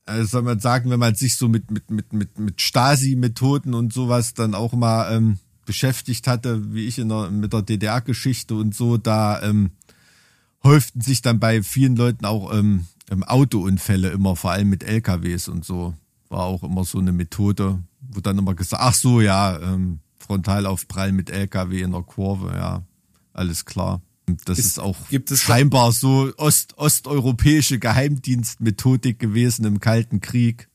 äh, 0.06 0.24
soll 0.24 0.42
man 0.42 0.60
sagen, 0.60 0.90
wenn 0.90 1.00
man 1.00 1.16
sich 1.16 1.38
so 1.38 1.48
mit, 1.48 1.72
mit, 1.72 1.90
mit, 1.92 2.14
mit, 2.14 2.38
mit 2.40 2.62
Stasi-Methoden 2.62 3.74
und 3.74 3.94
sowas 3.94 4.34
dann 4.34 4.54
auch 4.54 4.74
mal 4.74 5.16
ähm, 5.16 5.40
beschäftigt 5.70 6.26
hatte, 6.26 6.74
wie 6.74 6.88
ich 6.88 6.98
in 6.98 7.10
der, 7.10 7.30
mit 7.30 7.54
der 7.54 7.62
DDR-Geschichte 7.62 8.56
und 8.56 8.74
so, 8.74 8.98
da 8.98 9.40
ähm, 9.44 9.70
häuften 10.64 11.00
sich 11.02 11.22
dann 11.22 11.40
bei 11.40 11.62
vielen 11.62 11.96
Leuten 11.96 12.26
auch 12.26 12.52
ähm, 12.52 12.88
ähm, 13.12 13.24
Autounfälle 13.24 14.10
immer, 14.10 14.36
vor 14.36 14.50
allem 14.50 14.68
mit 14.70 14.82
LKWs 14.84 15.48
und 15.48 15.64
so. 15.64 15.94
War 16.30 16.40
auch 16.46 16.64
immer 16.64 16.86
so 16.86 16.98
eine 16.98 17.12
Methode, 17.12 17.84
wo 18.02 18.20
dann 18.20 18.40
immer 18.40 18.56
gesagt, 18.56 18.82
ach 18.84 18.96
so, 18.96 19.22
ja, 19.22 19.60
ähm, 19.62 20.00
Frontalaufprall 20.18 21.12
mit 21.12 21.30
LKW 21.30 21.84
in 21.84 21.92
der 21.92 22.02
Kurve, 22.02 22.52
ja, 22.56 22.82
alles 23.34 23.66
klar. 23.66 24.02
Das 24.46 24.58
ist, 24.58 24.66
Ist- 24.66 24.80
auch 24.80 24.96
scheinbar 25.44 25.92
so 25.92 26.32
Ost, 26.38 26.76
osteuropäische 26.80 27.78
Geheimdienstmethodik 27.78 29.20
gewesen 29.20 29.66
im 29.66 29.80
Kalten 29.80 30.20
Krieg. 30.20 30.68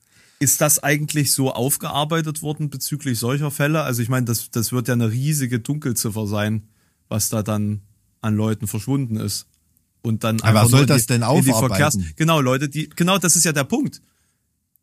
Ist 0.45 0.61
das 0.61 0.83
eigentlich 0.83 1.33
so 1.33 1.51
aufgearbeitet 1.55 2.43
worden 2.43 2.69
bezüglich 2.69 3.19
solcher 3.19 3.51
Fälle? 3.51 3.81
Also 3.81 4.03
ich 4.03 4.11
meine, 4.11 4.27
das, 4.27 4.51
das 4.51 4.73
wird 4.73 4.89
ja 4.89 4.93
eine 4.93 5.11
riesige 5.11 5.59
Dunkelziffer 5.59 6.27
sein, 6.27 6.65
was 7.09 7.31
da 7.31 7.43
dann 7.43 7.81
an 8.21 8.37
Leuten 8.37 8.67
verschwunden 8.67 9.17
ist. 9.17 9.47
Und 10.03 10.23
dann 10.23 10.43
Aber 10.43 10.67
soll 10.67 10.85
das 10.85 11.07
die, 11.07 11.15
denn 11.15 11.23
aufarbeiten? 11.23 12.13
Genau, 12.17 12.43
Leute, 12.43 12.69
die, 12.69 12.91
genau, 12.91 13.17
das 13.17 13.37
ist 13.37 13.45
ja 13.45 13.53
der 13.53 13.65
Punkt. 13.65 14.03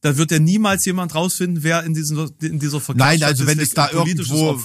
Da 0.02 0.18
wird 0.18 0.32
ja 0.32 0.40
niemals 0.40 0.84
jemand 0.86 1.14
rausfinden, 1.14 1.62
wer 1.62 1.84
in, 1.84 1.94
diesen, 1.94 2.32
in 2.42 2.58
dieser 2.58 2.82
Nein, 2.96 3.22
also 3.22 3.46
wenn 3.46 3.60
es 3.60 3.70
da 3.70 3.86
ein 3.86 3.98
irgendwo, 3.98 4.60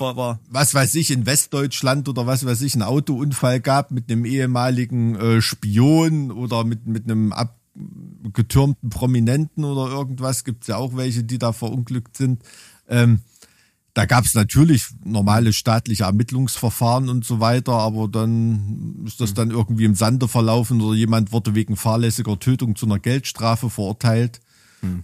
was 0.48 0.72
weiß 0.72 0.94
ich, 0.94 1.10
in 1.10 1.26
Westdeutschland 1.26 2.08
oder 2.08 2.26
was 2.26 2.46
weiß 2.46 2.62
ich, 2.62 2.72
einen 2.72 2.84
Autounfall 2.84 3.60
gab 3.60 3.90
mit 3.90 4.10
einem 4.10 4.24
ehemaligen 4.24 5.14
äh, 5.16 5.42
Spion 5.42 6.30
oder 6.30 6.64
mit, 6.64 6.86
mit 6.86 7.04
einem 7.04 7.34
abgetürmten 8.24 8.90
Prominenten 8.90 9.64
oder 9.64 9.90
irgendwas, 9.90 10.44
gibt's 10.44 10.66
ja 10.66 10.76
auch 10.76 10.96
welche, 10.96 11.24
die 11.24 11.38
da 11.38 11.52
verunglückt 11.52 12.16
sind. 12.16 12.42
Ähm, 12.88 13.20
da 13.94 14.04
gab's 14.04 14.34
natürlich 14.34 14.88
normale 15.04 15.54
staatliche 15.54 16.04
Ermittlungsverfahren 16.04 17.08
und 17.08 17.24
so 17.24 17.40
weiter, 17.40 17.72
aber 17.72 18.08
dann 18.08 19.04
ist 19.06 19.20
das 19.22 19.32
dann 19.32 19.50
irgendwie 19.50 19.84
im 19.84 19.94
Sande 19.94 20.28
verlaufen 20.28 20.82
oder 20.82 20.94
jemand 20.94 21.32
wurde 21.32 21.54
wegen 21.54 21.76
fahrlässiger 21.76 22.38
Tötung 22.38 22.76
zu 22.76 22.84
einer 22.84 22.98
Geldstrafe 22.98 23.70
verurteilt. 23.70 24.40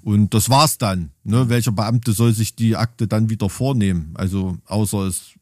Und 0.03 0.35
das 0.35 0.51
war's 0.51 0.79
dann. 0.79 1.11
Ne? 1.25 1.49
Welcher 1.49 1.73
Beamte 1.73 2.13
soll 2.13 2.35
sich 2.35 2.55
die 2.55 2.77
Akte 2.77 3.09
dann 3.09 3.31
wieder 3.31 3.49
vornehmen? 3.49 4.13
Also 4.15 4.59
außer 4.67 5.07
es 5.07 5.33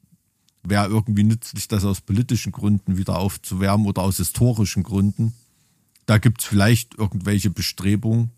wäre 0.62 0.86
irgendwie 0.86 1.24
nützlich, 1.24 1.68
das 1.68 1.84
aus 1.84 2.00
politischen 2.00 2.52
Gründen 2.52 2.96
wieder 2.96 3.18
aufzuwärmen 3.18 3.86
oder 3.86 4.02
aus 4.02 4.18
historischen 4.18 4.82
Gründen. 4.82 5.34
Da 6.10 6.18
gibt's 6.18 6.44
vielleicht 6.44 6.98
irgendwelche 6.98 7.50
Bestrebungen, 7.50 8.32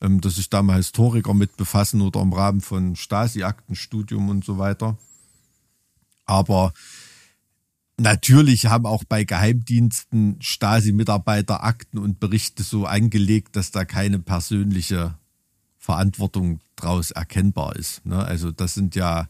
ähm, 0.00 0.20
dass 0.20 0.34
sich 0.34 0.50
da 0.50 0.60
mal 0.60 0.78
Historiker 0.78 1.34
mit 1.34 1.56
befassen 1.56 2.00
oder 2.00 2.20
im 2.20 2.32
Rahmen 2.32 2.60
von 2.60 2.96
Stasi-Aktenstudium 2.96 4.28
und 4.28 4.44
so 4.44 4.58
weiter. 4.58 4.98
Aber 6.24 6.72
natürlich 7.96 8.66
haben 8.66 8.86
auch 8.86 9.04
bei 9.04 9.22
Geheimdiensten 9.22 10.38
Stasi-Mitarbeiter 10.40 11.62
Akten 11.62 11.98
und 11.98 12.18
Berichte 12.18 12.64
so 12.64 12.86
angelegt, 12.86 13.54
dass 13.54 13.70
da 13.70 13.84
keine 13.84 14.18
persönliche 14.18 15.16
Verantwortung 15.78 16.58
draus 16.74 17.12
erkennbar 17.12 17.76
ist. 17.76 18.04
Ne? 18.04 18.18
Also 18.18 18.50
das 18.50 18.74
sind 18.74 18.96
ja 18.96 19.28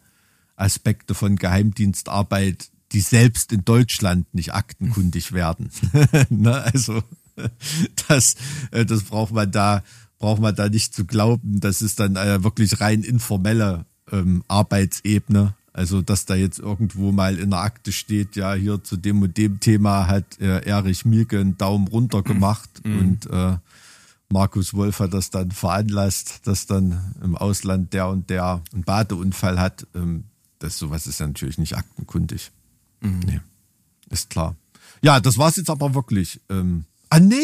Aspekte 0.57 1.15
von 1.15 1.37
Geheimdienstarbeit, 1.37 2.71
die 2.93 3.01
selbst 3.01 3.53
in 3.53 3.67
Deutschland 3.67 4.35
nicht 4.35 4.55
aktenkundig 4.55 5.33
werden. 5.33 5.71
ne? 6.31 6.55
Also 6.63 7.03
das, 8.09 8.37
äh, 8.71 8.85
das 8.85 9.05
braucht 9.05 9.33
man 9.33 9.51
da, 9.51 9.83
braucht 10.19 10.41
man 10.41 10.55
da 10.55 10.69
nicht 10.69 10.95
zu 10.95 11.05
glauben. 11.05 11.61
Das 11.61 11.83
ist 11.83 12.01
dann 12.01 12.17
äh, 12.17 12.43
wirklich 12.43 12.81
rein 12.81 13.03
informelle 13.03 13.87
ähm, 14.11 14.45
Arbeitsebene. 14.49 15.55
Also, 15.73 16.01
dass 16.01 16.25
da 16.25 16.35
jetzt 16.35 16.59
irgendwo 16.59 17.13
mal 17.13 17.39
in 17.39 17.51
der 17.51 17.61
Akte 17.61 17.93
steht, 17.93 18.35
ja, 18.35 18.55
hier 18.55 18.83
zu 18.83 18.97
dem 18.97 19.21
und 19.21 19.37
dem 19.37 19.61
Thema 19.61 20.07
hat 20.07 20.41
äh, 20.41 20.65
Erich 20.65 21.05
Mielke 21.05 21.39
einen 21.39 21.59
Daumen 21.59 21.87
runter 21.89 22.23
gemacht 22.23 22.71
und 22.85 23.29
äh, 23.31 23.59
Markus 24.29 24.75
Wolf 24.75 25.01
hat 25.01 25.13
das 25.13 25.31
dann 25.31 25.53
veranlasst, 25.53 26.47
dass 26.47 26.67
dann 26.67 27.15
im 27.23 27.37
Ausland 27.37 27.93
der 27.93 28.09
und 28.09 28.31
der 28.31 28.63
einen 28.73 28.85
Badeunfall 28.85 29.61
hat. 29.61 29.87
Ähm, 29.95 30.25
das 30.59 30.79
sowas 30.79 31.07
ist 31.07 31.21
ja 31.21 31.27
natürlich 31.27 31.59
nicht 31.59 31.77
aktenkundig. 31.77 32.51
Nee, 33.03 33.41
ist 34.11 34.31
klar. 34.31 34.57
Ja, 35.03 35.21
das 35.21 35.39
war's 35.39 35.57
jetzt 35.57 35.71
aber 35.71 35.95
wirklich. 35.95 36.41
Ähm, 36.49 36.85
ah, 37.11 37.21
nee! 37.21 37.37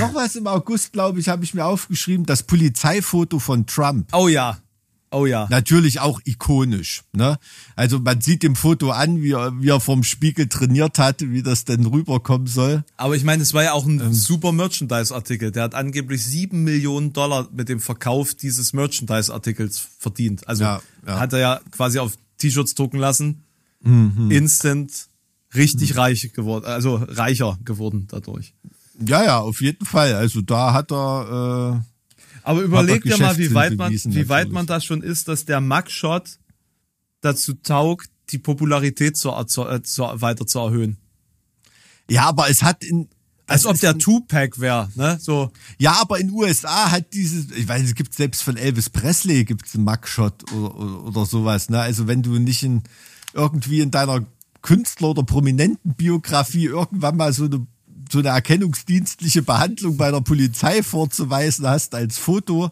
Noch 0.00 0.14
was 0.14 0.34
im 0.34 0.46
August, 0.48 0.92
glaube 0.92 1.20
ich, 1.20 1.28
habe 1.28 1.44
ich 1.44 1.54
mir 1.54 1.64
aufgeschrieben, 1.64 2.26
das 2.26 2.42
Polizeifoto 2.42 3.38
von 3.38 3.66
Trump. 3.66 4.08
Oh 4.12 4.26
ja. 4.28 4.58
Oh 5.12 5.24
ja. 5.24 5.46
Natürlich 5.48 6.00
auch 6.00 6.20
ikonisch. 6.24 7.04
Ne? 7.12 7.38
Also 7.76 8.00
man 8.00 8.20
sieht 8.20 8.42
dem 8.42 8.56
Foto 8.56 8.90
an, 8.90 9.22
wie 9.22 9.30
er, 9.32 9.52
wie 9.62 9.68
er 9.68 9.78
vom 9.78 10.02
Spiegel 10.02 10.48
trainiert 10.48 10.98
hat, 10.98 11.20
wie 11.20 11.44
das 11.44 11.64
denn 11.64 11.86
rüberkommen 11.86 12.48
soll. 12.48 12.82
Aber 12.96 13.14
ich 13.14 13.22
meine, 13.22 13.44
es 13.44 13.54
war 13.54 13.62
ja 13.62 13.72
auch 13.72 13.86
ein 13.86 14.00
Ähm. 14.00 14.12
super 14.12 14.50
Merchandise-Artikel. 14.50 15.52
Der 15.52 15.62
hat 15.62 15.76
angeblich 15.76 16.24
sieben 16.24 16.64
Millionen 16.64 17.12
Dollar 17.12 17.48
mit 17.52 17.68
dem 17.68 17.78
Verkauf 17.78 18.34
dieses 18.34 18.72
Merchandise-Artikels 18.72 19.78
verdient. 20.00 20.46
Also 20.48 20.64
Ja, 20.64 20.82
ja. 21.06 21.20
hat 21.20 21.32
er 21.32 21.38
ja 21.38 21.60
quasi 21.70 22.00
auf 22.00 22.14
T-Shirts 22.38 22.74
drucken 22.74 22.98
lassen. 22.98 23.44
Mhm. 23.82 24.32
Instant 24.32 25.06
richtig 25.54 25.96
reich 25.96 26.32
geworden, 26.32 26.64
also 26.64 26.96
reicher 26.96 27.58
geworden 27.64 28.06
dadurch. 28.08 28.54
Ja, 29.04 29.24
ja, 29.24 29.38
auf 29.38 29.60
jeden 29.60 29.84
Fall. 29.84 30.14
Also 30.14 30.40
da 30.40 30.72
hat 30.72 30.90
er, 30.90 31.82
äh, 31.82 32.38
Aber 32.42 32.62
überleg 32.62 33.02
dir 33.02 33.18
mal, 33.18 33.36
wie 33.36 33.52
weit 33.52 33.76
man, 33.76 33.92
wie 33.92 34.28
weit 34.28 34.50
man 34.50 34.66
da 34.66 34.80
schon 34.80 35.02
ist, 35.02 35.28
dass 35.28 35.44
der 35.44 35.60
Mugshot 35.60 36.38
dazu 37.20 37.54
taugt, 37.54 38.10
die 38.30 38.38
Popularität 38.38 39.16
zu, 39.16 39.32
zu, 39.44 39.68
äh, 39.68 39.82
zu, 39.82 40.02
weiter 40.02 40.46
zu 40.46 40.58
erhöhen. 40.58 40.96
ja, 42.10 42.24
aber 42.24 42.48
es 42.48 42.62
hat 42.62 42.84
in, 42.84 43.08
Als 43.46 43.62
das 43.62 43.72
ob 43.72 43.80
der 43.80 43.98
Tupac 43.98 44.60
wäre, 44.60 44.90
ne? 44.94 45.18
So, 45.20 45.52
Ja, 45.78 46.00
aber 46.00 46.18
in 46.18 46.30
USA 46.30 46.90
hat 46.90 47.12
dieses, 47.12 47.50
ich 47.52 47.68
weiß, 47.68 47.82
es 47.82 47.94
gibt 47.94 48.14
selbst 48.14 48.42
von 48.42 48.56
Elvis 48.56 48.90
Presley 48.90 49.44
gibt's 49.44 49.74
einen 49.74 49.84
Mugshot 49.84 50.50
oder, 50.52 50.74
oder, 50.76 51.04
oder 51.04 51.26
sowas. 51.26 51.68
Ne? 51.68 51.80
Also 51.80 52.06
wenn 52.06 52.22
du 52.22 52.38
nicht 52.38 52.62
in, 52.62 52.82
irgendwie 53.34 53.80
in 53.80 53.90
deiner 53.90 54.24
Künstler- 54.66 55.10
oder 55.10 55.22
Prominentenbiografie 55.22 56.64
irgendwann 56.66 57.16
mal 57.16 57.32
so 57.32 57.44
eine, 57.44 57.64
so 58.10 58.18
eine 58.18 58.28
erkennungsdienstliche 58.28 59.42
Behandlung 59.42 59.96
bei 59.96 60.10
der 60.10 60.20
Polizei 60.22 60.82
vorzuweisen 60.82 61.66
hast 61.68 61.94
als 61.94 62.18
Foto, 62.18 62.70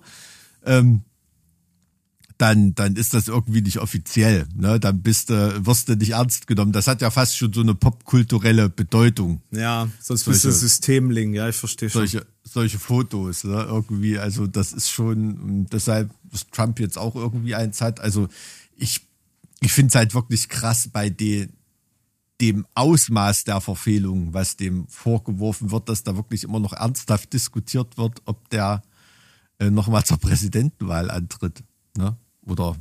ähm, 0.66 1.03
dann, 2.36 2.74
dann 2.74 2.97
ist 2.97 3.14
das 3.14 3.28
irgendwie 3.28 3.62
nicht 3.62 3.78
offiziell. 3.78 4.47
Ne? 4.57 4.80
Dann 4.80 5.03
bist 5.03 5.30
du, 5.30 5.64
wirst 5.64 5.88
du 5.88 5.95
nicht 5.95 6.11
ernst 6.11 6.49
genommen. 6.49 6.72
Das 6.72 6.88
hat 6.88 7.01
ja 7.01 7.11
fast 7.12 7.36
schon 7.36 7.53
so 7.53 7.61
eine 7.61 7.76
popkulturelle 7.76 8.68
Bedeutung. 8.68 9.40
ja, 9.53 9.88
sonst 10.01 10.24
bist 10.24 10.45
du 10.45 10.51
Solche- 10.51 10.59
Systemling, 10.66 11.32
ja, 11.32 11.49
ich 11.49 11.55
verstehe 11.55 11.88
schon. 11.88 12.01
solche, 12.01 12.26
solche 12.42 12.80
Fotos, 12.80 13.45
ne? 13.45 13.62
Irgendwie, 13.68 14.18
also 14.18 14.49
das 14.49 14.72
ist 14.72 14.90
schon, 14.90 15.66
deshalb, 15.70 16.11
dass 16.24 16.49
Trump 16.51 16.80
jetzt 16.80 16.99
auch 16.99 17.14
irgendwie 17.14 17.55
eins 17.55 17.80
hat. 17.80 18.01
Also 18.01 18.28
ich, 18.76 19.01
ich 19.61 19.72
finde 19.72 19.90
es 19.90 19.95
halt 19.95 20.12
wirklich 20.14 20.49
krass 20.49 20.88
bei 20.92 21.11
de, 21.11 21.49
dem 22.41 22.66
Ausmaß 22.74 23.45
der 23.45 23.61
Verfehlung, 23.61 24.35
was 24.35 24.57
dem 24.57 24.87
vorgeworfen 24.89 25.70
wird, 25.70 25.89
dass 25.89 26.03
da 26.03 26.16
wirklich 26.16 26.43
immer 26.45 26.59
noch 26.61 26.72
ernsthaft 26.72 27.32
diskutiert 27.32 27.97
wird, 27.97 28.22
ob 28.24 28.49
der 28.51 28.82
äh, 29.61 29.70
nochmal 29.70 30.05
zur 30.05 30.18
Präsidentenwahl 30.18 31.11
antritt, 31.11 31.62
ne? 31.97 32.16
Oder 32.43 32.76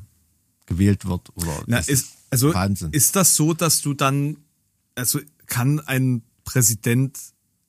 gewählt 0.65 1.05
wird. 1.05 1.29
Oder 1.35 1.63
Na, 1.67 1.77
das 1.77 1.87
ist, 1.87 2.13
also 2.31 2.53
Wahnsinn. 2.53 2.91
ist 2.91 3.15
das 3.15 3.35
so, 3.35 3.53
dass 3.53 3.81
du 3.81 3.93
dann, 3.93 4.37
also 4.95 5.19
kann 5.45 5.79
ein 5.81 6.23
Präsident, 6.45 7.17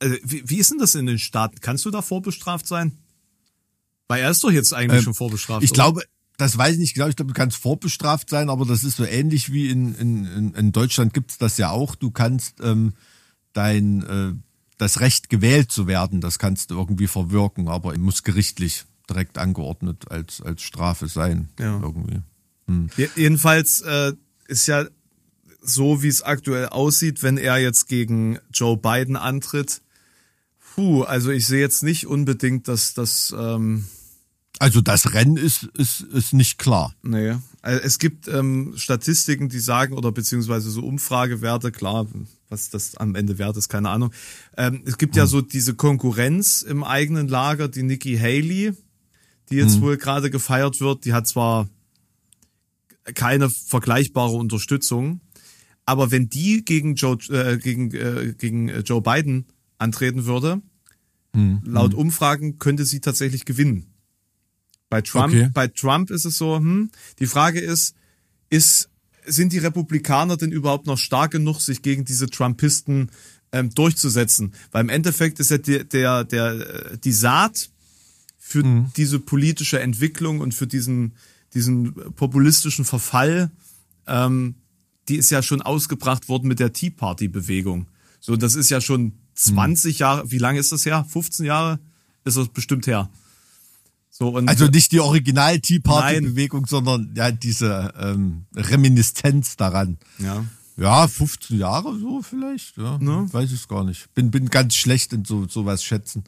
also 0.01 0.16
wie, 0.22 0.49
wie 0.49 0.57
ist 0.57 0.70
denn 0.70 0.78
das 0.78 0.95
in 0.95 1.07
den 1.07 1.18
Staaten? 1.18 1.61
Kannst 1.61 1.85
du 1.85 1.91
da 1.91 2.03
vorbestraft 2.03 2.66
sein? 2.66 2.93
Weil 4.09 4.22
er 4.22 4.30
ist 4.30 4.43
doch 4.43 4.51
jetzt 4.51 4.72
eigentlich 4.72 4.99
Ähm, 4.99 5.05
schon 5.05 5.14
vorbestraft. 5.14 5.62
Ich 5.62 5.70
oder? 5.70 5.74
glaube, 5.76 6.03
das 6.37 6.57
weiß 6.59 6.74
ich 6.74 6.78
nicht 6.80 6.95
genau, 6.95 7.07
ich 7.09 7.16
glaube, 7.16 7.32
du 7.32 7.39
kannst 7.39 7.57
vorbestraft 7.57 8.28
sein, 8.28 8.51
aber 8.51 8.64
das 8.64 8.82
ist 8.85 8.97
so 8.97 9.05
ähnlich 9.05 9.53
wie 9.53 9.68
in, 9.70 9.95
in, 9.95 10.55
in- 10.55 10.72
Deutschland 10.72 11.14
gibt's 11.14 11.39
das 11.39 11.59
ja 11.59 11.70
auch. 11.70 11.95
Du 11.95 12.11
kannst 12.11 12.61
ähm, 12.61 12.93
dein 13.53 14.03
äh, 14.03 14.32
das 14.78 14.99
Recht 15.01 15.28
gewählt 15.30 15.70
zu 15.70 15.87
werden, 15.87 16.20
das 16.20 16.39
kannst 16.41 16.70
du 16.70 16.74
irgendwie 16.76 17.07
verwirken, 17.07 17.68
aber 17.68 17.97
muss 17.99 18.24
gerichtlich 18.24 18.85
direkt 19.09 19.39
angeordnet 19.39 20.11
als, 20.11 20.41
als 20.41 20.62
Strafe 20.62 21.07
sein. 21.09 21.49
Ja. 21.61 21.78
Irgendwie. 21.80 22.20
Je- 22.97 23.11
Jedenfalls 23.14 23.82
äh, 23.82 24.12
ist 24.49 24.66
ja 24.66 24.87
so, 25.62 26.03
wie 26.03 26.09
es 26.09 26.22
aktuell 26.22 26.66
aussieht, 26.66 27.22
wenn 27.22 27.37
er 27.39 27.59
jetzt 27.59 27.87
gegen 27.89 28.39
Joe 28.53 28.76
Biden 28.76 29.16
antritt. 29.16 29.80
Puh, 30.74 31.03
also 31.05 31.30
ich 31.30 31.47
sehe 31.47 31.61
jetzt 31.61 31.82
nicht 31.85 32.07
unbedingt, 32.07 32.66
dass 32.66 32.95
das, 32.95 33.32
ähm, 33.39 33.87
Also 34.61 34.80
das 34.80 35.12
Rennen 35.14 35.36
ist, 35.36 35.64
ist, 35.76 36.00
ist 36.00 36.32
nicht 36.32 36.59
klar. 36.59 36.94
nee. 37.02 37.34
Also 37.61 37.80
Es 37.80 37.98
gibt 37.98 38.28
ähm, 38.28 38.74
Statistiken, 38.76 39.48
die 39.48 39.59
sagen, 39.59 39.94
oder 39.94 40.12
beziehungsweise 40.12 40.70
so 40.70 40.82
Umfragewerte, 40.82 41.72
klar, 41.72 42.07
was 42.50 42.68
das 42.68 42.96
am 42.96 43.14
Ende 43.14 43.38
wert 43.38 43.57
ist, 43.57 43.68
keine 43.68 43.88
Ahnung. 43.88 44.12
Ähm, 44.57 44.82
es 44.84 44.98
gibt 44.98 45.16
ja 45.16 45.26
so 45.26 45.40
diese 45.40 45.74
Konkurrenz 45.74 46.62
im 46.62 46.84
eigenen 46.84 47.26
Lager, 47.26 47.68
die 47.68 47.82
Nikki 47.82 48.16
Haley, 48.18 48.72
die 49.50 49.57
jetzt 49.57 49.80
wohl 49.80 49.96
gerade 49.96 50.30
gefeiert 50.30 50.80
wird, 50.80 51.05
die 51.05 51.14
hat 51.14 51.26
zwar 51.26 51.68
keine 53.14 53.50
vergleichbare 53.50 54.34
Unterstützung. 54.36 55.20
Aber 55.86 56.11
wenn 56.11 56.28
die 56.28 56.64
gegen 56.64 56.94
Joe, 56.94 57.18
äh, 57.30 57.59
gegen, 57.59 57.92
äh, 57.92 58.34
gegen 58.38 58.68
äh, 58.68 58.80
Joe 58.80 59.02
Biden 59.02 59.46
antreten 59.78 60.26
würde, 60.26 60.62
laut 61.64 61.94
Umfragen 61.94 62.59
könnte 62.61 62.84
sie 62.84 63.00
tatsächlich 63.00 63.44
gewinnen. 63.44 63.93
Bei 64.95 65.03
Trump, 65.03 65.34
Okay. 65.34 65.51
bei 65.53 65.66
Trump 65.66 66.12
ist 66.12 66.24
es 66.24 66.38
so, 66.38 66.57
hm, 66.57 66.88
die 67.18 67.26
Frage 67.26 67.59
ist, 67.59 67.97
ist, 68.49 68.88
sind 69.26 69.53
die 69.53 69.59
Republikaner 69.59 70.36
denn 70.36 70.53
überhaupt 70.53 70.86
noch 70.86 70.99
stark 70.99 71.32
genug, 71.32 71.61
sich 71.61 71.82
gegen 71.82 72.05
diese 72.05 72.28
Trumpisten 72.30 73.11
ähm, 73.51 73.70
durchzusetzen? 73.74 74.53
Weil 74.70 74.82
im 74.82 74.90
Endeffekt 74.90 75.40
ist 75.40 75.51
ja 75.51 75.59
der, 75.59 75.82
der, 75.82 76.22
der, 76.22 76.92
äh, 76.92 76.99
die 76.99 77.11
Saat 77.11 77.70
für 78.38 78.62
diese 78.97 79.18
politische 79.18 79.80
Entwicklung 79.80 80.38
und 80.38 80.55
für 80.55 80.68
diesen, 80.68 81.14
diesen 81.55 81.92
populistischen 82.14 82.84
Verfall, 82.84 83.51
ähm, 84.07 84.55
die 85.09 85.16
ist 85.16 85.30
ja 85.30 85.42
schon 85.42 85.61
ausgebracht 85.61 86.28
worden 86.28 86.47
mit 86.47 86.61
der 86.61 86.72
Tea 86.72 86.90
Party 86.90 87.26
Bewegung. 87.26 87.88
So, 88.20 88.36
das 88.36 88.55
ist 88.55 88.70
ja 88.70 88.80
schon 88.80 89.14
20 89.34 89.99
Jahre, 89.99 90.30
wie 90.30 90.38
lange 90.38 90.61
ist 90.61 90.70
das 90.70 90.86
her? 90.86 91.05
15 91.09 91.47
Jahre 91.47 91.80
ist 92.24 92.36
das 92.36 92.47
bestimmt 92.49 92.86
her. 92.86 93.11
So, 94.16 94.28
und 94.28 94.48
Also 94.48 94.66
nicht 94.68 94.92
die 94.92 95.00
Original 95.00 95.58
Tea 95.58 95.80
Party. 95.80 96.20
Bewegung, 96.20 96.66
sondern 96.66 97.12
ja 97.16 97.32
diese 97.32 97.92
ähm, 97.98 98.44
Reminiszenz 98.54 99.56
daran. 99.56 99.98
ja. 100.18 100.44
Ja, 100.76 101.06
15 101.06 101.56
Jahre 101.60 101.96
so 102.00 102.20
vielleicht. 102.20 102.76
Ja, 102.76 102.98
Ne? 102.98 103.28
weiß 103.32 103.52
ich 103.52 103.68
gar 103.68 103.84
nicht. 103.84 104.12
Bin, 104.14 104.32
bin 104.32 104.50
ganz 104.50 104.74
schlecht 104.74 105.12
in 105.12 105.24
so 105.24 105.46
sowas 105.46 105.84
schätzen. 105.84 106.24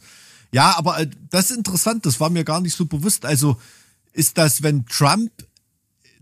Ja, 0.53 0.77
aber 0.79 1.01
äh, 1.01 1.11
das 1.31 1.51
ist 1.51 1.57
interessant, 1.57 2.07
das 2.07 2.21
war 2.21 2.31
mir 2.31 2.45
gar 2.45 2.61
nicht 2.61 2.75
so 2.77 2.87
bewusst. 2.87 3.25
Also 3.27 3.57
ist 4.13 4.39
das, 4.39 4.63
wenn 4.63 4.87
Trump, 4.87 5.33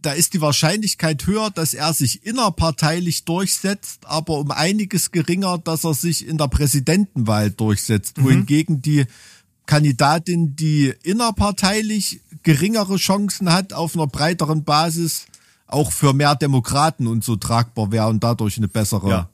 da 0.01 0.13
ist 0.13 0.33
die 0.33 0.41
Wahrscheinlichkeit 0.41 1.27
höher, 1.27 1.51
dass 1.51 1.75
er 1.75 1.93
sich 1.93 2.25
innerparteilich 2.25 3.25
durchsetzt, 3.27 4.07
aber 4.07 4.39
um 4.39 4.51
einiges 4.51 5.11
geringer, 5.11 5.59
dass 5.59 5.85
er 5.85 5.93
sich 5.93 6.27
in 6.27 6.39
der 6.39 6.49
Präsidentenwahl 6.49 7.51
durchsetzt. 7.51 8.23
Wohingegen 8.23 8.81
die 8.81 9.05
Kandidatin, 9.67 10.57
die 10.57 10.93
innerparteilich 11.03 12.21
geringere 12.43 12.97
Chancen 12.97 13.53
hat, 13.53 13.73
auf 13.73 13.95
einer 13.95 14.07
breiteren 14.07 14.65
Basis 14.65 15.27
auch 15.67 15.91
für 15.93 16.13
mehr 16.13 16.35
Demokraten 16.37 17.07
und 17.07 17.25
so 17.25 17.37
tragbar 17.37 17.91
wäre 17.91 18.09
und 18.09 18.23
dadurch 18.23 18.59
eine 18.59 18.69
bessere. 18.69 19.09
Ja. 19.09 19.31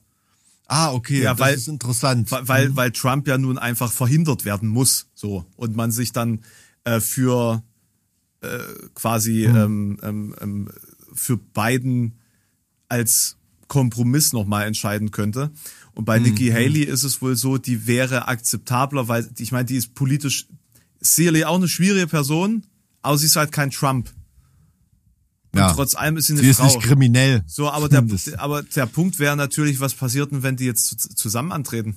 Ah, 0.66 0.92
okay, 0.92 1.22
Ja, 1.22 1.30
das 1.32 1.40
weil- 1.40 1.54
ist 1.54 1.68
interessant. 1.68 2.30
Weil, 2.30 2.46
weil, 2.48 2.76
weil 2.76 2.90
Trump 2.92 3.26
ja 3.26 3.36
nun 3.36 3.58
einfach 3.58 3.90
verhindert 3.90 4.44
werden 4.44 4.68
muss, 4.68 5.06
so. 5.14 5.44
Und 5.56 5.74
man 5.74 5.90
sich 5.90 6.12
dann 6.12 6.44
äh, 6.84 7.00
für 7.00 7.62
äh, 8.40 8.58
quasi 8.94 9.44
ähm, 9.44 9.98
ähm, 10.02 10.34
ähm, 10.40 10.68
für 11.12 11.36
Biden 11.36 12.16
als 12.88 13.36
Kompromiss 13.66 14.32
nochmal 14.32 14.66
entscheiden 14.66 15.10
könnte. 15.10 15.50
Und 16.00 16.06
bei 16.06 16.18
Nikki 16.18 16.48
Haley 16.48 16.84
ist 16.84 17.02
es 17.02 17.20
wohl 17.20 17.36
so, 17.36 17.58
die 17.58 17.86
wäre 17.86 18.26
akzeptabler, 18.26 19.06
weil 19.06 19.28
ich 19.36 19.52
meine, 19.52 19.66
die 19.66 19.76
ist 19.76 19.94
politisch 19.94 20.46
sicherlich 20.98 21.44
auch 21.44 21.56
eine 21.56 21.68
schwierige 21.68 22.06
Person, 22.06 22.64
aber 23.02 23.18
sie 23.18 23.26
ist 23.26 23.36
halt 23.36 23.52
kein 23.52 23.70
Trump. 23.70 24.08
Und 25.52 25.58
ja. 25.58 25.70
trotz 25.74 25.94
allem 25.94 26.16
ist 26.16 26.28
sie 26.28 26.32
eine 26.32 26.40
Sie 26.40 26.48
ist 26.48 26.56
Frau. 26.56 26.64
nicht 26.64 26.80
kriminell. 26.80 27.42
So, 27.46 27.70
aber 27.70 27.90
der, 27.90 28.02
aber 28.38 28.62
der 28.62 28.86
Punkt 28.86 29.18
wäre 29.18 29.36
natürlich, 29.36 29.78
was 29.78 29.92
passiert 29.92 30.32
denn, 30.32 30.42
wenn 30.42 30.56
die 30.56 30.64
jetzt 30.64 30.86
zu- 30.86 31.14
zusammen 31.14 31.52
antreten? 31.52 31.96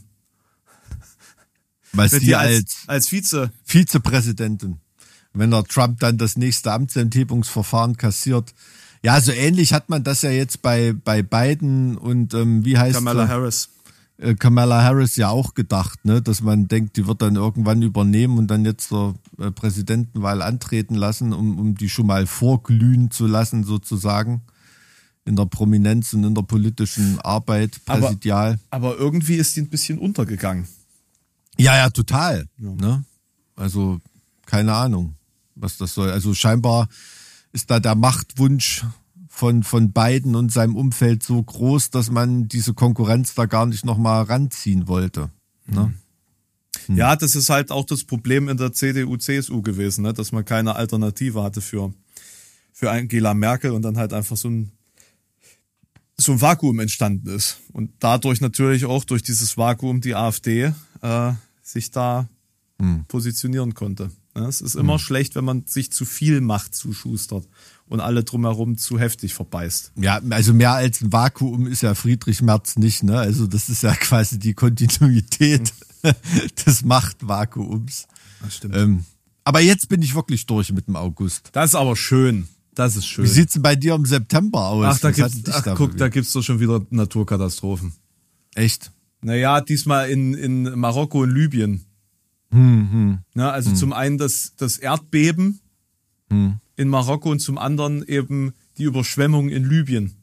Was 1.94 2.12
Wenn 2.12 2.20
die 2.20 2.36
als 2.36 2.80
als, 2.88 3.08
Vize. 3.08 3.52
Vizepräsidentin, 3.64 4.82
wenn 5.32 5.50
der 5.50 5.64
Trump 5.64 6.02
dann 6.02 6.18
das 6.18 6.36
nächste 6.36 6.74
Amtsenthebungsverfahren 6.74 7.96
kassiert. 7.96 8.54
Ja, 9.02 9.22
so 9.22 9.32
ähnlich 9.32 9.72
hat 9.72 9.88
man 9.88 10.04
das 10.04 10.24
ja 10.24 10.30
jetzt 10.32 10.62
bei, 10.62 10.92
bei 10.92 11.24
Biden 11.24 11.98
und 11.98 12.34
ähm, 12.34 12.66
wie 12.66 12.78
heißt 12.78 12.96
Kamala 12.96 13.28
sie? 13.28 13.32
Harris. 13.32 13.70
Äh, 14.18 14.36
Kamala 14.36 14.84
Harris 14.84 15.16
ja 15.16 15.30
auch 15.30 15.54
gedacht, 15.54 16.06
ne, 16.06 16.22
dass 16.22 16.42
man 16.42 16.68
denkt, 16.68 16.98
die 16.98 17.08
wird 17.08 17.22
dann 17.22 17.36
irgendwann 17.36 17.82
übernehmen 17.82 18.38
und 18.38 18.48
dann 18.48 18.66
jetzt 18.66 18.90
zur 18.90 19.16
äh, 19.40 19.52
Präsidentenwahl 19.52 20.42
antreten 20.42 20.96
lassen, 20.96 21.34
um, 21.34 21.58
um 21.60 21.76
die 21.76 21.90
schon 21.90 22.08
mal 22.08 22.26
vorglühen 22.28 23.12
zu 23.12 23.28
lassen, 23.28 23.64
sozusagen. 23.64 24.42
in 25.26 25.38
der 25.38 25.46
Prominenz 25.46 26.12
und 26.14 26.26
in 26.26 26.36
der 26.36 26.42
politischen 26.42 27.18
Arbeit 27.22 27.80
Aber- 27.86 28.02
präsidial. 28.08 28.60
Aber 28.72 28.98
irgendwie 28.98 29.36
ist 29.36 29.56
die 29.56 29.62
ein 29.62 29.70
bisschen 29.70 29.98
untergegangen. 29.98 30.68
Ja, 31.58 31.78
ja, 31.78 31.90
total. 31.90 32.46
Ne? 32.58 33.06
Also, 33.56 34.02
keine 34.46 34.74
Ahnung, 34.74 35.16
was 35.56 35.78
das 35.78 35.94
soll. 35.94 36.12
Also 36.12 36.34
scheinbar 36.34 36.90
ist 37.54 37.70
da 37.72 37.80
der 37.80 37.96
Machtwunsch 37.96 38.84
von, 39.36 39.64
von 39.64 39.92
Biden 39.92 40.36
und 40.36 40.52
seinem 40.52 40.76
Umfeld 40.76 41.24
so 41.24 41.42
groß, 41.42 41.90
dass 41.90 42.12
man 42.12 42.48
diese 42.48 42.76
Konkurrenz 42.76 43.34
da 43.34 43.48
gar 43.48 43.66
nicht 43.66 43.84
nochmal 43.84 44.26
ranziehen 44.26 44.88
wollte. 44.88 45.32
Ne? 45.66 45.92
Ja, 46.88 47.16
das 47.16 47.34
ist 47.34 47.50
halt 47.50 47.72
auch 47.72 47.86
das 47.86 48.04
Problem 48.04 48.48
in 48.48 48.58
der 48.58 48.74
CDU, 48.74 49.18
CSU 49.18 49.64
gewesen, 49.64 50.04
ne? 50.04 50.14
dass 50.14 50.34
man 50.34 50.46
keine 50.46 50.76
Alternative 50.76 51.42
hatte 51.42 51.62
für, 51.62 51.92
für 52.74 52.92
Angela 52.92 53.34
Merkel 53.34 53.72
und 53.72 53.82
dann 53.82 53.98
halt 53.98 54.14
einfach 54.14 54.38
so 54.38 54.50
ein, 54.52 54.72
so 56.16 56.34
ein 56.34 56.42
Vakuum 56.42 56.80
entstanden 56.80 57.30
ist. 57.30 57.58
Und 57.72 57.92
dadurch 58.00 58.40
natürlich 58.40 58.86
auch 58.86 59.04
durch 59.04 59.24
dieses 59.24 59.58
Vakuum 59.58 60.00
die 60.00 60.14
AfD 60.14 60.74
äh, 61.02 61.34
sich 61.64 61.90
da 61.90 62.30
positionieren 63.08 63.74
konnte. 63.74 64.12
Ne? 64.36 64.46
Es 64.46 64.62
ist 64.62 64.76
immer 64.76 65.00
schlecht, 65.00 65.34
wenn 65.34 65.46
man 65.46 65.66
sich 65.66 65.92
zu 65.92 66.06
viel 66.06 66.40
Macht 66.40 66.76
zuschustert 66.76 67.48
und 67.94 68.00
alle 68.00 68.24
drumherum 68.24 68.76
zu 68.76 68.98
heftig 68.98 69.36
verbeißt. 69.36 69.92
Ja, 69.98 70.20
also 70.32 70.52
mehr 70.52 70.72
als 70.72 71.02
ein 71.02 71.14
Vakuum 71.14 71.68
ist 71.68 71.84
ja 71.84 71.94
Friedrich 71.94 72.42
Merz 72.42 72.76
nicht, 72.76 73.04
ne? 73.04 73.20
Also 73.20 73.46
das 73.46 73.70
ist 73.70 73.84
ja 73.84 73.94
quasi 74.00 74.40
die 74.40 74.56
Kontinuität 74.56 75.72
des 76.66 76.84
Machtvakuums. 76.84 78.08
Das 78.42 78.56
stimmt. 78.56 78.76
Ähm, 78.76 79.06
aber 79.44 79.60
jetzt 79.60 79.90
bin 79.90 80.02
ich 80.02 80.16
wirklich 80.16 80.48
durch 80.48 80.72
mit 80.72 80.88
dem 80.88 80.96
August. 80.96 81.50
Das 81.52 81.70
ist 81.70 81.76
aber 81.76 81.96
schön. 81.96 82.48
Das 82.74 82.96
ist 82.96 83.06
schön. 83.06 83.26
Wie 83.26 83.30
sieht's 83.30 83.54
denn 83.54 83.62
bei 83.62 83.76
dir 83.76 83.94
im 83.94 84.08
September 84.08 84.70
aus? 84.70 84.86
Ach, 84.96 85.00
da 85.00 85.10
Was 85.10 85.16
gibt's, 85.16 85.52
ach 85.52 85.62
da 85.62 85.76
guck, 85.76 85.92
da 85.92 85.98
bewegt? 85.98 86.14
gibt's 86.16 86.34
doch 86.34 86.42
schon 86.42 86.60
wieder 86.60 86.84
Naturkatastrophen. 86.90 87.94
Echt? 88.56 88.92
Naja, 89.22 89.62
diesmal 89.62 90.10
in, 90.10 90.34
in 90.34 90.64
Marokko 90.80 91.22
und 91.22 91.30
Libyen. 91.30 91.86
Hm, 92.50 93.20
Na, 93.36 93.52
also 93.52 93.72
zum 93.74 93.94
einen 93.94 94.18
das, 94.18 94.54
das 94.58 94.78
Erdbeben 94.78 95.60
Hm. 96.34 96.60
in 96.76 96.90
Marokko 96.90 97.30
und 97.32 97.40
zum 97.40 97.58
anderen 97.58 98.04
eben 98.08 98.54
die 98.78 98.84
Überschwemmung 98.84 99.50
in 99.50 99.64
Libyen. 99.70 100.16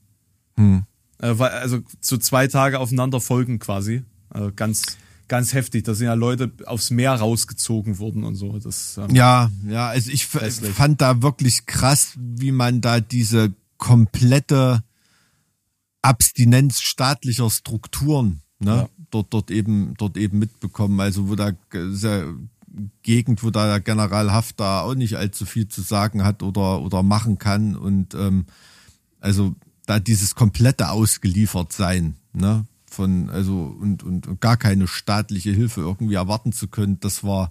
Hm. 0.56 0.84
Äh, 1.18 1.38
weil- 1.38 1.50
also 1.50 1.80
so 2.00 2.16
zwei 2.16 2.48
Tage 2.48 2.78
aufeinander 2.80 3.20
folgen 3.20 3.58
quasi. 3.60 4.02
Also 4.30 4.50
ganz, 4.54 4.82
ganz 5.28 5.52
heftig. 5.52 5.84
Da 5.84 5.94
sind 5.94 6.06
ja 6.06 6.14
Leute 6.14 6.50
aufs 6.66 6.90
Meer 6.90 7.14
rausgezogen 7.14 7.98
worden 7.98 8.24
und 8.24 8.34
so. 8.34 8.58
Das, 8.58 8.96
ähm, 8.98 9.14
Ja, 9.14 9.50
ja, 9.68 9.88
also 9.88 10.10
ich 10.10 10.32
Hässlich. 10.34 10.72
fand 10.74 11.00
da 11.00 11.22
wirklich 11.22 11.66
krass, 11.66 12.14
wie 12.16 12.50
man 12.52 12.80
da 12.80 13.00
diese 13.00 13.52
komplette 13.76 14.82
Abstinenz 16.02 16.80
staatlicher 16.80 17.50
Strukturen, 17.50 18.40
ne, 18.58 18.70
Ja. 18.70 18.88
dort, 19.10 19.32
dort 19.34 19.50
eben, 19.50 19.94
dort 19.98 20.16
eben 20.16 20.38
mitbekommen. 20.38 20.98
Also 21.00 21.28
wo 21.28 21.34
da 21.36 21.52
sehr 21.90 22.34
Gegend, 23.02 23.42
wo 23.42 23.50
da 23.50 23.66
der 23.66 23.80
General 23.80 24.32
Haftar 24.32 24.84
auch 24.84 24.94
nicht 24.94 25.16
allzu 25.16 25.44
viel 25.46 25.68
zu 25.68 25.82
sagen 25.82 26.24
hat 26.24 26.42
oder, 26.42 26.80
oder 26.80 27.02
machen 27.02 27.38
kann 27.38 27.76
und, 27.76 28.14
ähm, 28.14 28.46
also 29.20 29.54
da 29.86 29.98
dieses 29.98 30.34
komplette 30.34 30.90
ausgeliefert 30.90 31.72
sein, 31.72 32.16
ne, 32.32 32.64
von, 32.90 33.30
also, 33.30 33.76
und, 33.80 34.02
und, 34.02 34.26
und 34.26 34.40
gar 34.40 34.56
keine 34.56 34.86
staatliche 34.86 35.50
Hilfe 35.50 35.80
irgendwie 35.80 36.14
erwarten 36.14 36.52
zu 36.52 36.68
können, 36.68 37.00
das 37.00 37.24
war, 37.24 37.50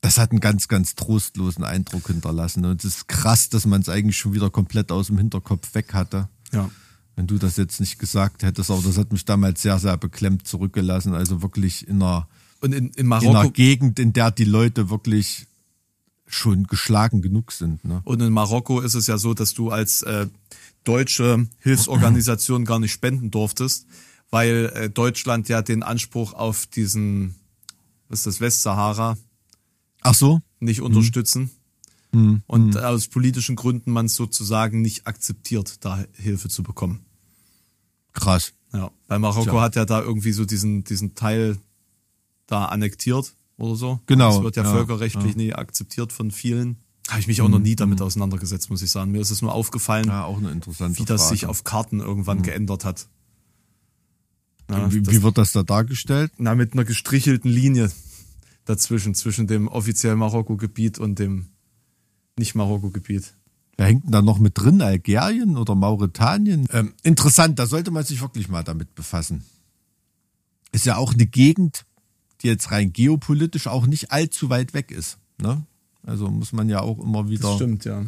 das 0.00 0.18
hat 0.18 0.30
einen 0.30 0.40
ganz, 0.40 0.68
ganz 0.68 0.94
trostlosen 0.94 1.64
Eindruck 1.64 2.06
hinterlassen. 2.06 2.64
Und 2.64 2.84
es 2.84 2.96
ist 2.96 3.08
krass, 3.08 3.48
dass 3.48 3.66
man 3.66 3.80
es 3.80 3.88
eigentlich 3.88 4.16
schon 4.16 4.32
wieder 4.32 4.50
komplett 4.50 4.92
aus 4.92 5.08
dem 5.08 5.18
Hinterkopf 5.18 5.74
weg 5.74 5.94
hatte. 5.94 6.28
ja. 6.52 6.70
Wenn 7.16 7.26
du 7.26 7.36
das 7.36 7.56
jetzt 7.56 7.80
nicht 7.80 7.98
gesagt 7.98 8.44
hättest, 8.44 8.70
aber 8.70 8.80
das 8.80 8.96
hat 8.96 9.10
mich 9.10 9.24
damals 9.24 9.60
sehr, 9.60 9.80
sehr 9.80 9.96
beklemmt 9.96 10.46
zurückgelassen. 10.46 11.14
Also 11.14 11.42
wirklich 11.42 11.88
in 11.88 12.00
einer, 12.00 12.28
Und 12.60 12.72
in, 12.72 12.86
in 12.88 12.92
in 12.92 13.12
einer 13.12 13.32
Marokko, 13.32 13.50
Gegend, 13.52 13.98
in 13.98 14.12
der 14.12 14.30
die 14.30 14.44
Leute 14.44 14.90
wirklich 14.90 15.46
schon 16.26 16.66
geschlagen 16.66 17.22
genug 17.22 17.52
sind. 17.52 17.84
Ne? 17.84 18.00
Und 18.04 18.20
in 18.20 18.32
Marokko 18.32 18.80
ist 18.80 18.94
es 18.94 19.06
ja 19.06 19.16
so, 19.18 19.32
dass 19.34 19.54
du 19.54 19.70
als 19.70 20.02
äh, 20.02 20.26
deutsche 20.84 21.46
Hilfsorganisation 21.58 22.64
gar 22.64 22.80
nicht 22.80 22.92
spenden 22.92 23.30
durftest, 23.30 23.86
weil 24.30 24.70
äh, 24.74 24.90
Deutschland 24.90 25.48
ja 25.48 25.62
den 25.62 25.82
Anspruch 25.82 26.34
auf 26.34 26.66
diesen, 26.66 27.34
was 28.08 28.20
ist 28.20 28.26
das, 28.26 28.40
Westsahara 28.40 29.16
Ach 30.02 30.14
so? 30.14 30.40
nicht 30.60 30.82
unterstützen. 30.82 31.50
Und 32.10 32.78
aus 32.78 33.08
politischen 33.08 33.54
Gründen 33.54 33.92
man 33.92 34.06
es 34.06 34.14
sozusagen 34.14 34.80
nicht 34.80 35.06
akzeptiert, 35.06 35.84
da 35.84 36.04
Hilfe 36.14 36.48
zu 36.48 36.62
bekommen. 36.62 37.04
Krass. 38.14 38.54
Ja. 38.72 38.90
Bei 39.06 39.18
Marokko 39.18 39.50
Tja. 39.50 39.60
hat 39.60 39.76
er 39.76 39.86
da 39.86 40.00
irgendwie 40.00 40.32
so 40.32 40.44
diesen, 40.44 40.84
diesen 40.84 41.14
Teil 41.14 41.58
da 42.48 42.64
annektiert 42.64 43.34
oder 43.56 43.76
so. 43.76 44.00
Genau, 44.06 44.34
Das 44.34 44.42
wird 44.42 44.56
ja, 44.56 44.64
ja, 44.64 44.72
völkerrechtlich 44.72 45.36
nie 45.36 45.54
akzeptiert 45.54 46.12
von 46.12 46.32
vielen. 46.32 46.78
Habe 47.08 47.20
ich 47.20 47.26
mich 47.28 47.40
auch 47.40 47.48
noch 47.48 47.58
nie 47.60 47.76
damit 47.76 48.02
auseinandergesetzt, 48.02 48.68
muss 48.68 48.82
ich 48.82 48.90
sagen. 48.90 49.12
Mir 49.12 49.20
ist 49.20 49.30
es 49.30 49.40
nur 49.40 49.52
aufgefallen, 49.54 50.08
Ja, 50.08 50.24
auch 50.24 50.38
eine 50.38 50.50
interessante 50.50 50.98
wie 50.98 51.04
das 51.04 51.22
Frage. 51.22 51.34
sich 51.36 51.46
auf 51.46 51.64
Karten 51.64 52.00
irgendwann 52.00 52.42
geändert 52.42 52.84
hat. 52.84 53.08
Ja, 54.70 54.92
wie, 54.92 55.00
das, 55.00 55.14
wie 55.14 55.22
wird 55.22 55.38
das 55.38 55.52
da 55.52 55.62
dargestellt? 55.62 56.32
na, 56.36 56.54
mit 56.54 56.74
einer 56.74 56.84
gestrichelten 56.84 57.50
Linie 57.50 57.90
dazwischen, 58.66 59.14
zwischen 59.14 59.46
dem 59.46 59.68
offiziellen 59.68 60.18
Marokko-Gebiet 60.18 60.98
und 60.98 61.18
dem 61.18 61.46
Nicht-Marokko-Gebiet. 62.38 63.34
Wer 63.78 63.86
hängt 63.86 64.04
denn 64.04 64.12
da 64.12 64.20
noch 64.20 64.38
mit 64.38 64.58
drin? 64.58 64.82
Algerien 64.82 65.56
oder 65.56 65.74
Mauretanien? 65.74 66.66
Ähm, 66.72 66.92
interessant, 67.02 67.58
da 67.58 67.66
sollte 67.66 67.90
man 67.90 68.04
sich 68.04 68.20
wirklich 68.20 68.48
mal 68.48 68.62
damit 68.64 68.94
befassen. 68.94 69.44
Ist 70.72 70.84
ja 70.84 70.96
auch 70.96 71.14
eine 71.14 71.26
Gegend, 71.26 71.86
die 72.40 72.46
jetzt 72.46 72.70
rein 72.70 72.92
geopolitisch 72.92 73.66
auch 73.66 73.86
nicht 73.86 74.12
allzu 74.12 74.50
weit 74.50 74.74
weg 74.74 74.90
ist. 74.90 75.18
Ne? 75.40 75.64
Also 76.04 76.28
muss 76.28 76.52
man 76.52 76.68
ja 76.68 76.80
auch 76.80 76.98
immer 76.98 77.28
wieder. 77.28 77.48
Das 77.48 77.56
stimmt, 77.56 77.84
ja. 77.84 78.04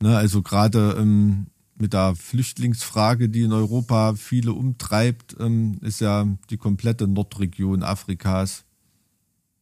Ne, 0.00 0.16
also 0.16 0.42
gerade 0.42 0.96
ähm, 0.98 1.46
mit 1.76 1.92
der 1.92 2.14
Flüchtlingsfrage, 2.14 3.28
die 3.28 3.42
in 3.42 3.52
Europa 3.52 4.14
viele 4.14 4.52
umtreibt, 4.52 5.36
ähm, 5.40 5.78
ist 5.82 6.00
ja 6.00 6.26
die 6.50 6.58
komplette 6.58 7.08
Nordregion 7.08 7.82
Afrikas 7.82 8.64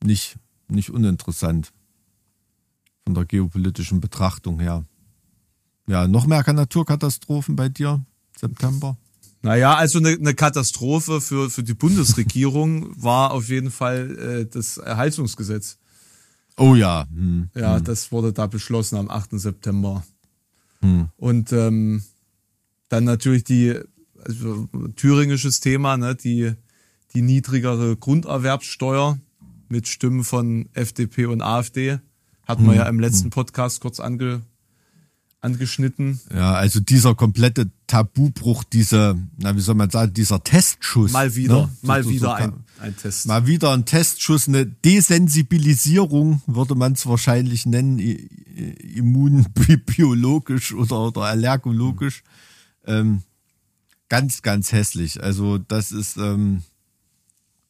nicht, 0.03 0.37
nicht 0.69 0.91
uninteressant 0.91 1.73
von 3.05 3.15
der 3.15 3.25
geopolitischen 3.25 4.01
Betrachtung 4.01 4.61
her. 4.61 4.85
Ja, 5.87 6.09
noch 6.09 6.27
mehr 6.27 6.45
Naturkatastrophen 6.51 7.57
bei 7.57 7.69
dir? 7.69 8.05
September? 8.37 8.97
Naja, 9.45 9.75
also 9.75 9.99
eine, 9.99 10.11
eine 10.11 10.35
Katastrophe 10.35 11.21
für, 11.21 11.51
für 11.51 11.63
die 11.63 11.75
Bundesregierung 11.75 12.91
war 13.03 13.33
auf 13.33 13.49
jeden 13.49 13.71
Fall 13.71 14.19
äh, 14.19 14.47
das 14.47 14.79
Erhaltungsgesetz. 14.79 15.79
Oh 16.57 16.75
ja. 16.75 17.07
Hm. 17.13 17.51
Ja, 17.55 17.79
das 17.81 18.11
wurde 18.11 18.33
da 18.33 18.47
beschlossen 18.47 18.97
am 18.97 19.11
8. 19.11 19.31
September. 19.33 20.05
Und 21.17 21.53
ähm, 21.53 22.03
dann 22.89 23.05
natürlich 23.05 23.45
die, 23.45 23.79
also 24.23 24.69
thüringisches 24.97 25.61
Thema, 25.61 25.97
ne, 25.97 26.15
die, 26.15 26.53
die 27.15 27.23
niedrigere 27.23 27.97
Grunderwerbssteuer 27.97 29.19
mit 29.69 29.89
Stimmen 29.89 30.25
von 30.25 30.69
FDP 30.75 31.27
und 31.27 31.43
AfD. 31.43 31.99
Hatten 32.47 32.67
wir 32.67 32.75
ja 32.75 32.89
im 32.89 33.01
letzten 33.01 33.31
Podcast 33.31 33.81
kurz 33.81 34.01
ange, 34.01 34.43
angeschnitten. 35.41 36.21
Ja, 36.35 36.53
also 36.53 36.81
dieser 36.81 37.15
komplette 37.15 37.71
Tabubruch, 37.87 38.64
diese, 38.64 39.16
na 39.37 39.55
wie 39.57 39.61
soll 39.61 39.74
man 39.74 39.91
sagen, 39.91 40.12
dieser 40.14 40.43
Testschuss. 40.43 41.12
Mal 41.12 41.35
wieder, 41.35 41.62
ne? 41.62 41.76
Mal 41.82 42.03
so- 42.03 42.11
wieder 42.11 42.20
so- 42.28 42.30
ein, 42.32 42.53
ein 42.80 42.97
Test. 42.97 43.26
Mal 43.26 43.47
wieder 43.47 43.72
ein 43.72 43.85
Testschuss, 43.85 44.49
eine 44.49 44.66
Desensibilisierung, 44.66 46.43
würde 46.47 46.74
man 46.74 46.93
es 46.93 47.07
wahrscheinlich 47.07 47.66
nennen, 47.66 47.99
immunbiologisch 49.28 50.72
oder, 50.74 51.01
oder 51.09 51.22
allergologisch. 51.22 52.22
Ähm, 52.87 53.22
ganz, 54.09 54.43
ganz 54.43 54.72
hässlich. 54.72 55.22
Also 55.22 55.59
das 55.59 55.93
ist 55.93 56.16
ähm, 56.16 56.62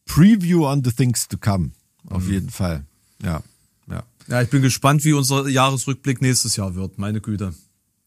Preview 0.07 0.67
on 0.67 0.83
the 0.85 0.93
things 0.93 1.29
to 1.29 1.37
come. 1.39 1.71
Auf 2.09 2.29
jeden 2.29 2.51
Fall. 2.51 2.85
Ja, 3.23 3.43
ja. 3.89 4.03
Ja, 4.29 4.43
ich 4.43 4.49
bin 4.51 4.63
gespannt, 4.63 5.05
wie 5.05 5.13
unser 5.13 5.49
Jahresrückblick 5.49 6.21
nächstes 6.23 6.57
Jahr 6.57 6.75
wird. 6.75 6.99
Meine 6.99 7.21
Güte. 7.21 7.55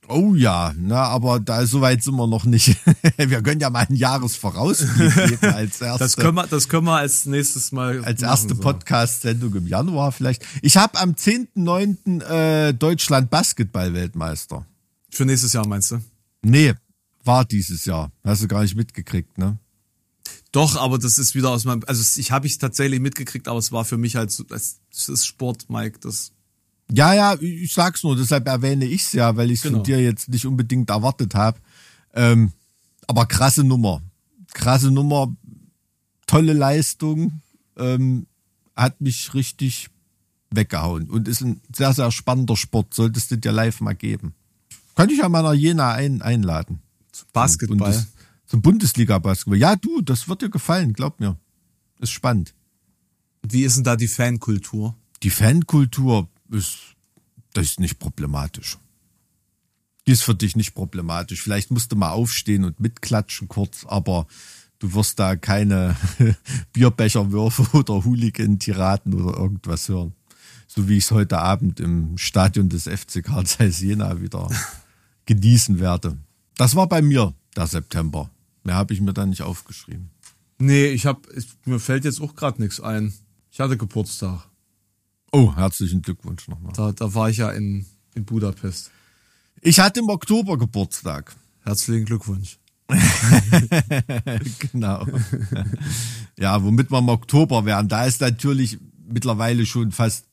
Oh 0.09 0.35
ja, 0.35 0.73
na, 0.77 1.03
aber 1.03 1.39
da 1.39 1.65
so 1.65 1.81
weit 1.81 2.01
sind 2.01 2.15
wir 2.15 2.27
noch 2.27 2.45
nicht. 2.45 2.77
wir 3.17 3.41
können 3.41 3.59
ja 3.59 3.69
mal 3.69 3.85
einen 3.87 3.97
Jahresvorausblick 3.97 5.13
geben 5.27 5.53
als 5.53 5.81
erste. 5.81 5.99
Das 5.99 6.15
können 6.15 6.35
wir, 6.35 6.47
das 6.47 6.69
können 6.69 6.85
wir 6.85 6.95
als 6.95 7.25
nächstes 7.25 7.73
Mal 7.73 8.03
als 8.03 8.21
machen, 8.21 8.29
erste 8.31 8.55
so. 8.55 8.61
Podcast-Sendung 8.61 9.53
im 9.55 9.67
Januar 9.67 10.13
vielleicht. 10.13 10.45
Ich 10.61 10.77
habe 10.77 10.97
am 10.99 11.11
10.9. 11.11 12.23
Äh, 12.23 12.73
Deutschland 12.73 13.29
Basketball-Weltmeister. 13.29 14.65
Für 15.11 15.25
nächstes 15.25 15.53
Jahr 15.53 15.67
meinst 15.67 15.91
du? 15.91 15.99
Nee, 16.41 16.73
war 17.25 17.43
dieses 17.43 17.83
Jahr. 17.83 18.11
Hast 18.23 18.43
du 18.43 18.47
gar 18.47 18.61
nicht 18.61 18.75
mitgekriegt, 18.75 19.37
ne? 19.37 19.57
Doch, 20.53 20.77
aber 20.77 20.97
das 20.97 21.17
ist 21.17 21.35
wieder 21.35 21.49
aus 21.51 21.65
meinem, 21.65 21.83
also 21.85 22.19
ich 22.19 22.31
habe 22.31 22.47
ich 22.47 22.57
tatsächlich 22.57 22.99
mitgekriegt, 23.01 23.47
aber 23.47 23.59
es 23.59 23.71
war 23.71 23.83
für 23.83 23.97
mich 23.97 24.15
halt, 24.15 24.31
so, 24.31 24.45
es 24.49 24.79
ist 25.09 25.25
Sport, 25.25 25.69
Mike, 25.69 25.99
das, 25.99 26.31
Ja, 26.91 27.13
ja, 27.13 27.35
ich 27.41 27.73
sag's 27.73 28.03
nur, 28.03 28.15
deshalb 28.15 28.47
erwähne 28.47 28.85
ich's 28.85 29.11
ja, 29.13 29.35
weil 29.35 29.51
ich 29.51 29.61
Genau. 29.61 29.77
von 29.77 29.83
dir 29.83 30.01
jetzt 30.01 30.29
nicht 30.29 30.45
unbedingt 30.45 30.89
erwartet 30.89 31.35
habe. 31.35 31.59
Ähm, 32.13 32.53
aber 33.07 33.25
krasse 33.25 33.63
Nummer. 33.63 34.01
Krasse 34.53 34.89
Nummer, 34.91 35.35
tolle 36.25 36.53
Leistung, 36.53 37.41
ähm, 37.77 38.25
hat 38.75 39.01
mich 39.01 39.33
richtig 39.33 39.89
weggehauen 40.49 41.09
und 41.09 41.27
ist 41.27 41.41
ein 41.41 41.59
sehr, 41.75 41.93
sehr 41.93 42.11
spannender 42.11 42.55
Sport. 42.55 42.93
Solltest 42.93 43.31
du 43.31 43.37
dir 43.37 43.51
live 43.51 43.81
mal 43.81 43.93
geben. 43.93 44.33
Könnte 44.95 45.13
ich 45.13 45.19
ja 45.19 45.29
mal 45.29 45.43
nach 45.43 45.53
Jena 45.53 45.91
ein, 45.91 46.21
einladen. 46.21 46.79
Basketball. 47.33 47.77
Bundes, 47.77 48.07
zum 48.45 48.61
Bundesliga-Basketball. 48.61 49.57
Ja, 49.57 49.75
du, 49.75 50.01
das 50.01 50.29
wird 50.29 50.41
dir 50.41 50.49
gefallen, 50.49 50.93
glaub 50.93 51.19
mir. 51.19 51.37
Ist 51.99 52.11
spannend. 52.11 52.53
Wie 53.47 53.63
ist 53.63 53.75
denn 53.75 53.83
da 53.83 53.95
die 53.95 54.07
Fankultur? 54.07 54.95
Die 55.23 55.29
Fankultur 55.29 56.29
ist, 56.51 56.77
das 57.53 57.65
ist 57.65 57.79
nicht 57.79 57.99
problematisch. 57.99 58.77
Die 60.05 60.11
ist 60.11 60.23
für 60.23 60.35
dich 60.35 60.55
nicht 60.55 60.73
problematisch. 60.73 61.41
Vielleicht 61.41 61.69
musst 61.71 61.91
du 61.91 61.95
mal 61.95 62.11
aufstehen 62.11 62.63
und 62.63 62.79
mitklatschen 62.79 63.47
kurz, 63.47 63.85
aber 63.85 64.25
du 64.79 64.93
wirst 64.93 65.19
da 65.19 65.35
keine 65.35 65.95
Bierbecherwürfe 66.73 67.77
oder 67.77 68.05
Hooligan-Tiraden 68.05 69.13
oder 69.13 69.37
irgendwas 69.37 69.89
hören. 69.89 70.13
So 70.67 70.87
wie 70.87 70.97
ich 70.97 71.05
es 71.05 71.11
heute 71.11 71.39
Abend 71.39 71.79
im 71.79 72.17
Stadion 72.17 72.69
des 72.69 72.83
FC 72.83 73.23
Karl 73.23 73.45
Zeiss 73.45 73.81
Jena 73.81 74.21
wieder 74.21 74.49
genießen 75.25 75.79
werde. 75.79 76.17
Das 76.55 76.75
war 76.75 76.87
bei 76.87 77.01
mir 77.01 77.33
der 77.55 77.67
September. 77.67 78.29
Mehr 78.63 78.75
habe 78.75 78.93
ich 78.93 79.01
mir 79.01 79.13
da 79.13 79.25
nicht 79.25 79.41
aufgeschrieben. 79.41 80.09
Nee, 80.59 80.87
ich 80.87 81.05
hab, 81.05 81.27
ich, 81.35 81.47
mir 81.65 81.79
fällt 81.79 82.05
jetzt 82.05 82.21
auch 82.21 82.35
gerade 82.35 82.61
nichts 82.61 82.79
ein. 82.79 83.13
Ich 83.51 83.59
hatte 83.59 83.77
Geburtstag. 83.77 84.47
Oh, 85.31 85.55
herzlichen 85.55 86.01
Glückwunsch 86.01 86.47
nochmal. 86.47 86.73
Da, 86.73 86.91
da 86.91 87.13
war 87.13 87.29
ich 87.29 87.37
ja 87.37 87.51
in, 87.51 87.85
in 88.15 88.25
Budapest. 88.25 88.91
Ich 89.61 89.79
hatte 89.79 89.99
im 89.99 90.09
Oktober 90.09 90.57
Geburtstag. 90.57 91.35
Herzlichen 91.63 92.05
Glückwunsch. 92.05 92.59
genau. 94.71 95.05
ja, 96.37 96.63
womit 96.63 96.89
wir 96.89 96.99
im 96.99 97.09
Oktober 97.09 97.65
wären. 97.65 97.89
Da 97.89 98.05
ist 98.05 98.21
natürlich 98.21 98.79
mittlerweile 99.05 99.65
schon 99.65 99.91
fast 99.91 100.25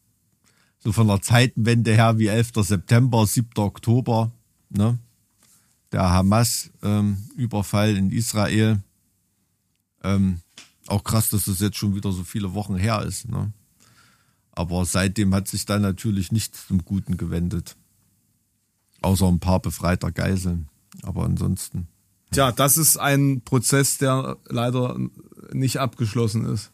so 0.79 0.93
von 0.93 1.09
der 1.09 1.23
Zeitenwende 1.23 1.95
her 1.95 2.19
wie 2.19 2.29
11. 2.29 2.53
September, 2.57 3.27
7. 3.27 3.51
Oktober. 3.57 4.31
Ne? 4.69 4.99
Der 5.91 6.11
Hamas-Überfall 6.11 7.91
ähm, 7.91 7.97
in 7.97 8.11
Israel. 8.11 8.81
Ähm, 10.03 10.41
auch 10.87 11.03
krass, 11.03 11.31
dass 11.31 11.47
das 11.47 11.61
jetzt 11.61 11.79
schon 11.79 11.95
wieder 11.97 12.13
so 12.13 12.23
viele 12.23 12.53
Wochen 12.55 12.77
her 12.77 13.03
ist. 13.03 13.29
Ne? 13.29 13.53
Aber 14.55 14.85
seitdem 14.85 15.35
hat 15.35 15.49
sich 15.49 15.67
da 15.67 15.79
natürlich 15.79 16.33
nichts 16.33 16.67
zum 16.69 16.85
Guten 16.85 17.17
gewendet. 17.17 17.77
Außer 19.03 19.27
ein 19.27 19.41
paar 19.41 19.61
befreiter 19.61 20.13
Geiseln. 20.13 20.69
Aber 21.03 21.25
ansonsten. 21.25 21.89
Tja, 22.31 22.53
das 22.53 22.77
ist 22.77 22.97
ein 22.97 23.43
Prozess, 23.45 23.99
der 23.99 24.37
leider 24.49 24.97
nicht 25.53 25.79
abgeschlossen 25.79 26.45
ist. 26.47 26.71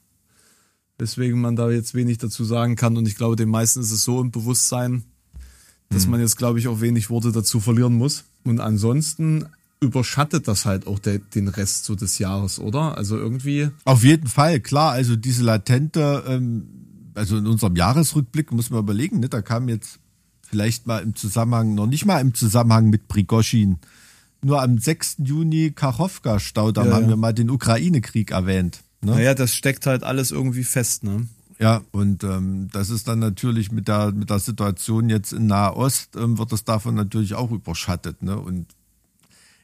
Weswegen 0.98 1.40
man 1.40 1.56
da 1.56 1.70
jetzt 1.70 1.94
wenig 1.94 2.18
dazu 2.18 2.44
sagen 2.44 2.76
kann. 2.76 2.96
Und 2.96 3.08
ich 3.08 3.16
glaube, 3.16 3.36
den 3.36 3.48
meisten 3.48 3.80
ist 3.80 3.90
es 3.90 4.04
so 4.04 4.20
im 4.20 4.30
Bewusstsein, 4.30 5.04
dass 5.88 6.06
man 6.06 6.20
jetzt, 6.20 6.36
glaube 6.36 6.58
ich, 6.58 6.68
auch 6.68 6.80
wenig 6.80 7.10
Worte 7.10 7.32
dazu 7.32 7.58
verlieren 7.60 7.94
muss. 7.94 8.24
Und 8.44 8.60
ansonsten 8.60 9.46
überschattet 9.80 10.46
das 10.46 10.66
halt 10.66 10.86
auch 10.86 10.98
der, 10.98 11.18
den 11.18 11.48
Rest 11.48 11.84
so 11.84 11.94
des 11.94 12.18
Jahres, 12.18 12.58
oder? 12.58 12.96
Also 12.96 13.16
irgendwie. 13.16 13.70
Auf 13.84 14.04
jeden 14.04 14.28
Fall, 14.28 14.60
klar. 14.60 14.92
Also 14.92 15.16
diese 15.16 15.42
latente, 15.42 16.22
ähm, 16.26 16.68
also 17.14 17.38
in 17.38 17.46
unserem 17.46 17.76
Jahresrückblick 17.76 18.52
muss 18.52 18.70
man 18.70 18.80
überlegen, 18.80 19.20
ne, 19.20 19.28
da 19.28 19.42
kam 19.42 19.68
jetzt 19.68 19.98
vielleicht 20.42 20.86
mal 20.86 21.02
im 21.02 21.14
Zusammenhang, 21.14 21.74
noch 21.74 21.86
nicht 21.86 22.04
mal 22.04 22.20
im 22.20 22.34
Zusammenhang 22.34 22.90
mit 22.90 23.08
Prigoschin, 23.08 23.78
nur 24.42 24.62
am 24.62 24.78
6. 24.78 25.16
Juni 25.18 25.70
Kachowka-Staudamm 25.70 26.88
Ja, 26.88 26.94
haben 26.94 27.04
ja. 27.04 27.08
wir 27.10 27.16
mal 27.16 27.34
den 27.34 27.50
Ukraine-Krieg 27.50 28.30
erwähnt. 28.30 28.82
Ne? 29.02 29.12
Naja, 29.12 29.34
das 29.34 29.54
steckt 29.54 29.86
halt 29.86 30.02
alles 30.02 30.30
irgendwie 30.30 30.64
fest, 30.64 31.04
ne? 31.04 31.26
Ja, 31.58 31.82
und 31.90 32.24
ähm, 32.24 32.68
das 32.72 32.88
ist 32.88 33.06
dann 33.06 33.18
natürlich 33.18 33.70
mit 33.70 33.86
der, 33.86 34.12
mit 34.12 34.30
der 34.30 34.38
Situation 34.38 35.10
jetzt 35.10 35.34
in 35.34 35.46
Nahost, 35.46 36.16
ähm, 36.16 36.38
wird 36.38 36.52
das 36.52 36.64
davon 36.64 36.94
natürlich 36.94 37.34
auch 37.34 37.50
überschattet. 37.50 38.22
Ne? 38.22 38.38
Und 38.38 38.66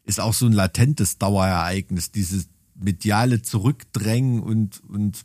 ist 0.05 0.21
auch 0.21 0.35
so 0.35 0.45
ein 0.45 0.53
latentes 0.53 1.17
Dauerereignis, 1.17 2.11
dieses 2.11 2.49
mediale 2.75 3.41
Zurückdrängen 3.41 4.43
und, 4.43 4.83
und 4.89 5.25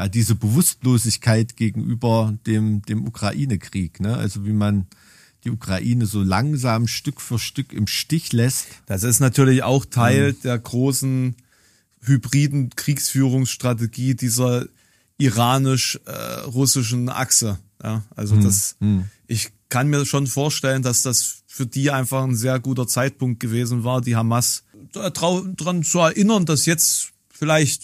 ja, 0.00 0.08
diese 0.08 0.34
Bewusstlosigkeit 0.34 1.56
gegenüber 1.56 2.34
dem, 2.46 2.80
dem 2.82 3.06
Ukraine-Krieg. 3.06 4.00
Ne? 4.00 4.16
Also 4.16 4.46
wie 4.46 4.52
man 4.52 4.86
die 5.44 5.50
Ukraine 5.50 6.06
so 6.06 6.22
langsam 6.22 6.86
Stück 6.86 7.20
für 7.20 7.38
Stück 7.38 7.74
im 7.74 7.86
Stich 7.86 8.32
lässt. 8.32 8.66
Das 8.86 9.02
ist 9.02 9.20
natürlich 9.20 9.62
auch 9.62 9.84
Teil 9.84 10.32
der 10.32 10.58
großen 10.58 11.36
hybriden 12.02 12.70
Kriegsführungsstrategie 12.70 14.14
dieser 14.14 14.66
iranisch-russischen 15.18 17.10
Achse. 17.10 17.58
Ja, 17.82 18.02
also 18.16 18.36
das, 18.36 18.76
ich 19.26 19.50
kann 19.68 19.88
mir 19.88 20.06
schon 20.06 20.26
vorstellen, 20.26 20.82
dass 20.82 21.02
das 21.02 21.42
für 21.46 21.66
die 21.66 21.90
einfach 21.90 22.24
ein 22.24 22.36
sehr 22.36 22.58
guter 22.58 22.86
Zeitpunkt 22.86 23.40
gewesen 23.40 23.84
war, 23.84 24.00
die 24.00 24.16
Hamas 24.16 24.64
daran 24.92 25.82
zu 25.82 25.98
erinnern, 25.98 26.46
dass 26.46 26.64
jetzt 26.64 27.12
vielleicht, 27.28 27.82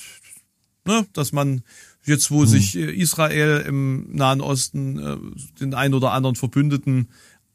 ne, 0.86 1.06
dass 1.12 1.32
man 1.32 1.62
jetzt, 2.06 2.30
wo 2.30 2.44
sich 2.44 2.76
äh, 2.76 2.90
Israel 2.92 3.64
im 3.66 4.06
Nahen 4.12 4.40
Osten 4.40 4.98
äh, 4.98 5.16
den 5.60 5.74
ein 5.74 5.94
oder 5.94 6.12
anderen 6.12 6.36
Verbündeten 6.36 7.08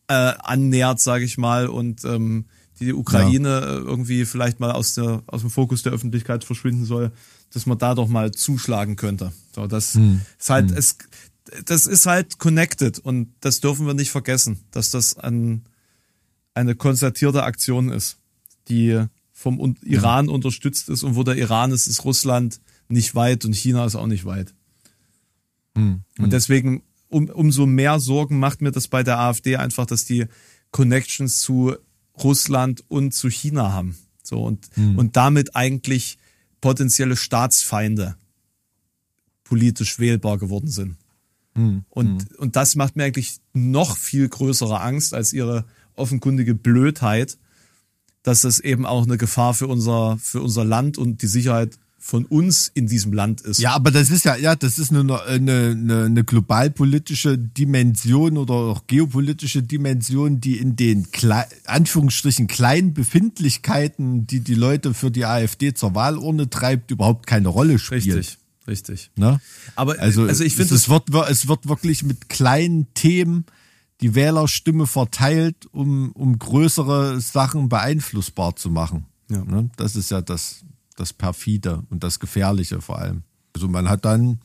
äh, 0.08 0.14
annähert, 0.14 1.00
sage 1.00 1.24
ich 1.24 1.38
mal, 1.38 1.68
und 1.68 2.04
ähm, 2.06 2.46
die 2.80 2.94
Ukraine 2.94 3.60
äh, 3.62 3.76
irgendwie 3.78 4.26
vielleicht 4.26 4.60
mal 4.60 4.72
aus, 4.72 4.96
der, 4.96 5.24
aus 5.28 5.42
dem 5.42 5.50
Fokus 5.50 5.84
der 5.84 5.94
Öffentlichkeit 5.94 6.44
verschwinden 6.44 6.86
soll, 6.86 7.12
dass 7.54 7.66
man 7.66 7.78
da 7.78 7.96
doch 7.96 8.08
mal 8.08 8.32
zuschlagen 8.32 8.96
könnte. 8.96 9.32
So, 9.56 9.68
das 9.68 9.96
ist 10.40 10.50
halt, 10.50 10.72
es, 10.72 10.98
das 11.66 11.86
ist 11.86 12.06
halt 12.06 12.40
connected 12.40 13.00
und 13.00 13.34
das 13.42 13.60
dürfen 13.60 13.86
wir 13.86 13.94
nicht 13.94 14.12
vergessen, 14.12 14.60
dass 14.72 14.90
das 14.90 15.18
ein, 15.18 15.64
eine 16.54 16.76
konzertierte 16.76 17.44
Aktion 17.44 17.90
ist, 17.90 18.18
die 18.68 19.06
vom 19.32 19.76
Iran 19.84 20.30
unterstützt 20.30 20.90
ist 20.90 21.04
und 21.04 21.16
wo 21.16 21.24
der 21.24 21.36
Iran 21.36 21.72
ist, 21.72 21.88
ist 21.88 22.06
Russland 22.06 22.60
nicht 22.92 23.16
weit 23.16 23.46
und 23.46 23.56
China 23.56 23.86
ist 23.86 23.96
auch 23.96 24.08
nicht 24.08 24.26
weit. 24.26 24.54
Und 26.24 26.34
deswegen 26.34 26.84
um, 27.10 27.30
umso 27.30 27.66
mehr 27.66 28.00
Sorgen 28.00 28.40
macht 28.40 28.62
mir 28.62 28.72
das 28.72 28.88
bei 28.88 29.04
der 29.04 29.20
AfD 29.20 29.58
einfach, 29.58 29.86
dass 29.86 30.06
die 30.06 30.26
Connections 30.72 31.42
zu 31.42 31.76
Russland 32.24 32.84
und 32.88 33.14
zu 33.14 33.30
China 33.30 33.72
haben. 33.72 33.98
So 34.24 34.44
und, 34.44 34.70
und 34.98 35.18
damit 35.18 35.56
eigentlich 35.56 36.18
potenzielle 36.62 37.18
Staatsfeinde 37.18 38.16
politisch 39.44 40.00
wählbar 40.00 40.38
geworden 40.38 40.70
sind. 40.70 40.96
Und, 41.90 42.38
und 42.38 42.56
das 42.56 42.76
macht 42.76 42.96
mir 42.96 43.04
eigentlich 43.04 43.40
noch 43.54 43.98
viel 43.98 44.30
größere 44.30 44.80
Angst 44.80 45.14
als 45.14 45.34
ihre 45.34 45.66
offenkundige 45.96 46.56
Blödheit, 46.56 47.38
dass 48.24 48.42
das 48.42 48.60
eben 48.60 48.86
auch 48.86 49.04
eine 49.04 49.18
Gefahr 49.18 49.54
für 49.54 49.68
unser, 49.68 50.18
für 50.20 50.42
unser 50.42 50.64
Land 50.64 50.98
und 50.98 51.22
die 51.22 51.28
Sicherheit 51.28 51.78
von 52.04 52.26
uns 52.26 52.68
in 52.68 52.88
diesem 52.88 53.14
Land 53.14 53.42
ist. 53.42 53.60
Ja, 53.60 53.74
aber 53.74 53.92
das 53.92 54.10
ist 54.10 54.26
ja, 54.26 54.36
ja, 54.36 54.56
das 54.56 54.80
ist 54.80 54.92
eine, 54.92 55.02
eine, 55.24 55.70
eine, 55.70 56.06
eine 56.06 56.24
globalpolitische 56.24 57.38
Dimension 57.38 58.40
oder 58.40 58.56
auch 58.56 58.88
geopolitische 58.88 59.62
Dimension, 59.62 60.42
die 60.42 60.58
in 60.58 60.76
den 60.76 61.12
Kle 61.12 61.46
Anführungsstrichen 61.66 62.48
kleinen 62.48 62.96
Befindlichkeiten, 62.96 64.26
die 64.26 64.40
die 64.40 64.56
Leute 64.56 64.96
für 64.96 65.12
die 65.12 65.26
AfD 65.26 65.76
zur 65.76 65.94
Wahlurne 65.94 66.50
treibt, 66.50 66.90
überhaupt 66.90 67.28
keine 67.28 67.50
Rolle 67.50 67.78
spielt. 67.78 68.04
Richtig, 68.08 68.40
richtig. 68.68 69.12
Ne? 69.16 69.40
Aber 69.76 70.00
Also, 70.00 70.24
also 70.24 70.44
ich 70.44 70.56
finde 70.56 70.74
es, 70.74 70.82
es, 70.82 70.90
wird, 70.90 71.10
es 71.30 71.48
wird 71.48 71.70
wirklich 71.70 72.04
mit 72.04 72.30
kleinen 72.30 72.92
Themen 72.96 73.46
die 74.02 74.16
Wählerstimme 74.16 74.88
verteilt, 74.88 75.68
um, 75.72 76.12
um 76.14 76.40
größere 76.40 77.22
Sachen 77.22 77.70
beeinflussbar 77.70 78.56
zu 78.56 78.72
machen. 78.72 79.06
Ja. 79.30 79.46
Ne? 79.46 79.70
Das 79.78 79.96
ist 79.96 80.10
ja 80.10 80.22
das, 80.22 80.64
das 80.96 81.14
Perfide 81.14 81.84
und 81.90 82.04
das 82.04 82.20
Gefährliche 82.20 82.82
vor 82.82 83.00
allem. 83.00 83.24
Also 83.54 83.68
man 83.68 83.90
hat 83.90 84.06
dann 84.06 84.40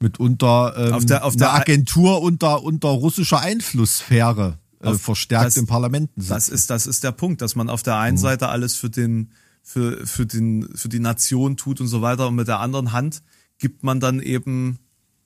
mitunter 0.00 0.74
ähm, 0.76 0.92
Auf 0.94 1.06
der- 1.06 1.24
auf 1.24 1.32
eine 1.34 1.38
der- 1.38 1.54
Agentur 1.54 2.20
unter, 2.22 2.62
unter 2.62 2.88
russischer 2.88 3.40
Einflusssphäre 3.40 4.58
äh, 4.80 4.94
verstärkt 4.94 5.46
das- 5.46 5.56
im 5.56 5.66
Parlamenten 5.66 6.20
sitzt. 6.20 6.30
Das 6.30 6.48
ist, 6.48 6.70
das 6.70 6.86
ist 6.86 7.02
der 7.04 7.12
Punkt, 7.12 7.40
dass 7.40 7.56
man 7.56 7.70
auf 7.70 7.82
der 7.82 7.94
Mhm. 7.94 8.00
einen 8.00 8.18
Seite 8.18 8.48
alles 8.48 8.74
für 8.74 8.90
den, 8.90 9.30
für, 9.62 10.06
für 10.06 10.26
den, 10.26 10.68
für 10.74 10.88
die 10.88 11.00
Nation 11.00 11.56
tut 11.56 11.80
und 11.80 11.88
so 11.88 12.02
weiter 12.02 12.28
und 12.28 12.34
mit 12.34 12.46
der 12.48 12.60
anderen 12.60 12.92
Hand 12.92 13.22
gibt 13.58 13.82
man 13.84 14.00
dann 14.00 14.20
eben 14.20 14.78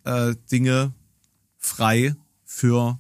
äh, 0.04 0.34
Dinge 0.52 0.92
frei 1.58 2.14
für 2.44 2.98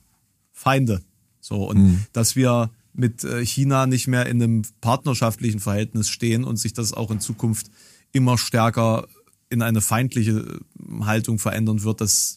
Feinde. 0.52 1.02
So 1.40 1.68
und 1.68 1.78
Mhm. 1.78 2.04
dass 2.12 2.36
wir 2.36 2.70
mit 3.00 3.24
äh, 3.24 3.44
China 3.44 3.86
nicht 3.86 4.06
mehr 4.06 4.26
in 4.26 4.42
einem 4.42 4.62
partnerschaftlichen 4.80 5.58
Verhältnis 5.60 6.08
stehen 6.08 6.44
und 6.44 6.56
sich 6.58 6.72
das 6.72 6.92
auch 6.92 7.10
in 7.10 7.20
Zukunft 7.20 7.70
immer 8.12 8.36
stärker 8.38 9.06
in 9.48 9.62
eine 9.62 9.80
feindliche 9.80 10.60
äh, 10.78 11.04
Haltung 11.04 11.38
verändern 11.38 11.82
wird, 11.82 12.00
das 12.00 12.36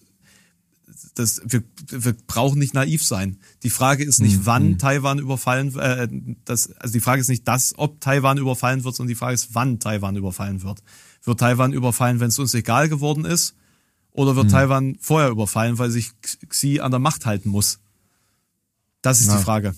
das, 1.16 1.41
wir, 1.45 1.64
wir 1.89 2.14
brauchen 2.28 2.59
nicht 2.59 2.74
naiv 2.74 3.03
sein. 3.03 3.38
Die 3.64 3.70
Frage 3.70 4.03
ist 4.03 4.20
nicht, 4.20 4.38
Mhm. 4.39 4.45
wann 4.45 4.78
Taiwan 4.78 5.20
überfallen, 5.20 5.76
äh, 5.78 6.07
das, 6.45 6.72
also 6.78 6.93
die 6.93 6.99
Frage 6.99 7.22
ist 7.22 7.30
nicht 7.30 7.47
das, 7.47 7.74
ob 7.78 7.99
Taiwan 7.99 8.38
überfallen 8.38 8.84
wird, 8.84 8.95
sondern 8.95 9.09
die 9.09 9.16
Frage 9.16 9.34
ist, 9.34 9.49
wann 9.53 9.80
Taiwan 9.80 10.16
überfallen 10.16 10.61
wird. 10.64 10.84
Wird 11.24 11.39
Taiwan 11.39 11.74
überfallen, 11.74 12.20
wenn 12.20 12.30
es 12.30 12.39
uns 12.39 12.53
egal 12.53 12.89
geworden 12.89 13.26
ist? 13.26 13.55
Oder 14.11 14.34
Mhm. 14.34 14.38
wird 14.38 14.51
Taiwan 14.51 14.97
vorher 14.99 15.30
überfallen, 15.30 15.78
weil 15.80 15.89
sich 15.91 16.11
Xi 16.49 16.80
an 16.80 16.91
der 16.91 16.99
Macht 16.99 17.26
halten 17.26 17.49
muss? 17.49 17.80
Das 19.01 19.20
ist 19.20 19.28
Ja. 19.28 19.38
die 19.38 19.43
Frage. 19.43 19.76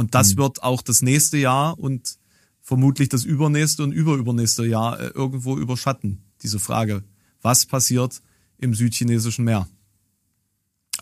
Und 0.00 0.14
das 0.14 0.38
wird 0.38 0.62
auch 0.62 0.80
das 0.80 1.02
nächste 1.02 1.36
Jahr 1.36 1.78
und 1.78 2.16
vermutlich 2.62 3.10
das 3.10 3.24
übernächste 3.24 3.82
und 3.82 3.92
überübernächste 3.92 4.64
Jahr 4.64 4.98
äh, 4.98 5.08
irgendwo 5.08 5.58
überschatten. 5.58 6.22
Diese 6.42 6.58
Frage, 6.58 7.04
was 7.42 7.66
passiert 7.66 8.22
im 8.56 8.72
südchinesischen 8.72 9.44
Meer? 9.44 9.68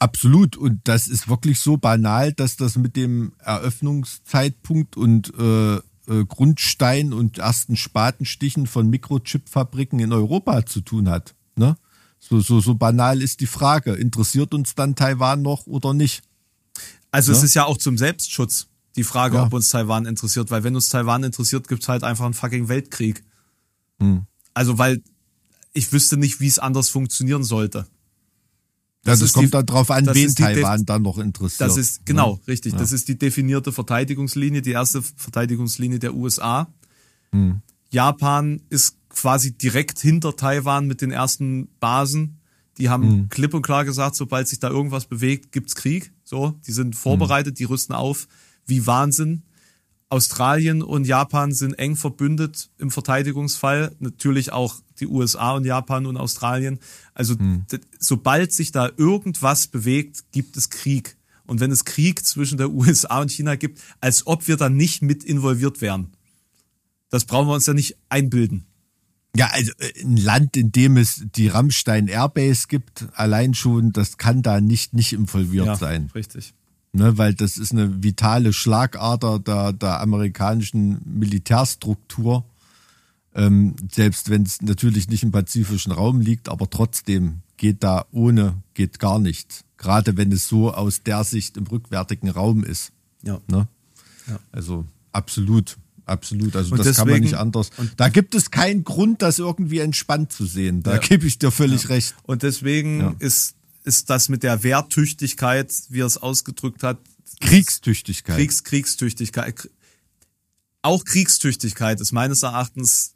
Absolut. 0.00 0.56
Und 0.56 0.80
das 0.82 1.06
ist 1.06 1.28
wirklich 1.28 1.60
so 1.60 1.76
banal, 1.76 2.32
dass 2.32 2.56
das 2.56 2.76
mit 2.76 2.96
dem 2.96 3.34
Eröffnungszeitpunkt 3.38 4.96
und 4.96 5.32
äh, 5.38 5.76
äh, 5.76 5.80
Grundstein 6.26 7.12
und 7.12 7.38
ersten 7.38 7.76
Spatenstichen 7.76 8.66
von 8.66 8.90
Mikrochip-Fabriken 8.90 10.00
in 10.00 10.12
Europa 10.12 10.66
zu 10.66 10.80
tun 10.80 11.08
hat. 11.08 11.36
Ne? 11.54 11.76
So, 12.18 12.40
so, 12.40 12.58
so 12.58 12.74
banal 12.74 13.22
ist 13.22 13.38
die 13.38 13.46
Frage. 13.46 13.92
Interessiert 13.92 14.54
uns 14.54 14.74
dann 14.74 14.96
Taiwan 14.96 15.42
noch 15.42 15.68
oder 15.68 15.94
nicht? 15.94 16.22
Also 17.12 17.30
es 17.30 17.38
Ja. 17.38 17.44
ist 17.44 17.54
ja 17.54 17.64
auch 17.64 17.78
zum 17.78 17.96
Selbstschutz 17.96 18.66
die 18.98 19.04
Frage, 19.04 19.36
Ja. 19.36 19.46
ob 19.46 19.54
uns 19.54 19.70
Taiwan 19.70 20.04
interessiert, 20.04 20.50
weil 20.50 20.62
wenn 20.64 20.74
uns 20.74 20.90
Taiwan 20.90 21.24
interessiert, 21.24 21.66
gibt's 21.68 21.88
halt 21.88 22.04
einfach 22.04 22.26
einen 22.26 22.34
fucking 22.34 22.68
Weltkrieg. 22.68 23.24
Hm. 24.00 24.26
Also 24.52 24.76
weil 24.76 25.02
ich 25.72 25.90
wüsste 25.92 26.16
nicht, 26.18 26.40
wie 26.40 26.46
es 26.48 26.58
anders 26.58 26.90
funktionieren 26.90 27.44
sollte. 27.44 27.86
Ja, 29.04 29.12
Das 29.12 29.20
das, 29.20 29.32
kommt 29.32 29.46
die- 29.46 29.50
dann 29.52 29.64
drauf 29.66 29.90
an, 29.90 30.06
wen 30.12 30.34
Taiwan 30.34 30.84
dann 30.84 31.02
noch 31.02 31.18
interessiert. 31.18 31.60
Das 31.60 31.76
ist 31.76 32.04
genau 32.04 32.34
ne? 32.34 32.40
richtig. 32.48 32.74
Das 32.74 32.92
ist 32.92 33.08
die 33.08 33.16
definierte 33.16 33.72
Verteidigungslinie, 33.72 34.60
die 34.60 34.72
erste 34.72 35.00
Verteidigungslinie 35.02 35.98
der 35.98 36.14
USA. 36.14 36.68
Hm. 37.32 37.60
Japan 37.90 38.60
ist 38.68 38.96
quasi 39.08 39.52
direkt 39.56 39.98
hinter 40.00 40.36
Taiwan 40.36 40.86
mit 40.86 41.00
den 41.00 41.10
ersten 41.10 41.68
Basen. 41.80 42.38
Die 42.76 42.88
haben 42.88 43.02
Hm. 43.08 43.28
klipp 43.28 43.54
und 43.54 43.62
klar 43.62 43.84
gesagt, 43.84 44.14
sobald 44.16 44.46
sich 44.48 44.58
da 44.60 44.68
irgendwas 44.68 45.06
bewegt, 45.06 45.52
gibt's 45.52 45.74
Krieg. 45.74 46.12
So, 46.24 46.58
die 46.66 46.72
sind 46.72 46.94
vorbereitet, 46.96 47.58
die 47.58 47.64
rüsten 47.64 47.94
auf 47.94 48.28
wie 48.68 48.86
Wahnsinn. 48.86 49.42
Australien 50.10 50.80
und 50.82 51.06
Japan 51.06 51.52
sind 51.52 51.74
eng 51.74 51.94
verbündet 51.94 52.70
im 52.78 52.90
Verteidigungsfall. 52.90 53.94
Natürlich 53.98 54.52
auch 54.52 54.76
die 55.00 55.06
USA 55.06 55.52
und 55.52 55.66
Japan 55.66 56.06
und 56.06 56.16
Australien. 56.16 56.78
Also 57.12 57.34
d- 57.34 57.78
sobald 57.98 58.52
sich 58.52 58.72
da 58.72 58.90
irgendwas 58.96 59.66
bewegt, 59.66 60.24
gibt 60.32 60.56
es 60.56 60.70
Krieg. 60.70 61.16
Und 61.44 61.60
wenn 61.60 61.70
es 61.70 61.84
Krieg 61.84 62.24
zwischen 62.24 62.56
der 62.56 62.70
USA 62.70 63.20
und 63.20 63.30
China 63.30 63.56
gibt, 63.56 63.80
als 64.00 64.26
ob 64.26 64.48
wir 64.48 64.56
da 64.56 64.70
nicht 64.70 65.02
mit 65.02 65.24
involviert 65.24 65.80
wären. 65.82 66.12
Das 67.10 67.24
brauchen 67.26 67.48
wir 67.48 67.54
uns 67.54 67.66
ja 67.66 67.74
nicht 67.74 67.96
einbilden. 68.08 68.64
Ja, 69.36 69.48
also 69.52 69.72
äh, 69.78 70.02
ein 70.02 70.16
Land, 70.16 70.56
in 70.56 70.72
dem 70.72 70.96
es 70.96 71.22
die 71.36 71.48
Rammstein 71.48 72.08
Airbase 72.08 72.66
gibt, 72.68 73.06
allein 73.14 73.52
schon, 73.54 73.92
das 73.92 74.16
kann 74.16 74.40
da 74.42 74.60
nicht 74.62 74.94
nicht 74.94 75.12
involviert 75.12 75.66
sein. 75.76 76.10
richtig. 76.14 76.54
Ne, 76.92 77.18
weil 77.18 77.34
das 77.34 77.58
ist 77.58 77.72
eine 77.72 78.02
vitale 78.02 78.52
Schlagader 78.52 79.38
der, 79.38 79.72
der 79.74 80.00
amerikanischen 80.00 81.00
Militärstruktur. 81.04 82.44
Ähm, 83.34 83.76
selbst 83.92 84.30
wenn 84.30 84.42
es 84.42 84.62
natürlich 84.62 85.08
nicht 85.08 85.22
im 85.22 85.30
pazifischen 85.30 85.92
Raum 85.92 86.20
liegt, 86.20 86.48
aber 86.48 86.68
trotzdem 86.70 87.40
geht 87.56 87.84
da 87.84 88.06
ohne, 88.10 88.62
geht 88.74 88.98
gar 88.98 89.18
nichts. 89.18 89.64
Gerade 89.76 90.16
wenn 90.16 90.32
es 90.32 90.48
so 90.48 90.72
aus 90.72 91.02
der 91.02 91.24
Sicht 91.24 91.56
im 91.56 91.66
rückwärtigen 91.66 92.30
Raum 92.30 92.64
ist. 92.64 92.90
Ja. 93.22 93.38
Ne? 93.48 93.68
Ja. 94.26 94.40
Also 94.50 94.86
absolut, 95.12 95.76
absolut. 96.06 96.56
Also 96.56 96.72
Und 96.72 96.78
das 96.84 96.96
kann 96.96 97.06
man 97.06 97.08
deswegen- 97.14 97.24
nicht 97.26 97.34
anders. 97.38 97.70
Da 97.96 98.08
gibt 98.08 98.34
es 98.34 98.50
keinen 98.50 98.82
Grund, 98.82 99.20
das 99.22 99.38
irgendwie 99.38 99.80
entspannt 99.80 100.32
zu 100.32 100.46
sehen. 100.46 100.82
Da 100.82 100.94
Ja. 100.94 100.98
gebe 100.98 101.26
ich 101.26 101.38
dir 101.38 101.50
völlig 101.50 101.90
recht. 101.90 102.14
Und 102.24 102.42
deswegen 102.42 103.00
Ja. 103.00 103.14
ist, 103.18 103.54
ist 103.84 104.10
das 104.10 104.28
mit 104.28 104.42
der 104.42 104.62
Wehrtüchtigkeit, 104.62 105.72
wie 105.88 106.00
er 106.00 106.06
es 106.06 106.18
ausgedrückt 106.18 106.82
hat, 106.82 106.98
Kriegstüchtigkeit. 107.40 108.36
Kriegs, 108.36 108.64
Kriegstüchtigkeit. 108.64 109.70
Auch 110.82 111.04
Kriegstüchtigkeit 111.04 112.00
ist 112.00 112.12
meines 112.12 112.42
Erachtens 112.42 113.14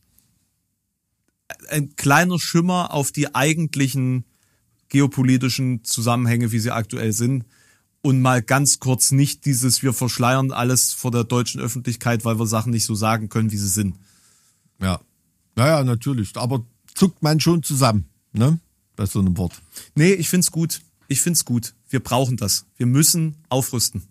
ein 1.70 1.96
kleiner 1.96 2.38
Schimmer 2.38 2.92
auf 2.92 3.12
die 3.12 3.34
eigentlichen 3.34 4.24
geopolitischen 4.88 5.84
Zusammenhänge, 5.84 6.52
wie 6.52 6.58
sie 6.58 6.70
aktuell 6.70 7.12
sind. 7.12 7.44
Und 8.02 8.20
mal 8.20 8.42
ganz 8.42 8.80
kurz 8.80 9.12
nicht 9.12 9.44
dieses, 9.44 9.82
wir 9.82 9.92
verschleiern 9.92 10.50
alles 10.50 10.92
vor 10.92 11.12
der 11.12 11.24
deutschen 11.24 11.60
Öffentlichkeit, 11.60 12.24
weil 12.24 12.38
wir 12.38 12.46
Sachen 12.46 12.72
nicht 12.72 12.84
so 12.84 12.94
sagen 12.94 13.28
können, 13.28 13.52
wie 13.52 13.56
sie 13.56 13.68
sind. 13.68 13.96
Ja. 14.80 15.00
Naja, 15.54 15.84
natürlich. 15.84 16.36
Aber 16.36 16.64
zuckt 16.94 17.22
man 17.22 17.38
schon 17.38 17.62
zusammen, 17.62 18.08
ne? 18.32 18.58
Bei 18.96 19.06
so 19.06 19.18
einem 19.20 19.36
Wort. 19.36 19.60
Nee, 19.94 20.12
ich 20.12 20.28
find's 20.28 20.50
gut. 20.50 20.80
Ich 21.08 21.20
find's 21.20 21.44
gut. 21.44 21.74
Wir 21.88 22.00
brauchen 22.00 22.36
das. 22.36 22.66
Wir 22.76 22.86
müssen 22.86 23.36
aufrüsten. 23.48 24.02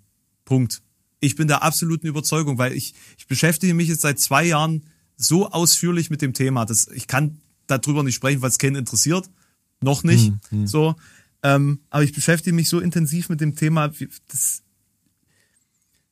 Punkt. 0.45 0.81
Ich 1.19 1.35
bin 1.35 1.47
der 1.47 1.61
absoluten 1.63 2.07
Überzeugung, 2.07 2.57
weil 2.57 2.73
ich, 2.73 2.93
ich 3.17 3.27
beschäftige 3.27 3.73
mich 3.73 3.87
jetzt 3.89 4.01
seit 4.01 4.19
zwei 4.19 4.43
Jahren 4.45 4.83
so 5.17 5.49
ausführlich 5.51 6.09
mit 6.09 6.21
dem 6.21 6.33
Thema, 6.33 6.65
dass 6.65 6.87
ich 6.87 7.05
kann 7.07 7.39
darüber 7.67 8.03
nicht 8.03 8.15
sprechen, 8.15 8.41
weil 8.41 8.49
es 8.49 8.57
keinen 8.57 8.75
interessiert. 8.75 9.29
Noch 9.81 10.03
nicht. 10.03 10.31
So. 10.67 10.95
Ähm, 11.43 11.79
aber 11.89 12.03
ich 12.03 12.13
beschäftige 12.13 12.55
mich 12.55 12.69
so 12.69 12.79
intensiv 12.79 13.29
mit 13.29 13.39
dem 13.41 13.55
Thema, 13.55 13.99
wie- 13.99 14.09
das, 14.27 14.61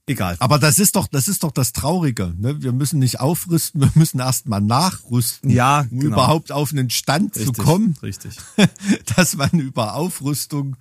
egal. 0.09 0.35
Aber 0.39 0.59
das 0.59 0.79
ist 0.79 0.95
doch, 0.95 1.07
das 1.07 1.27
ist 1.27 1.43
doch 1.43 1.51
das 1.51 1.71
Traurige. 1.71 2.33
Ne? 2.37 2.61
Wir 2.61 2.71
müssen 2.73 2.99
nicht 2.99 3.19
aufrüsten, 3.19 3.81
wir 3.81 3.91
müssen 3.95 4.19
erstmal 4.19 4.61
nachrüsten, 4.61 5.49
Ja, 5.49 5.81
um 5.89 5.99
genau. 5.99 6.13
überhaupt 6.15 6.51
auf 6.51 6.71
einen 6.71 6.89
Stand 6.89 7.35
zu 7.35 7.51
kommen, 7.53 7.95
Richtig. 8.03 8.35
dass 9.15 9.35
man 9.37 9.51
über 9.51 9.95
Aufrüstung, 9.95 10.75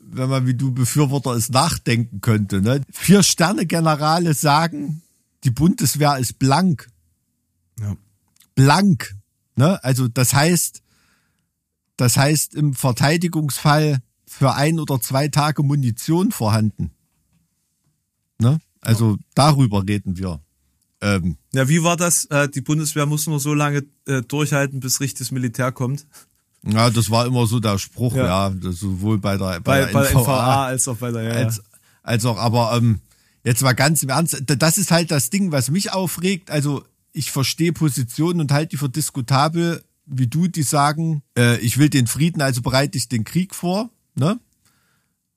wenn 0.00 0.28
man 0.28 0.46
wie 0.46 0.54
du 0.54 0.72
Befürworter 0.72 1.34
ist, 1.34 1.50
nachdenken 1.52 2.20
könnte. 2.20 2.60
Ne? 2.60 2.82
Vier 2.92 3.22
Sterne 3.22 3.64
Generale 3.66 4.34
sagen, 4.34 5.02
die 5.44 5.50
Bundeswehr 5.50 6.18
ist 6.18 6.38
blank. 6.38 6.88
Ja. 7.80 7.96
blank. 8.54 9.16
Ne? 9.56 9.82
Also 9.82 10.08
das 10.08 10.34
heißt, 10.34 10.82
das 11.96 12.16
heißt 12.16 12.54
im 12.54 12.74
Verteidigungsfall 12.74 14.00
für 14.26 14.54
ein 14.54 14.80
oder 14.80 15.00
zwei 15.00 15.28
Tage 15.28 15.62
Munition 15.62 16.32
vorhanden. 16.32 16.90
Ne? 18.40 18.58
Also 18.80 19.16
darüber 19.34 19.86
reden 19.86 20.16
wir. 20.18 20.40
Ähm, 21.00 21.36
Ja, 21.52 21.68
wie 21.68 21.82
war 21.82 21.96
das? 21.96 22.24
Äh, 22.26 22.48
die 22.48 22.60
Bundeswehr 22.60 23.06
muss 23.06 23.26
nur 23.26 23.40
so 23.40 23.54
lange 23.54 23.84
äh, 24.06 24.22
durchhalten, 24.22 24.80
bis 24.80 25.00
richtiges 25.00 25.30
Militär 25.30 25.72
kommt. 25.72 26.06
ja, 26.62 26.90
das 26.90 27.10
war 27.10 27.26
immer 27.26 27.46
so 27.46 27.60
der 27.60 27.78
Spruch, 27.78 28.14
Ja. 28.14 28.48
ja, 28.48 28.72
sowohl 28.72 29.18
bei 29.18 29.36
der, 29.36 29.60
Bei, 29.60 29.86
bei, 29.86 29.92
bei 29.92 30.02
der 30.02 30.10
NVA, 30.12 30.20
NVA 30.22 30.64
als 30.66 30.88
auch 30.88 30.96
bei 30.96 31.10
der 31.12 31.22
ja, 31.22 31.30
als, 31.32 31.62
als 32.02 32.24
auch, 32.24 32.38
aber 32.38 32.76
ähm, 32.76 33.00
jetzt 33.44 33.62
mal 33.62 33.72
ganz 33.74 34.02
im 34.02 34.08
Ernst, 34.10 34.42
das 34.46 34.78
ist 34.78 34.90
halt 34.90 35.10
das 35.10 35.30
Ding, 35.30 35.52
was 35.52 35.70
mich 35.70 35.92
aufregt. 35.92 36.50
Also 36.50 36.84
ich 37.12 37.30
verstehe 37.30 37.72
Positionen 37.72 38.40
und 38.40 38.52
halte 38.52 38.70
die 38.70 38.76
für 38.78 38.88
diskutabel, 38.88 39.82
wie 40.06 40.26
du, 40.26 40.48
die 40.48 40.62
sagen, 40.62 41.22
äh, 41.36 41.58
ich 41.60 41.78
will 41.78 41.88
den 41.90 42.06
Frieden, 42.06 42.40
also 42.42 42.60
bereite 42.62 42.96
ich 42.98 43.08
den 43.08 43.24
Krieg 43.24 43.54
vor, 43.54 43.90
ne? 44.14 44.38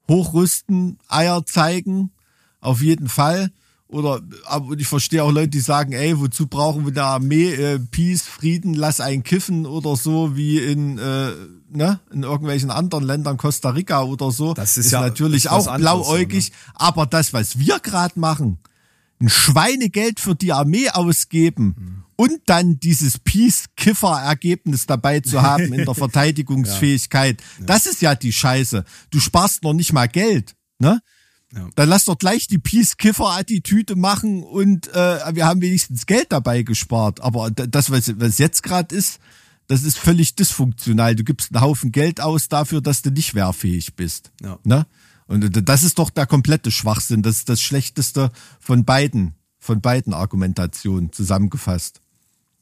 Hochrüsten, 0.10 1.00
Eier 1.08 1.46
zeigen, 1.46 2.12
auf 2.60 2.82
jeden 2.82 3.10
Fall. 3.10 3.52
Oder 3.90 4.20
aber 4.46 4.78
ich 4.78 4.86
verstehe 4.88 5.24
auch 5.24 5.32
Leute, 5.32 5.48
die 5.48 5.62
sagen, 5.62 5.94
ey, 5.94 6.20
wozu 6.20 6.48
brauchen 6.48 6.84
wir 6.86 6.92
eine 6.92 7.04
Armee, 7.04 7.54
äh, 7.54 7.80
Peace, 7.80 8.24
Frieden, 8.24 8.74
lass 8.74 9.00
einen 9.00 9.24
kiffen 9.24 9.66
oder 9.66 9.96
so 9.96 10.36
wie 10.36 10.58
in 10.60 10.98
äh, 10.98 11.32
ne, 11.70 12.02
in 12.12 12.24
irgendwelchen 12.24 12.70
anderen 12.70 13.06
Ländern, 13.06 13.38
Costa 13.38 13.70
Rica 13.70 14.04
oder 14.04 14.30
so. 14.32 14.54
Das 14.54 14.78
ist 14.78 14.92
ja- 14.92 15.00
natürlich 15.00 15.46
ist 15.46 15.52
auch 15.52 15.68
anderes, 15.68 15.80
blauäugig, 15.80 16.52
aber 16.74 17.06
das, 17.06 17.32
was 17.32 17.60
wir 17.60 17.80
gerade 17.80 18.20
machen, 18.20 18.58
ein 19.22 19.30
Schweinegeld 19.30 20.20
für 20.20 20.36
die 20.36 20.52
Armee 20.52 20.90
ausgeben 20.90 22.04
und 22.18 22.42
dann 22.46 22.80
dieses 22.82 23.20
Peace-Kiffer-Ergebnis 23.88 24.86
dabei 24.86 25.22
zu 25.22 25.42
haben 25.42 25.74
in 25.74 25.86
der 25.86 25.96
Verteidigungsfähigkeit, 25.96 27.42
das 27.62 27.86
ist 27.86 28.02
ja 28.02 28.16
die 28.16 28.34
Scheiße. 28.34 28.84
Du 29.12 29.20
sparst 29.20 29.64
noch 29.64 29.74
nicht 29.74 29.94
mal 29.94 30.08
Geld, 30.08 30.56
ne? 30.80 31.00
Ja. 31.54 31.70
Dann 31.76 31.90
lass 31.90 32.06
doch 32.06 32.18
gleich 32.18 32.48
die 32.48 32.58
Peace-Kiffer-Attitüde 32.58 33.96
machen 33.96 34.44
und 34.44 34.88
äh, 34.90 35.36
wir 35.36 35.46
haben 35.46 35.62
wenigstens 35.62 36.06
Geld 36.06 36.28
dabei 36.32 36.64
gespart. 36.64 37.22
Aber 37.22 37.52
das, 37.52 37.90
was, 37.90 38.20
was 38.20 38.38
jetzt 38.38 38.64
gerade 38.64 38.94
ist, 38.94 39.20
das 39.68 39.84
ist 39.84 39.98
völlig 39.98 40.36
dysfunktional. 40.36 41.16
Du 41.16 41.24
gibst 41.24 41.54
einen 41.54 41.62
Haufen 41.62 41.92
Geld 41.92 42.22
aus 42.22 42.50
dafür, 42.50 42.82
dass 42.82 43.02
du 43.02 43.12
nicht 43.12 43.34
wehrfähig 43.34 43.96
bist. 43.96 44.32
Ja. 44.42 44.60
Ne? 44.64 44.86
Und 45.28 45.68
das 45.68 45.84
ist 45.84 46.00
doch 46.00 46.10
der 46.10 46.26
komplette 46.26 46.72
Schwachsinn. 46.72 47.22
Das 47.22 47.38
ist 47.38 47.50
das 47.50 47.62
Schlechteste 47.62 48.32
von 48.60 48.86
beiden, 48.86 49.36
von 49.60 49.82
beiden 49.82 50.14
Argumentationen 50.14 51.12
zusammengefasst. 51.12 52.02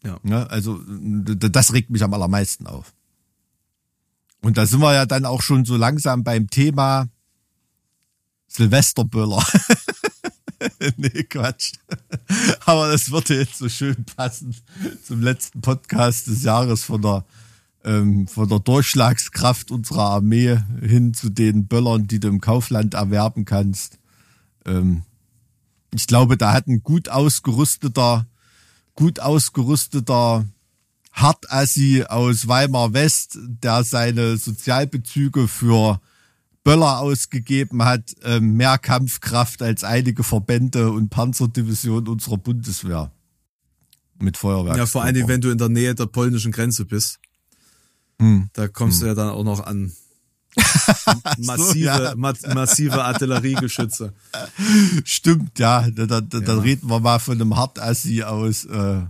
Ja. 0.04 0.20
Ne? 0.24 0.50
Also 0.50 0.80
das 0.88 1.74
regt 1.74 1.90
mich 1.90 2.04
am 2.04 2.14
allermeisten 2.14 2.68
auf. 2.68 2.94
Und 4.42 4.58
da 4.58 4.68
sind 4.68 4.80
wir 4.80 4.94
ja 4.94 5.06
dann 5.08 5.26
auch 5.26 5.42
schon 5.42 5.66
so 5.66 5.76
langsam 5.76 6.24
beim 6.24 6.50
Thema 6.50 7.08
Silvesterböller. 8.48 9.44
nee, 10.98 11.24
Quatsch. 11.24 11.74
Aber 12.66 12.92
das 12.92 13.12
würde 13.12 13.40
jetzt 13.40 13.58
so 13.58 13.70
schön 13.70 14.06
passen 14.16 14.56
zum 15.04 15.22
letzten 15.22 15.62
Podcast 15.62 16.28
des 16.28 16.44
Jahres 16.44 16.84
von 16.84 17.02
der, 17.02 17.26
ähm, 17.84 18.28
von 18.28 18.48
der 18.48 18.60
Durchschlagskraft 18.60 19.72
unserer 19.72 20.10
Armee 20.12 20.58
hin 20.82 21.14
zu 21.14 21.30
den 21.30 21.68
Böllern, 21.68 22.08
die 22.08 22.20
du 22.20 22.28
im 22.28 22.42
Kaufland 22.42 22.94
erwerben 22.94 23.46
kannst. 23.46 24.00
Ähm, 24.66 25.04
ich 25.94 26.08
glaube, 26.08 26.38
da 26.38 26.54
hat 26.54 26.68
ein 26.68 26.84
gut 26.84 27.10
ausgerüsteter, 27.10 28.28
gut 28.96 29.20
ausgerüsteter 29.20 30.46
Hartassi 31.14 32.04
aus 32.08 32.48
Weimar 32.48 32.94
West, 32.94 33.38
der 33.42 33.84
seine 33.86 34.36
Sozialbezüge 34.38 35.48
für 35.48 36.02
Böller 36.66 37.00
ausgegeben 37.00 37.86
hat, 37.86 38.16
äh, 38.24 38.40
mehr 38.40 38.80
Kampfkraft 38.80 39.62
als 39.62 39.84
einige 39.84 40.24
Verbände 40.24 40.92
und 40.92 41.10
Panzerdivisionen 41.10 42.08
unserer 42.08 42.38
Bundeswehr. 42.38 43.12
Mit 44.20 44.36
Feuerwerk. 44.36 44.76
Ja, 44.76 44.88
vor 44.88 45.04
allen 45.04 45.14
Dingen, 45.14 45.28
wenn 45.28 45.42
du 45.42 45.52
in 45.52 45.60
der 45.60 45.70
Nähe 45.70 45.94
der 45.94 46.08
polnischen 46.08 46.52
Grenze 46.52 46.86
bist. 46.86 47.20
Hm. 48.20 48.50
Da 48.54 48.68
kommst 48.68 48.98
hm. 48.98 49.02
du 49.02 49.08
ja 49.08 49.14
dann 49.14 49.30
auch 49.30 49.44
noch 49.44 49.64
an 49.64 49.92
massive, 51.38 51.74
so, 51.74 52.04
ja. 52.04 52.16
ma 52.16 52.34
massive 52.54 53.04
Artilleriegeschütze. 53.04 54.14
Stimmt, 55.04 55.60
ja. 55.60 55.88
Da, 55.92 56.22
da, 56.22 56.40
ja. 56.40 56.60
reden 56.60 56.90
wir 56.90 57.00
mal 57.00 57.20
von 57.20 57.40
einem 57.40 57.56
Hartassi 57.56 58.24
aus 58.24 58.66
äh, 58.66 59.02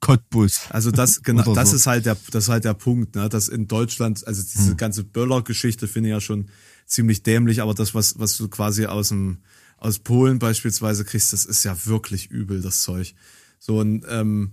Cottbus. 0.00 0.60
Also 0.70 0.90
das 0.92 1.22
genau, 1.22 1.54
das 1.54 1.70
so. 1.70 1.76
ist 1.76 1.86
halt 1.86 2.06
der, 2.06 2.16
das 2.30 2.44
ist 2.44 2.48
halt 2.48 2.64
der 2.64 2.74
Punkt, 2.74 3.16
ne? 3.16 3.28
Dass 3.28 3.48
in 3.48 3.68
Deutschland, 3.68 4.26
also 4.26 4.42
diese 4.42 4.70
hm. 4.70 4.76
ganze 4.78 5.04
Böller-Geschichte 5.04 5.86
finde 5.88 6.08
ich 6.08 6.14
ja 6.14 6.20
schon 6.22 6.48
ziemlich 6.90 7.22
dämlich, 7.22 7.62
aber 7.62 7.74
das, 7.74 7.94
was, 7.94 8.18
was 8.18 8.36
du 8.36 8.48
quasi 8.48 8.86
aus 8.86 9.08
dem, 9.08 9.38
aus 9.78 9.98
Polen 9.98 10.38
beispielsweise 10.38 11.04
kriegst, 11.04 11.32
das 11.32 11.46
ist 11.46 11.64
ja 11.64 11.76
wirklich 11.86 12.30
übel, 12.30 12.60
das 12.60 12.82
Zeug. 12.82 13.14
So 13.58 13.78
und 13.78 14.04
ähm, 14.08 14.52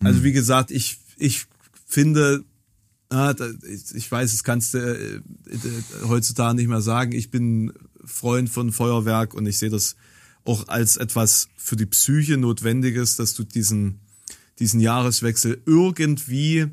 also 0.00 0.18
hm. 0.18 0.24
wie 0.24 0.32
gesagt, 0.32 0.70
ich, 0.70 0.98
ich 1.18 1.46
finde, 1.86 2.44
ah, 3.10 3.34
ich 3.94 4.10
weiß, 4.10 4.30
das 4.30 4.44
kannst 4.44 4.74
du 4.74 4.78
äh, 4.78 5.20
heutzutage 6.06 6.56
nicht 6.56 6.68
mehr 6.68 6.80
sagen. 6.80 7.12
Ich 7.12 7.30
bin 7.30 7.72
Freund 8.04 8.48
von 8.48 8.72
Feuerwerk 8.72 9.34
und 9.34 9.46
ich 9.46 9.58
sehe 9.58 9.70
das 9.70 9.96
auch 10.44 10.68
als 10.68 10.96
etwas 10.96 11.48
für 11.56 11.76
die 11.76 11.86
Psyche 11.86 12.36
Notwendiges, 12.36 13.16
dass 13.16 13.34
du 13.34 13.44
diesen 13.44 14.00
diesen 14.58 14.80
Jahreswechsel 14.80 15.62
irgendwie 15.66 16.66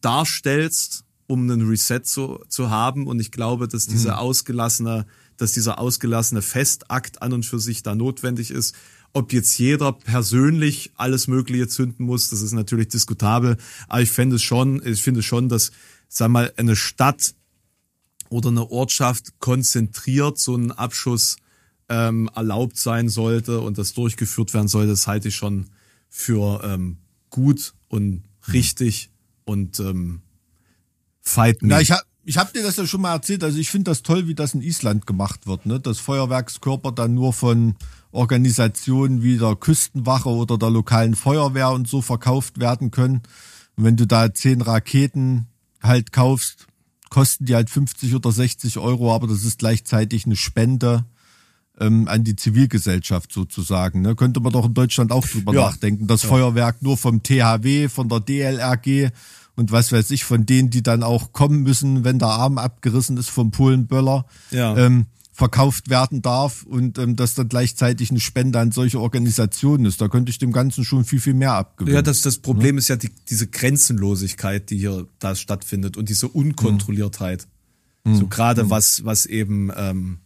darstellst, 0.00 1.03
um 1.26 1.42
einen 1.42 1.66
Reset 1.68 2.00
zu, 2.02 2.40
zu 2.48 2.70
haben. 2.70 3.06
Und 3.06 3.20
ich 3.20 3.30
glaube, 3.30 3.68
dass 3.68 3.86
diese 3.86 4.08
mhm. 4.08 4.14
ausgelassene, 4.14 5.06
dass 5.36 5.52
dieser 5.52 5.78
ausgelassene 5.78 6.42
Festakt 6.42 7.22
an 7.22 7.32
und 7.32 7.44
für 7.44 7.58
sich 7.58 7.82
da 7.82 7.94
notwendig 7.94 8.50
ist. 8.50 8.74
Ob 9.12 9.32
jetzt 9.32 9.56
jeder 9.58 9.92
persönlich 9.92 10.92
alles 10.96 11.28
Mögliche 11.28 11.68
zünden 11.68 12.04
muss, 12.04 12.30
das 12.30 12.42
ist 12.42 12.52
natürlich 12.52 12.88
diskutabel. 12.88 13.56
Aber 13.88 14.02
ich 14.02 14.10
fände 14.10 14.36
es 14.36 14.42
schon, 14.42 14.82
ich 14.84 15.02
finde 15.02 15.22
schon, 15.22 15.48
dass, 15.48 15.70
sag 16.08 16.30
mal, 16.30 16.52
eine 16.56 16.74
Stadt 16.74 17.34
oder 18.28 18.48
eine 18.48 18.70
Ortschaft 18.70 19.38
konzentriert 19.38 20.38
so 20.38 20.54
einen 20.54 20.72
Abschuss 20.72 21.36
ähm, 21.88 22.28
erlaubt 22.34 22.76
sein 22.76 23.08
sollte 23.08 23.60
und 23.60 23.78
das 23.78 23.94
durchgeführt 23.94 24.54
werden 24.54 24.68
sollte, 24.68 24.90
das 24.90 25.06
halte 25.06 25.28
ich 25.28 25.36
schon 25.36 25.66
für 26.08 26.62
ähm, 26.64 26.98
gut 27.30 27.74
und 27.88 28.24
richtig 28.52 29.10
und 29.44 29.80
ähm, 29.80 30.22
fight 31.24 31.62
me. 31.62 31.68
Na, 31.68 31.80
ich 31.80 31.90
habe 31.90 32.02
ich 32.26 32.38
hab 32.38 32.52
dir 32.52 32.62
das 32.62 32.76
ja 32.76 32.86
schon 32.86 33.02
mal 33.02 33.12
erzählt. 33.12 33.44
Also 33.44 33.58
ich 33.58 33.70
finde 33.70 33.90
das 33.90 34.02
toll, 34.02 34.26
wie 34.26 34.34
das 34.34 34.54
in 34.54 34.62
Island 34.62 35.06
gemacht 35.06 35.46
wird. 35.46 35.66
Ne? 35.66 35.78
Dass 35.78 35.98
Feuerwerkskörper 35.98 36.92
dann 36.92 37.14
nur 37.14 37.32
von 37.32 37.76
Organisationen 38.12 39.22
wie 39.22 39.36
der 39.36 39.56
Küstenwache 39.56 40.30
oder 40.30 40.56
der 40.56 40.70
lokalen 40.70 41.14
Feuerwehr 41.16 41.70
und 41.70 41.88
so 41.88 42.00
verkauft 42.00 42.60
werden 42.60 42.90
können. 42.90 43.22
Und 43.76 43.84
wenn 43.84 43.96
du 43.96 44.06
da 44.06 44.32
zehn 44.32 44.62
Raketen 44.62 45.48
halt 45.82 46.12
kaufst, 46.12 46.66
kosten 47.10 47.44
die 47.44 47.54
halt 47.54 47.68
50 47.68 48.14
oder 48.14 48.32
60 48.32 48.78
Euro, 48.78 49.14
aber 49.14 49.26
das 49.26 49.44
ist 49.44 49.58
gleichzeitig 49.58 50.24
eine 50.24 50.36
Spende 50.36 51.04
ähm, 51.78 52.08
an 52.08 52.24
die 52.24 52.36
Zivilgesellschaft 52.36 53.32
sozusagen. 53.32 54.00
Ne? 54.00 54.14
Könnte 54.14 54.40
man 54.40 54.52
doch 54.52 54.64
in 54.64 54.74
Deutschland 54.74 55.12
auch 55.12 55.26
drüber 55.26 55.52
ja. 55.52 55.66
nachdenken. 55.66 56.06
Das 56.06 56.22
ja. 56.22 56.28
Feuerwerk 56.28 56.82
nur 56.82 56.96
vom 56.96 57.22
THW, 57.22 57.88
von 57.88 58.08
der 58.08 58.20
DLRG 58.20 59.10
und 59.56 59.72
was 59.72 59.92
weiß 59.92 60.10
ich, 60.10 60.24
von 60.24 60.46
denen, 60.46 60.70
die 60.70 60.82
dann 60.82 61.02
auch 61.02 61.32
kommen 61.32 61.62
müssen, 61.62 62.04
wenn 62.04 62.18
der 62.18 62.28
Arm 62.28 62.58
abgerissen 62.58 63.16
ist 63.16 63.28
vom 63.28 63.50
Polenböller, 63.50 64.26
ja. 64.50 64.76
ähm, 64.76 65.06
verkauft 65.32 65.90
werden 65.90 66.22
darf 66.22 66.62
und 66.62 66.96
ähm, 66.98 67.16
dass 67.16 67.34
dann 67.34 67.48
gleichzeitig 67.48 68.10
eine 68.10 68.20
Spende 68.20 68.60
an 68.60 68.70
solche 68.70 69.00
Organisationen 69.00 69.84
ist. 69.84 70.00
Da 70.00 70.06
könnte 70.06 70.30
ich 70.30 70.38
dem 70.38 70.52
Ganzen 70.52 70.84
schon 70.84 71.04
viel, 71.04 71.20
viel 71.20 71.34
mehr 71.34 71.54
abgewinnen. 71.54 71.96
Ja, 71.96 72.02
das, 72.02 72.20
das 72.20 72.38
Problem 72.38 72.76
ja? 72.76 72.78
ist 72.78 72.88
ja 72.88 72.96
die, 72.96 73.10
diese 73.28 73.48
Grenzenlosigkeit, 73.48 74.70
die 74.70 74.78
hier 74.78 75.08
da 75.18 75.34
stattfindet 75.34 75.96
und 75.96 76.08
diese 76.08 76.28
Unkontrolliertheit. 76.28 77.48
Mhm. 78.04 78.16
So 78.16 78.26
gerade 78.28 78.64
mhm. 78.64 78.70
was, 78.70 79.04
was 79.04 79.26
eben 79.26 79.72
ähm, 79.76 80.18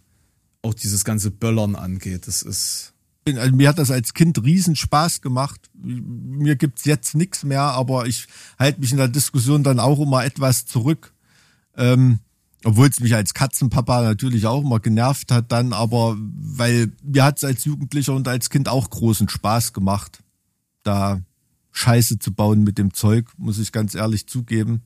auch 0.61 0.75
dieses 0.75 1.05
ganze 1.05 1.31
Böllern 1.31 1.75
angeht. 1.75 2.27
Das 2.27 2.43
ist. 2.43 2.93
Also 3.37 3.55
mir 3.55 3.69
hat 3.69 3.79
das 3.79 3.91
als 3.91 4.15
Kind 4.15 4.43
riesen 4.43 4.77
Spaß 4.77 5.21
gemacht. 5.21 5.69
Mir 5.75 6.57
gibt's 6.57 6.85
jetzt 6.85 7.15
nichts 7.15 7.45
mehr, 7.45 7.63
aber 7.63 8.07
ich 8.07 8.29
halte 8.59 8.81
mich 8.81 8.93
in 8.93 8.99
der 8.99 9.09
Diskussion 9.09 9.63
dann 9.63 9.81
auch 9.81 9.99
immer 10.01 10.25
etwas 10.25 10.65
zurück. 10.65 11.13
Ähm, 11.77 12.21
obwohl 12.65 12.89
es 12.89 13.01
mich 13.01 13.15
als 13.15 13.35
Katzenpapa 13.35 14.03
natürlich 14.03 14.47
auch 14.47 14.63
immer 14.63 14.81
genervt 14.81 15.31
hat 15.31 15.53
dann, 15.53 15.73
aber 15.73 16.17
weil 16.19 16.93
mir 17.03 17.25
hat's 17.25 17.45
als 17.45 17.65
Jugendlicher 17.65 18.15
und 18.15 18.27
als 18.27 18.51
Kind 18.51 18.69
auch 18.69 18.91
großen 18.91 19.29
Spaß 19.29 19.73
gemacht, 19.73 20.19
da 20.83 21.21
Scheiße 21.71 22.19
zu 22.19 22.33
bauen 22.33 22.65
mit 22.65 22.79
dem 22.79 22.93
Zeug, 22.93 23.27
muss 23.37 23.59
ich 23.59 23.71
ganz 23.71 23.95
ehrlich 23.95 24.27
zugeben. 24.27 24.83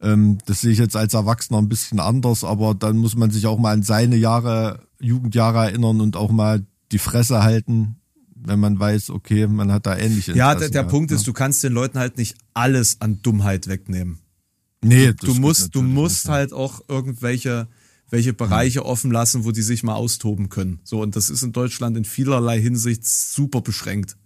Ähm, 0.00 0.38
das 0.46 0.60
sehe 0.60 0.72
ich 0.72 0.78
jetzt 0.78 0.96
als 0.96 1.14
Erwachsener 1.14 1.58
ein 1.58 1.68
bisschen 1.68 1.98
anders, 1.98 2.44
aber 2.44 2.74
dann 2.74 2.98
muss 2.98 3.16
man 3.16 3.30
sich 3.30 3.46
auch 3.46 3.58
mal 3.58 3.72
an 3.72 3.82
seine 3.82 4.16
Jahre, 4.16 4.86
Jugendjahre 5.00 5.64
erinnern 5.64 6.00
und 6.00 6.16
auch 6.16 6.30
mal 6.30 6.64
die 6.92 6.98
Fresse 6.98 7.42
halten, 7.42 7.96
wenn 8.34 8.60
man 8.60 8.78
weiß, 8.78 9.10
okay, 9.10 9.46
man 9.46 9.72
hat 9.72 9.86
da 9.86 9.96
ähnliche 9.96 10.32
Ja, 10.32 10.54
der, 10.54 10.68
der 10.68 10.82
Punkt 10.84 11.10
ja. 11.10 11.16
ist, 11.16 11.26
du 11.26 11.32
kannst 11.32 11.62
den 11.62 11.72
Leuten 11.72 11.98
halt 11.98 12.18
nicht 12.18 12.36
alles 12.54 13.00
an 13.00 13.22
Dummheit 13.22 13.68
wegnehmen. 13.68 14.18
Nee, 14.84 15.12
du, 15.12 15.34
musst, 15.34 15.74
du 15.74 15.82
musst 15.82 16.28
halt 16.28 16.52
auch 16.52 16.82
irgendwelche 16.88 17.68
welche 18.10 18.34
Bereiche 18.34 18.80
ja. 18.80 18.84
offen 18.84 19.10
lassen, 19.10 19.44
wo 19.44 19.52
die 19.52 19.62
sich 19.62 19.82
mal 19.82 19.94
austoben 19.94 20.50
können. 20.50 20.80
So 20.84 21.00
und 21.00 21.16
das 21.16 21.30
ist 21.30 21.42
in 21.42 21.52
Deutschland 21.52 21.96
in 21.96 22.04
vielerlei 22.04 22.60
Hinsicht 22.60 23.06
super 23.06 23.62
beschränkt. 23.62 24.18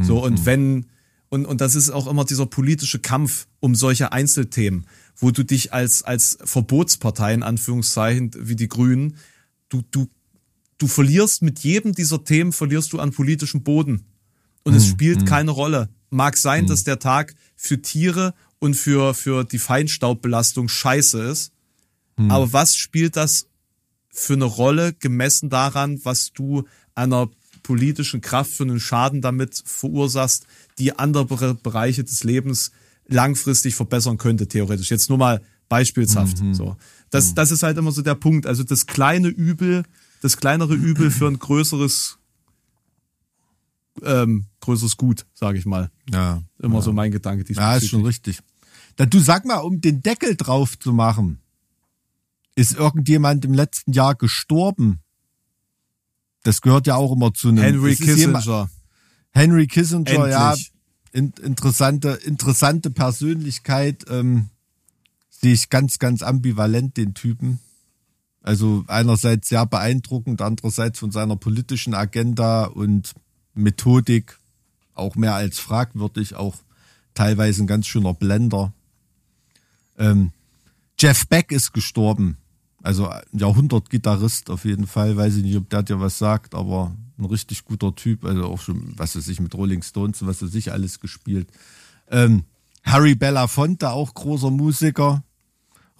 So 0.00 0.22
und 0.22 0.40
mhm. 0.40 0.46
wenn 0.46 0.86
und 1.30 1.46
und 1.46 1.60
das 1.60 1.74
ist 1.74 1.90
auch 1.90 2.06
immer 2.06 2.24
dieser 2.24 2.46
politische 2.46 3.00
Kampf 3.00 3.48
um 3.58 3.74
solche 3.74 4.12
Einzelthemen 4.12 4.86
wo 5.16 5.30
du 5.30 5.44
dich 5.44 5.72
als, 5.72 6.02
als 6.02 6.38
Verbotspartei 6.42 7.34
in 7.34 7.42
Anführungszeichen, 7.42 8.32
wie 8.38 8.56
die 8.56 8.68
Grünen, 8.68 9.16
du, 9.68 9.82
du, 9.90 10.08
du 10.84 10.88
verlierst 10.88 11.40
mit 11.40 11.60
jedem 11.60 11.94
dieser 11.94 12.22
Themen, 12.24 12.52
verlierst 12.52 12.92
du 12.92 12.98
an 12.98 13.10
politischem 13.10 13.62
Boden. 13.62 14.04
Und 14.64 14.72
mhm. 14.72 14.78
es 14.78 14.86
spielt 14.86 15.22
mhm. 15.22 15.24
keine 15.24 15.50
Rolle. 15.50 15.88
Mag 16.10 16.36
sein, 16.36 16.64
mhm. 16.64 16.68
dass 16.68 16.84
der 16.84 16.98
Tag 16.98 17.34
für 17.56 17.80
Tiere 17.80 18.34
und 18.58 18.74
für, 18.74 19.14
für 19.14 19.44
die 19.44 19.58
Feinstaubbelastung 19.58 20.68
scheiße 20.68 21.22
ist. 21.22 21.52
Mhm. 22.18 22.30
Aber 22.30 22.52
was 22.52 22.76
spielt 22.76 23.16
das 23.16 23.46
für 24.10 24.34
eine 24.34 24.44
Rolle 24.44 24.92
gemessen 24.92 25.48
daran, 25.48 26.04
was 26.04 26.32
du 26.32 26.64
einer 26.94 27.30
politischen 27.62 28.20
Kraft 28.20 28.50
für 28.50 28.64
einen 28.64 28.78
Schaden 28.78 29.22
damit 29.22 29.62
verursachst, 29.64 30.46
die 30.78 30.98
andere 30.98 31.54
Bereiche 31.54 32.04
des 32.04 32.24
Lebens 32.24 32.72
langfristig 33.06 33.74
verbessern 33.74 34.18
könnte, 34.18 34.48
theoretisch. 34.48 34.90
Jetzt 34.90 35.08
nur 35.08 35.16
mal 35.16 35.40
beispielshaft. 35.70 36.42
Mhm. 36.42 36.52
So. 36.52 36.76
Das, 37.08 37.30
mhm. 37.30 37.36
das 37.36 37.50
ist 37.52 37.62
halt 37.62 37.78
immer 37.78 37.90
so 37.90 38.02
der 38.02 38.16
Punkt. 38.16 38.46
Also 38.46 38.64
das 38.64 38.86
kleine 38.86 39.28
Übel, 39.28 39.84
das 40.24 40.38
kleinere 40.38 40.74
Übel 40.74 41.10
für 41.10 41.28
ein 41.28 41.38
größeres, 41.38 42.16
ähm, 44.02 44.46
größeres 44.60 44.96
Gut, 44.96 45.26
sage 45.34 45.58
ich 45.58 45.66
mal. 45.66 45.90
Ja. 46.10 46.42
Immer 46.58 46.76
ja. 46.76 46.80
so 46.80 46.94
mein 46.94 47.10
Gedanke. 47.10 47.44
Ja, 47.52 47.76
ist 47.76 47.90
schon 47.90 48.06
richtig. 48.06 48.38
Da, 48.96 49.04
du 49.04 49.18
sag 49.18 49.44
mal, 49.44 49.58
um 49.58 49.82
den 49.82 50.00
Deckel 50.00 50.34
drauf 50.34 50.78
zu 50.78 50.94
machen, 50.94 51.42
ist 52.54 52.72
irgendjemand 52.72 53.44
im 53.44 53.52
letzten 53.52 53.92
Jahr 53.92 54.14
gestorben? 54.14 55.00
Das 56.42 56.62
gehört 56.62 56.86
ja 56.86 56.94
auch 56.94 57.12
immer 57.12 57.34
zu 57.34 57.48
einem. 57.48 57.62
Henry 57.62 57.94
Kissinger. 57.94 58.70
Henry 59.30 59.66
Kissinger, 59.66 60.08
Endlich. 60.08 60.30
ja 60.30 60.54
in, 61.12 61.34
interessante, 61.42 62.18
interessante 62.24 62.88
Persönlichkeit. 62.88 64.06
Ähm, 64.08 64.48
sehe 65.28 65.52
ich 65.52 65.68
ganz, 65.68 65.98
ganz 65.98 66.22
ambivalent 66.22 66.96
den 66.96 67.12
Typen. 67.12 67.60
Also 68.44 68.84
einerseits 68.88 69.48
sehr 69.48 69.64
beeindruckend, 69.64 70.42
andererseits 70.42 70.98
von 70.98 71.10
seiner 71.10 71.34
politischen 71.34 71.94
Agenda 71.94 72.66
und 72.66 73.14
Methodik 73.54 74.38
auch 74.92 75.16
mehr 75.16 75.34
als 75.34 75.58
fragwürdig, 75.58 76.36
auch 76.36 76.56
teilweise 77.14 77.64
ein 77.64 77.66
ganz 77.66 77.86
schöner 77.86 78.12
Blender. 78.12 78.74
Ähm, 79.98 80.32
Jeff 80.98 81.26
Beck 81.26 81.52
ist 81.52 81.72
gestorben. 81.72 82.36
Also 82.82 83.08
ein 83.08 83.22
Jahrhundert-Gitarrist 83.32 84.50
auf 84.50 84.66
jeden 84.66 84.86
Fall. 84.86 85.16
Weiß 85.16 85.36
ich 85.36 85.42
nicht, 85.42 85.56
ob 85.56 85.70
der 85.70 85.82
dir 85.82 86.00
was 86.00 86.18
sagt, 86.18 86.54
aber 86.54 86.94
ein 87.18 87.24
richtig 87.24 87.64
guter 87.64 87.94
Typ. 87.94 88.26
Also 88.26 88.44
auch 88.44 88.60
schon, 88.60 88.92
was 88.98 89.16
weiß 89.16 89.26
ich, 89.28 89.40
mit 89.40 89.54
Rolling 89.54 89.82
Stones 89.82 90.20
und 90.20 90.28
was 90.28 90.42
weiß 90.42 90.54
ich 90.54 90.70
alles 90.70 91.00
gespielt. 91.00 91.48
Ähm, 92.10 92.44
Harry 92.82 93.14
Belafonte, 93.14 93.88
auch 93.88 94.12
großer 94.12 94.50
Musiker. 94.50 95.24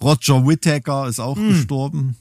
Roger 0.02 0.46
Whittaker 0.46 1.08
ist 1.08 1.20
auch 1.20 1.36
gestorben. 1.36 2.16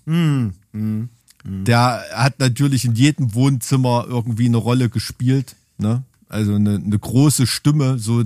Der 1.44 2.04
hat 2.14 2.40
natürlich 2.40 2.86
in 2.86 2.96
jedem 2.96 3.34
Wohnzimmer 3.34 4.06
irgendwie 4.08 4.46
eine 4.46 4.58
Rolle 4.58 4.90
gespielt. 4.90 5.56
Ne? 5.78 6.04
Also 6.30 6.56
eine, 6.56 6.76
eine 6.76 6.98
große 6.98 7.46
Stimme, 7.48 8.00
so, 8.00 8.24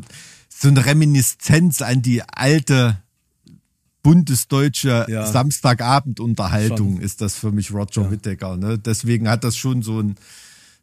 so 0.49 0.67
eine 0.67 0.85
Reminiszenz 0.85 1.81
an 1.81 2.01
die 2.01 2.21
alte 2.23 2.97
bundesdeutsche 4.03 5.05
Ja. 5.09 5.25
Samstagabendunterhaltung 5.25 6.95
Schon. 6.95 7.01
ist 7.01 7.21
das 7.21 7.35
für 7.35 7.51
mich 7.51 7.71
Roger 7.73 8.09
Whittaker. 8.11 8.55
Ne? 8.55 8.77
Deswegen 8.77 9.27
hat 9.27 9.43
das 9.43 9.57
schon 9.57 9.81
so 9.81 9.99
ein 10.01 10.15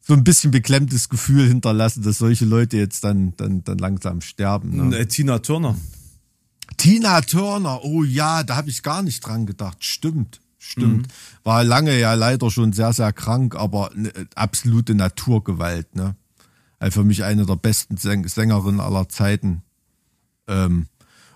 so 0.07 0.13
ein 0.13 0.23
bisschen 0.23 0.51
beklemmtes 0.51 1.09
Gefühl 1.09 1.49
hinterlassen, 1.49 2.03
dass 2.03 2.19
solche 2.19 2.45
Leute 2.45 2.77
jetzt 2.77 3.05
dann 3.05 3.33
dann 3.39 3.65
dann 3.65 3.79
langsam 3.79 4.21
sterben. 4.21 4.91
Ne? 4.91 4.99
Äh, 4.99 5.07
Tina 5.07 5.39
Turner. 5.39 5.77
Tina 6.77 7.21
Turner, 7.21 7.83
oh 7.85 8.05
ja, 8.05 8.43
da 8.43 8.57
habe 8.57 8.71
ich 8.71 8.83
gar 8.83 9.03
nicht 9.03 9.21
dran 9.21 9.47
gedacht. 9.47 9.85
Stimmt, 9.85 10.41
stimmt. 10.59 11.09
War 11.43 11.65
lange 11.65 11.99
ja 11.99 12.15
leider 12.15 12.51
schon 12.51 12.73
sehr, 12.73 12.93
sehr 12.93 13.13
krank, 13.13 13.55
aber 13.55 13.93
eine 13.93 14.13
absolute 14.35 14.95
Naturgewalt, 14.95 15.95
ne? 15.95 16.17
Also 16.79 17.01
für 17.01 17.07
mich 17.07 17.25
eine 17.25 17.47
der 17.47 17.57
besten 17.57 17.97
Säng 17.97 18.29
Sängerinnen 18.29 18.81
aller 18.81 19.09
Zeiten. 19.09 19.63
Ähm, 20.47 20.87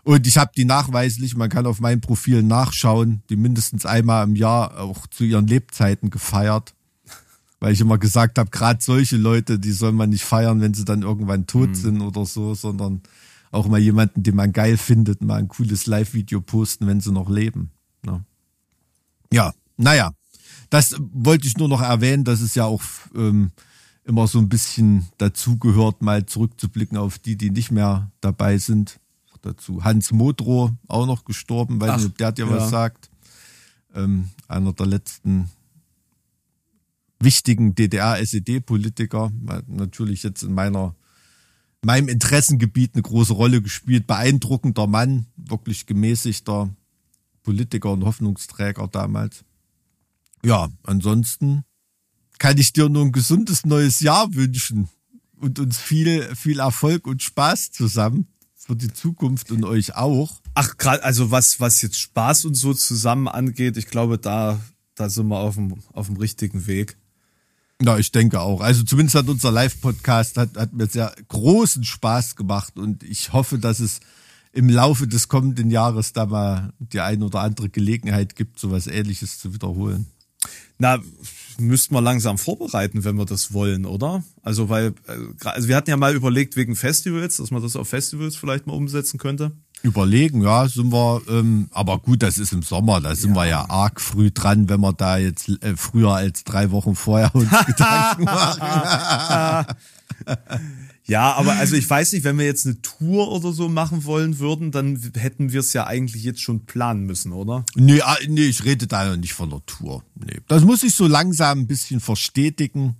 und 0.03 0.27
ich 0.27 0.39
habe 0.39 0.53
die 0.57 0.65
nachweislich, 0.65 1.37
man 1.37 1.51
kann 1.51 1.67
auf 1.67 1.81
meinem 1.81 2.01
Profil 2.01 2.43
nachschauen, 2.43 3.23
die 3.29 3.37
mindestens 3.37 3.85
einmal 3.87 4.25
im 4.25 4.37
Jahr 4.37 4.79
auch 4.79 5.07
zu 5.07 5.25
ihren 5.25 5.47
Lebzeiten 5.47 6.11
gefeiert. 6.11 6.75
Weil 7.61 7.73
ich 7.73 7.81
immer 7.81 7.99
gesagt 7.99 8.39
habe, 8.39 8.51
gerade 8.51 8.83
solche 8.83 9.17
Leute, 9.17 9.59
die 9.59 9.73
soll 9.73 9.93
man 9.93 10.11
nicht 10.11 10.25
feiern, 10.25 10.61
wenn 10.61 10.75
sie 10.75 10.85
dann 10.85 11.03
irgendwann 11.03 11.47
tot 11.47 11.77
sind 11.77 12.01
oder 12.01 12.25
so, 12.25 12.55
sondern 12.55 13.03
auch 13.51 13.67
mal 13.69 13.81
jemanden, 13.81 14.23
den 14.23 14.37
man 14.37 14.53
geil 14.53 14.77
findet, 14.77 15.23
mal 15.23 15.37
ein 15.37 15.49
cooles 15.49 15.87
Live-Video 15.87 16.41
posten, 16.41 16.87
wenn 16.87 17.01
sie 17.01 17.13
noch 17.13 17.31
leben. 17.31 17.71
Ne? 18.05 18.25
Ja, 19.33 19.53
naja, 19.77 20.13
das 20.71 20.97
wollte 20.99 21.47
ich 21.47 21.57
nur 21.57 21.69
noch 21.69 21.81
erwähnen, 21.81 22.25
dass 22.25 22.41
es 22.41 22.55
ja 22.55 22.65
auch 22.65 22.83
ähm, 23.15 23.53
immer 24.05 24.27
so 24.27 24.39
ein 24.39 24.49
bisschen 24.49 25.07
dazugehört, 25.19 26.03
mal 26.03 26.27
zurückzublicken 26.27 26.97
auf 26.97 27.19
die, 27.19 27.37
die 27.37 27.51
nicht 27.51 27.71
mehr 27.71 28.11
dabei 28.21 28.59
sind. 28.59 29.01
Auch 29.33 29.39
dazu 29.39 29.85
Hans 29.85 30.13
Modrow, 30.13 30.73
auch 30.89 31.07
noch 31.07 31.25
gestorben, 31.25 31.81
weiß 31.81 32.07
Ach, 32.07 32.17
der 32.19 32.33
dir 32.33 32.47
ja. 32.47 32.51
was 32.53 32.71
sagt. 32.71 33.11
Ähm, 33.95 34.31
einer 34.47 34.73
der 34.73 34.87
letzten 34.87 35.51
wichtigen 37.21 37.75
DDR-SED-Politiker, 37.75 39.33
hat 39.49 39.69
natürlich 39.69 40.23
jetzt 40.23 40.43
in 40.43 40.55
meiner 40.55 40.95
meinem 41.85 42.09
Interessengebiet 42.09 42.95
eine 42.95 43.03
große 43.03 43.33
Rolle 43.33 43.63
gespielt. 43.63 44.07
Beeindruckender 44.07 44.87
Mann, 44.87 45.27
wirklich 45.37 45.87
gemäßigter 45.87 46.75
Politiker 47.43 47.93
und 47.93 48.05
Hoffnungsträger 48.05 48.89
damals. 48.89 49.45
Ja, 50.45 50.69
ansonsten 50.83 51.65
kann 52.39 52.59
ich 52.59 52.73
dir 52.73 52.89
nur 52.89 53.05
ein 53.05 53.13
gesundes 53.13 53.65
neues 53.65 54.01
Jahr 54.01 54.35
wünschen 54.35 54.89
und 55.37 55.59
uns 55.59 55.79
viel, 55.79 56.35
viel 56.35 56.61
Erfolg 56.61 57.07
und 57.07 57.23
Spaß 57.23 57.71
zusammen 57.71 58.29
für 58.55 58.77
die 58.77 58.93
Zukunft 58.93 59.51
und 59.51 59.65
euch 59.65 59.95
auch. 59.97 60.41
Ach, 60.55 60.77
gerade, 60.77 61.03
also 61.03 61.31
was, 61.31 61.59
was 61.61 61.83
jetzt 61.83 61.99
Spaß 61.99 62.45
und 62.45 62.55
so 62.55 62.75
zusammen 62.75 63.29
angeht, 63.29 63.77
ich 63.77 63.87
glaube, 63.87 64.19
da, 64.19 64.61
da 64.95 65.09
sind 65.09 65.29
wir 65.29 65.39
auf 65.39 65.55
dem, 65.55 65.83
auf 65.93 66.07
dem 66.07 66.17
richtigen 66.17 66.67
Weg. 66.67 66.97
Ja, 67.81 67.97
ich 67.97 68.11
denke 68.11 68.41
auch. 68.41 68.61
Also 68.61 68.83
zumindest 68.83 69.15
hat 69.15 69.29
unser 69.29 69.53
Live-Podcast 69.53 70.37
hat, 70.37 70.57
hat 70.57 70.73
mir 70.73 70.87
sehr 70.87 71.15
großen 71.29 71.85
Spaß 71.85 72.35
gemacht 72.35 72.77
und 72.77 73.05
ich 73.05 73.33
hoffe, 73.33 73.59
dass 73.59 73.79
es 73.79 74.01
im 74.53 74.69
Laufe 74.69 75.07
des 75.07 75.29
kommenden 75.29 75.71
Jahres 75.71 76.13
da 76.13 76.27
mal 76.27 76.73
die 76.81 77.01
ein 77.01 77.23
oder 77.23 77.41
andere 77.41 77.69
Gelegenheit 77.69 78.35
gibt, 78.35 78.59
sowas 78.59 78.89
ähnliches 78.89 79.39
zu 79.39 79.55
wiederholen. 79.55 80.07
Na, 80.79 81.01
müssten 81.59 81.95
wir 81.95 82.01
langsam 82.01 82.39
vorbereiten, 82.39 83.05
wenn 83.05 83.17
wir 83.17 83.27
das 83.27 83.53
wollen, 83.53 83.85
oder? 83.85 84.25
Also, 84.43 84.69
weil, 84.69 84.95
äh, 85.07 85.49
also 85.49 85.69
wir 85.69 85.77
hatten 85.77 85.91
ja 85.91 85.97
mal 85.97 86.15
überlegt 86.15 86.57
wegen 86.57 86.77
Festivals, 86.77 87.39
dass 87.39 87.51
man 87.51 87.63
das 87.63 87.77
auf 87.77 87.89
Festivals 87.89 88.37
vielleicht 88.37 88.67
mal 88.67 88.75
umsetzen 88.75 89.19
könnte. 89.19 89.53
Überlegen, 89.83 90.43
ja, 90.43 90.69
sind 90.69 90.93
wir, 90.93 91.23
ähm, 91.29 91.69
aber 91.73 91.99
gut, 91.99 92.23
das 92.23 92.39
ist 92.39 92.53
im 92.53 92.63
Sommer, 92.63 93.01
da 93.01 93.15
sind 93.15 93.35
wir 93.35 93.47
ja 93.47 93.69
arg 93.69 94.01
früh 94.01 94.31
dran, 94.31 94.69
wenn 94.69 94.81
wir 94.81 94.93
da 94.93 95.19
jetzt 95.19 95.49
äh, 95.63 95.77
früher 95.77 96.13
als 96.15 96.45
drei 96.45 96.71
Wochen 96.71 96.95
vorher 96.97 97.35
uns 97.35 97.49
Gedanken 97.67 98.25
machen. 98.25 99.75
Ja, 101.09 101.33
aber 101.33 101.53
also 101.53 101.75
ich 101.75 101.89
weiß 101.89 102.13
nicht, 102.13 102.25
wenn 102.25 102.37
wir 102.37 102.45
jetzt 102.45 102.67
eine 102.67 102.83
Tour 102.83 103.33
oder 103.33 103.53
so 103.53 103.71
machen 103.71 104.05
wollen 104.05 104.39
würden, 104.39 104.73
dann 104.73 105.01
hätten 105.15 105.53
wir 105.53 105.61
es 105.61 105.73
ja 105.73 105.87
eigentlich 105.87 106.23
jetzt 106.23 106.43
schon 106.43 106.67
planen 106.67 107.07
müssen, 107.07 107.33
oder? 107.33 107.65
Nee, 107.75 108.03
ah, 108.03 108.19
nee, 108.29 108.43
ich 108.43 108.65
rede 108.65 108.87
da 108.87 109.09
noch 109.09 109.17
nicht 109.17 109.33
von 109.33 109.49
der 109.49 109.65
Tour. 109.65 110.05
Nee. 110.15 110.41
Das 110.49 110.65
muss 110.65 110.83
ich 110.83 110.95
so 110.95 111.07
langsam 111.07 111.61
ein 111.61 111.67
bisschen 111.67 112.01
verstetigen. 112.01 112.97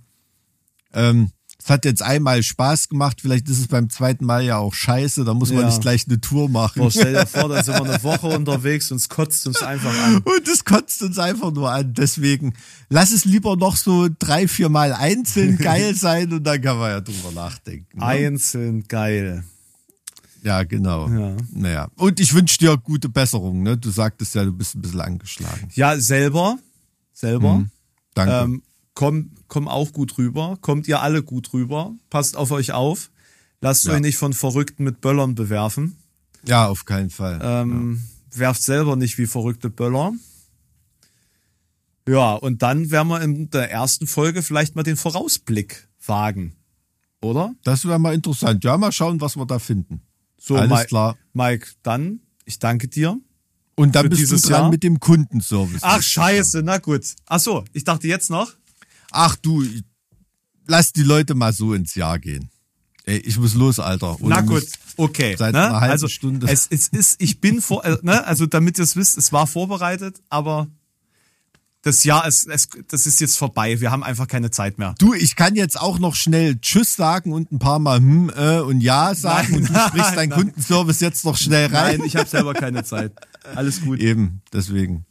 Ähm, 0.91 1.29
es 1.61 1.69
hat 1.69 1.83
jetzt 1.83 2.01
einmal 2.01 2.41
Spaß 2.41 2.87
gemacht, 2.87 3.19
vielleicht 3.21 3.49
ist 3.49 3.59
es 3.59 3.67
beim 3.67 3.89
zweiten 3.89 4.25
Mal 4.25 4.43
ja 4.45 4.57
auch 4.57 4.73
scheiße, 4.73 5.25
da 5.25 5.33
muss 5.33 5.51
man 5.51 5.61
Ja. 5.61 5.67
nicht 5.67 5.81
gleich 5.81 6.05
eine 6.07 6.21
Tour 6.21 6.49
machen. 6.49 6.79
Boah, 6.81 6.89
stell 6.89 7.13
dir 7.13 7.25
vor, 7.25 7.49
da 7.49 7.61
sind 7.61 7.75
wir 7.75 7.83
eine 7.83 8.01
Woche 8.03 8.27
unterwegs 8.35 8.89
und 8.91 8.97
es 8.97 9.09
kotzt 9.09 9.45
uns 9.45 9.61
einfach 9.61 9.93
an. 10.05 10.17
Und 10.19 10.47
es 10.47 10.63
kotzt 10.63 11.01
uns 11.03 11.19
einfach 11.19 11.51
nur 11.51 11.69
an. 11.69 11.93
Deswegen 11.93 12.53
lass 12.87 13.11
es 13.11 13.25
lieber 13.25 13.57
noch 13.57 13.75
so 13.75 14.07
drei, 14.19 14.47
vier 14.47 14.69
Mal 14.69 14.93
einzeln 14.93 15.57
geil 15.59 15.95
sein 15.95 16.31
und 16.31 16.43
dann 16.45 16.61
kann 16.61 16.77
man 16.77 16.91
ja 16.91 17.01
drüber 17.01 17.31
nachdenken. 17.33 17.99
Ne? 17.99 18.05
Einzeln 18.05 18.87
geil. 18.87 19.43
Ja, 20.41 20.63
genau. 20.63 21.09
Ja. 21.09 21.35
Naja. 21.51 21.87
Und 21.97 22.21
ich 22.21 22.33
wünsche 22.33 22.57
dir 22.57 22.77
gute 22.77 23.09
Besserung. 23.09 23.61
Ne? 23.63 23.75
Du 23.77 23.89
sagtest 23.91 24.33
ja, 24.35 24.45
du 24.45 24.53
bist 24.53 24.75
ein 24.75 24.81
bisschen 24.81 25.01
angeschlagen. 25.01 25.67
Ja, 25.75 25.99
selber, 25.99 26.57
selber. 27.11 27.65
Danke. 28.13 28.33
Ähm, 28.33 28.61
komm, 28.99 29.31
komm 29.47 29.69
auch 29.69 29.93
gut 29.93 30.17
rüber. 30.17 30.57
Kommt 30.59 30.85
ihr 30.89 31.01
alle 31.01 31.23
gut 31.23 31.53
rüber. 31.53 31.95
Passt 32.09 32.35
auf 32.35 32.51
euch 32.51 32.73
auf. 32.73 33.11
Lasst 33.61 33.85
Ja. 33.85 33.93
euch 33.93 34.01
nicht 34.01 34.17
von 34.17 34.33
Verrückten 34.33 34.83
mit 34.83 34.99
Böllern 34.99 35.35
bewerfen. 35.35 35.95
ja, 36.45 36.67
auf 36.67 36.83
keinen 36.83 37.09
Fall. 37.09 37.39
Ähm, 37.41 38.03
Werft 38.35 38.61
selber 38.61 38.97
nicht 38.97 39.17
wie 39.17 39.25
verrückte 39.25 39.69
Böller. 39.69 40.11
Ja, 42.09 42.33
und 42.33 42.61
dann 42.61 42.91
werden 42.91 43.07
wir 43.07 43.21
in 43.21 43.49
der 43.51 43.71
ersten 43.71 44.05
Folge 44.05 44.41
vielleicht 44.43 44.75
mal 44.75 44.83
den 44.83 44.97
Vorausblick 44.97 45.87
wagen. 46.05 46.55
Oder? 47.21 47.53
Das 47.63 47.85
wäre 47.85 47.99
mal 47.99 48.13
interessant. 48.13 48.63
Ja, 48.65 48.77
mal 48.77 48.91
schauen, 48.91 49.21
was 49.21 49.37
wir 49.37 49.45
da 49.45 49.59
finden. 49.59 50.01
So, 50.37 50.55
Alles 50.57 50.69
Mike, 50.71 50.85
klar. 50.87 51.17
Mike, 51.33 51.67
dann, 51.83 52.19
ich 52.45 52.59
danke 52.59 52.87
dir. 52.89 53.17
Und 53.75 53.95
dann 53.95 54.09
bist 54.09 54.29
du 54.31 54.35
dran 54.37 54.51
Jahr? 54.63 54.69
mit 54.71 54.83
dem 54.83 54.99
Kundenservice. 54.99 55.83
Ach, 55.83 56.01
scheiße, 56.01 56.63
na 56.63 56.79
gut. 56.79 57.05
Ach 57.27 57.39
so, 57.39 57.63
ich 57.71 57.85
dachte 57.85 58.07
jetzt 58.07 58.29
noch. 58.29 58.58
Ach 59.11 59.35
du, 59.35 59.63
lass 60.67 60.93
die 60.93 61.03
Leute 61.03 61.35
mal 61.35 61.53
so 61.53 61.73
ins 61.73 61.95
Jahr 61.95 62.19
gehen. 62.19 62.49
Ey, 63.05 63.17
ich 63.17 63.39
muss 63.39 63.55
los, 63.55 63.79
Alter. 63.79 64.21
Ohne 64.21 64.35
Na 64.35 64.41
gut, 64.41 64.65
okay. 64.97 65.35
Seit 65.37 65.53
ne? 65.53 65.65
einer 65.65 65.81
halben 65.81 65.91
also, 65.93 66.07
Stunde. 66.07 66.47
Es, 66.47 66.67
es 66.69 66.89
ist, 66.89 67.21
ich 67.21 67.41
bin 67.41 67.61
vor, 67.61 67.83
äh, 67.83 67.97
ne? 68.03 68.25
also 68.25 68.45
damit 68.45 68.77
ihr 68.77 68.83
es 68.83 68.95
wisst, 68.95 69.17
es 69.17 69.33
war 69.33 69.47
vorbereitet, 69.47 70.21
aber 70.29 70.67
das 71.81 72.03
Jahr 72.03 72.27
ist, 72.27 72.47
es, 72.47 72.67
das 72.89 73.07
ist 73.07 73.21
jetzt 73.21 73.37
vorbei. 73.37 73.79
Wir 73.79 73.89
haben 73.89 74.03
einfach 74.03 74.27
keine 74.27 74.51
Zeit 74.51 74.77
mehr. 74.77 74.95
Du, 74.99 75.13
ich 75.13 75.35
kann 75.35 75.55
jetzt 75.55 75.79
auch 75.79 75.97
noch 75.97 76.13
schnell 76.13 76.59
Tschüss 76.59 76.95
sagen 76.95 77.31
und 77.31 77.51
ein 77.51 77.59
paar 77.59 77.79
Mal 77.79 77.99
hm 77.99 78.31
äh, 78.35 78.59
und 78.59 78.81
Ja 78.81 79.15
sagen 79.15 79.53
Nein, 79.53 79.61
und 79.61 79.69
du 79.69 79.79
sprichst 79.79 79.95
nein, 80.09 80.15
deinen 80.15 80.29
nein. 80.29 80.39
Kundenservice 80.39 80.99
jetzt 80.99 81.25
noch 81.25 81.37
schnell 81.37 81.67
rein. 81.67 81.97
Nein, 81.97 82.07
ich 82.07 82.15
habe 82.15 82.27
selber 82.27 82.53
keine 82.53 82.83
Zeit. 82.83 83.13
Alles 83.55 83.81
gut. 83.81 83.99
Eben, 83.99 84.41
deswegen. 84.51 85.05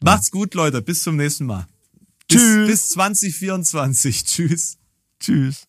Macht's 0.00 0.30
gut, 0.30 0.54
Leute. 0.54 0.82
Bis 0.82 1.02
zum 1.02 1.16
nächsten 1.16 1.46
Mal. 1.46 1.66
Bis, 2.28 2.40
Tschüss. 2.40 2.66
bis 2.68 2.88
2024. 2.88 4.24
Tschüss. 4.24 4.78
Tschüss. 5.20 5.66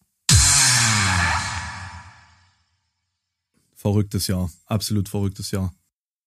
Verrücktes 3.75 4.27
Jahr. 4.27 4.51
Absolut 4.65 5.09
verrücktes 5.09 5.51
Jahr. 5.51 5.73